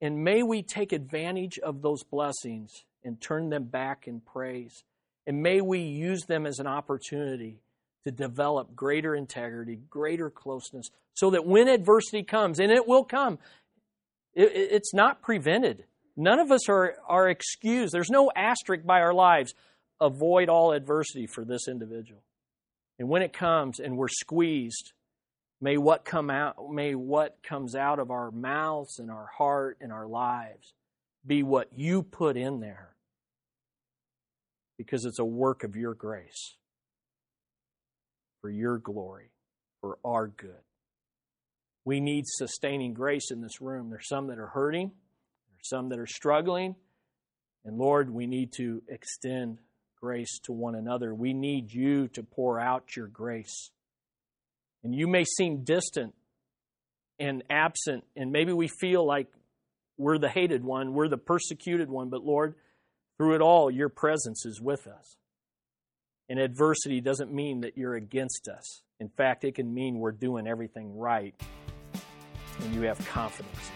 and 0.00 0.22
may 0.22 0.42
we 0.42 0.62
take 0.62 0.92
advantage 0.92 1.58
of 1.58 1.82
those 1.82 2.04
blessings 2.04 2.84
and 3.02 3.20
turn 3.20 3.48
them 3.48 3.64
back 3.64 4.06
in 4.06 4.20
praise. 4.20 4.84
And 5.26 5.42
may 5.42 5.60
we 5.60 5.80
use 5.80 6.24
them 6.24 6.46
as 6.46 6.58
an 6.58 6.66
opportunity 6.66 7.60
to 8.04 8.12
develop 8.12 8.74
greater 8.76 9.14
integrity, 9.14 9.80
greater 9.90 10.30
closeness, 10.30 10.90
so 11.14 11.30
that 11.30 11.46
when 11.46 11.68
adversity 11.68 12.22
comes, 12.22 12.60
and 12.60 12.70
it 12.70 12.86
will 12.86 13.04
come, 13.04 13.38
it, 14.42 14.72
it's 14.72 14.94
not 14.94 15.22
prevented. 15.22 15.84
None 16.16 16.38
of 16.38 16.50
us 16.50 16.68
are, 16.68 16.96
are 17.06 17.28
excused. 17.28 17.92
There's 17.92 18.10
no 18.10 18.30
asterisk 18.34 18.84
by 18.84 19.00
our 19.00 19.14
lives. 19.14 19.54
Avoid 20.00 20.48
all 20.48 20.72
adversity 20.72 21.26
for 21.26 21.44
this 21.44 21.68
individual. 21.68 22.22
And 22.98 23.08
when 23.08 23.22
it 23.22 23.32
comes 23.32 23.78
and 23.78 23.96
we're 23.96 24.08
squeezed, 24.08 24.92
May 25.60 25.76
what 25.76 26.04
come 26.04 26.30
out 26.30 26.70
may 26.70 26.94
what 26.94 27.42
comes 27.42 27.74
out 27.74 27.98
of 27.98 28.10
our 28.10 28.30
mouths 28.30 28.98
and 28.98 29.10
our 29.10 29.26
heart 29.26 29.78
and 29.80 29.92
our 29.92 30.06
lives 30.06 30.72
be 31.26 31.42
what 31.42 31.68
you 31.74 32.04
put 32.04 32.36
in 32.36 32.60
there 32.60 32.94
because 34.76 35.04
it's 35.04 35.18
a 35.18 35.24
work 35.24 35.64
of 35.64 35.74
your 35.74 35.94
grace 35.94 36.54
for 38.40 38.50
your 38.50 38.78
glory, 38.78 39.30
for 39.80 39.98
our 40.04 40.28
good. 40.28 40.62
We 41.88 42.00
need 42.00 42.24
sustaining 42.26 42.92
grace 42.92 43.30
in 43.30 43.40
this 43.40 43.62
room. 43.62 43.88
There's 43.88 44.08
some 44.08 44.26
that 44.26 44.38
are 44.38 44.48
hurting, 44.48 44.90
there's 44.90 45.68
some 45.70 45.88
that 45.88 45.98
are 45.98 46.06
struggling, 46.06 46.76
and 47.64 47.78
Lord, 47.78 48.10
we 48.10 48.26
need 48.26 48.52
to 48.58 48.82
extend 48.88 49.60
grace 49.98 50.38
to 50.44 50.52
one 50.52 50.74
another. 50.74 51.14
We 51.14 51.32
need 51.32 51.72
you 51.72 52.08
to 52.08 52.22
pour 52.22 52.60
out 52.60 52.94
your 52.94 53.06
grace 53.06 53.70
and 54.84 54.94
you 54.94 55.06
may 55.06 55.24
seem 55.24 55.64
distant 55.64 56.14
and 57.18 57.42
absent, 57.48 58.04
and 58.14 58.30
maybe 58.30 58.52
we 58.52 58.68
feel 58.68 59.06
like 59.06 59.28
we're 59.96 60.18
the 60.18 60.28
hated 60.28 60.62
one, 60.62 60.92
we're 60.92 61.08
the 61.08 61.16
persecuted 61.16 61.88
one, 61.90 62.10
but 62.10 62.22
Lord, 62.22 62.54
through 63.16 63.34
it 63.34 63.40
all, 63.40 63.70
your 63.70 63.88
presence 63.88 64.44
is 64.44 64.60
with 64.60 64.86
us. 64.86 65.16
And 66.28 66.38
adversity 66.38 67.00
doesn't 67.00 67.32
mean 67.32 67.62
that 67.62 67.78
you're 67.78 67.94
against 67.94 68.46
us. 68.46 68.82
In 69.00 69.08
fact, 69.08 69.44
it 69.44 69.54
can 69.54 69.72
mean 69.72 69.98
we're 69.98 70.12
doing 70.12 70.46
everything 70.46 70.94
right 70.96 71.34
and 72.60 72.74
you 72.74 72.82
have 72.82 72.98
confidence. 73.08 73.70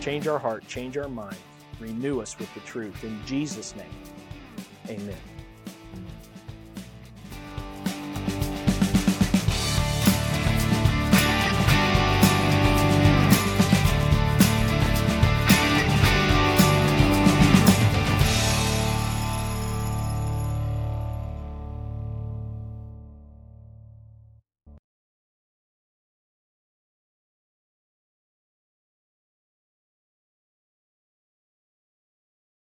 Change 0.00 0.26
our 0.26 0.38
heart, 0.38 0.66
change 0.66 0.96
our 0.96 1.08
mind, 1.08 1.36
renew 1.78 2.20
us 2.20 2.38
with 2.38 2.52
the 2.54 2.60
truth. 2.60 3.04
In 3.04 3.20
Jesus' 3.26 3.74
name, 3.76 3.86
amen. 4.88 5.16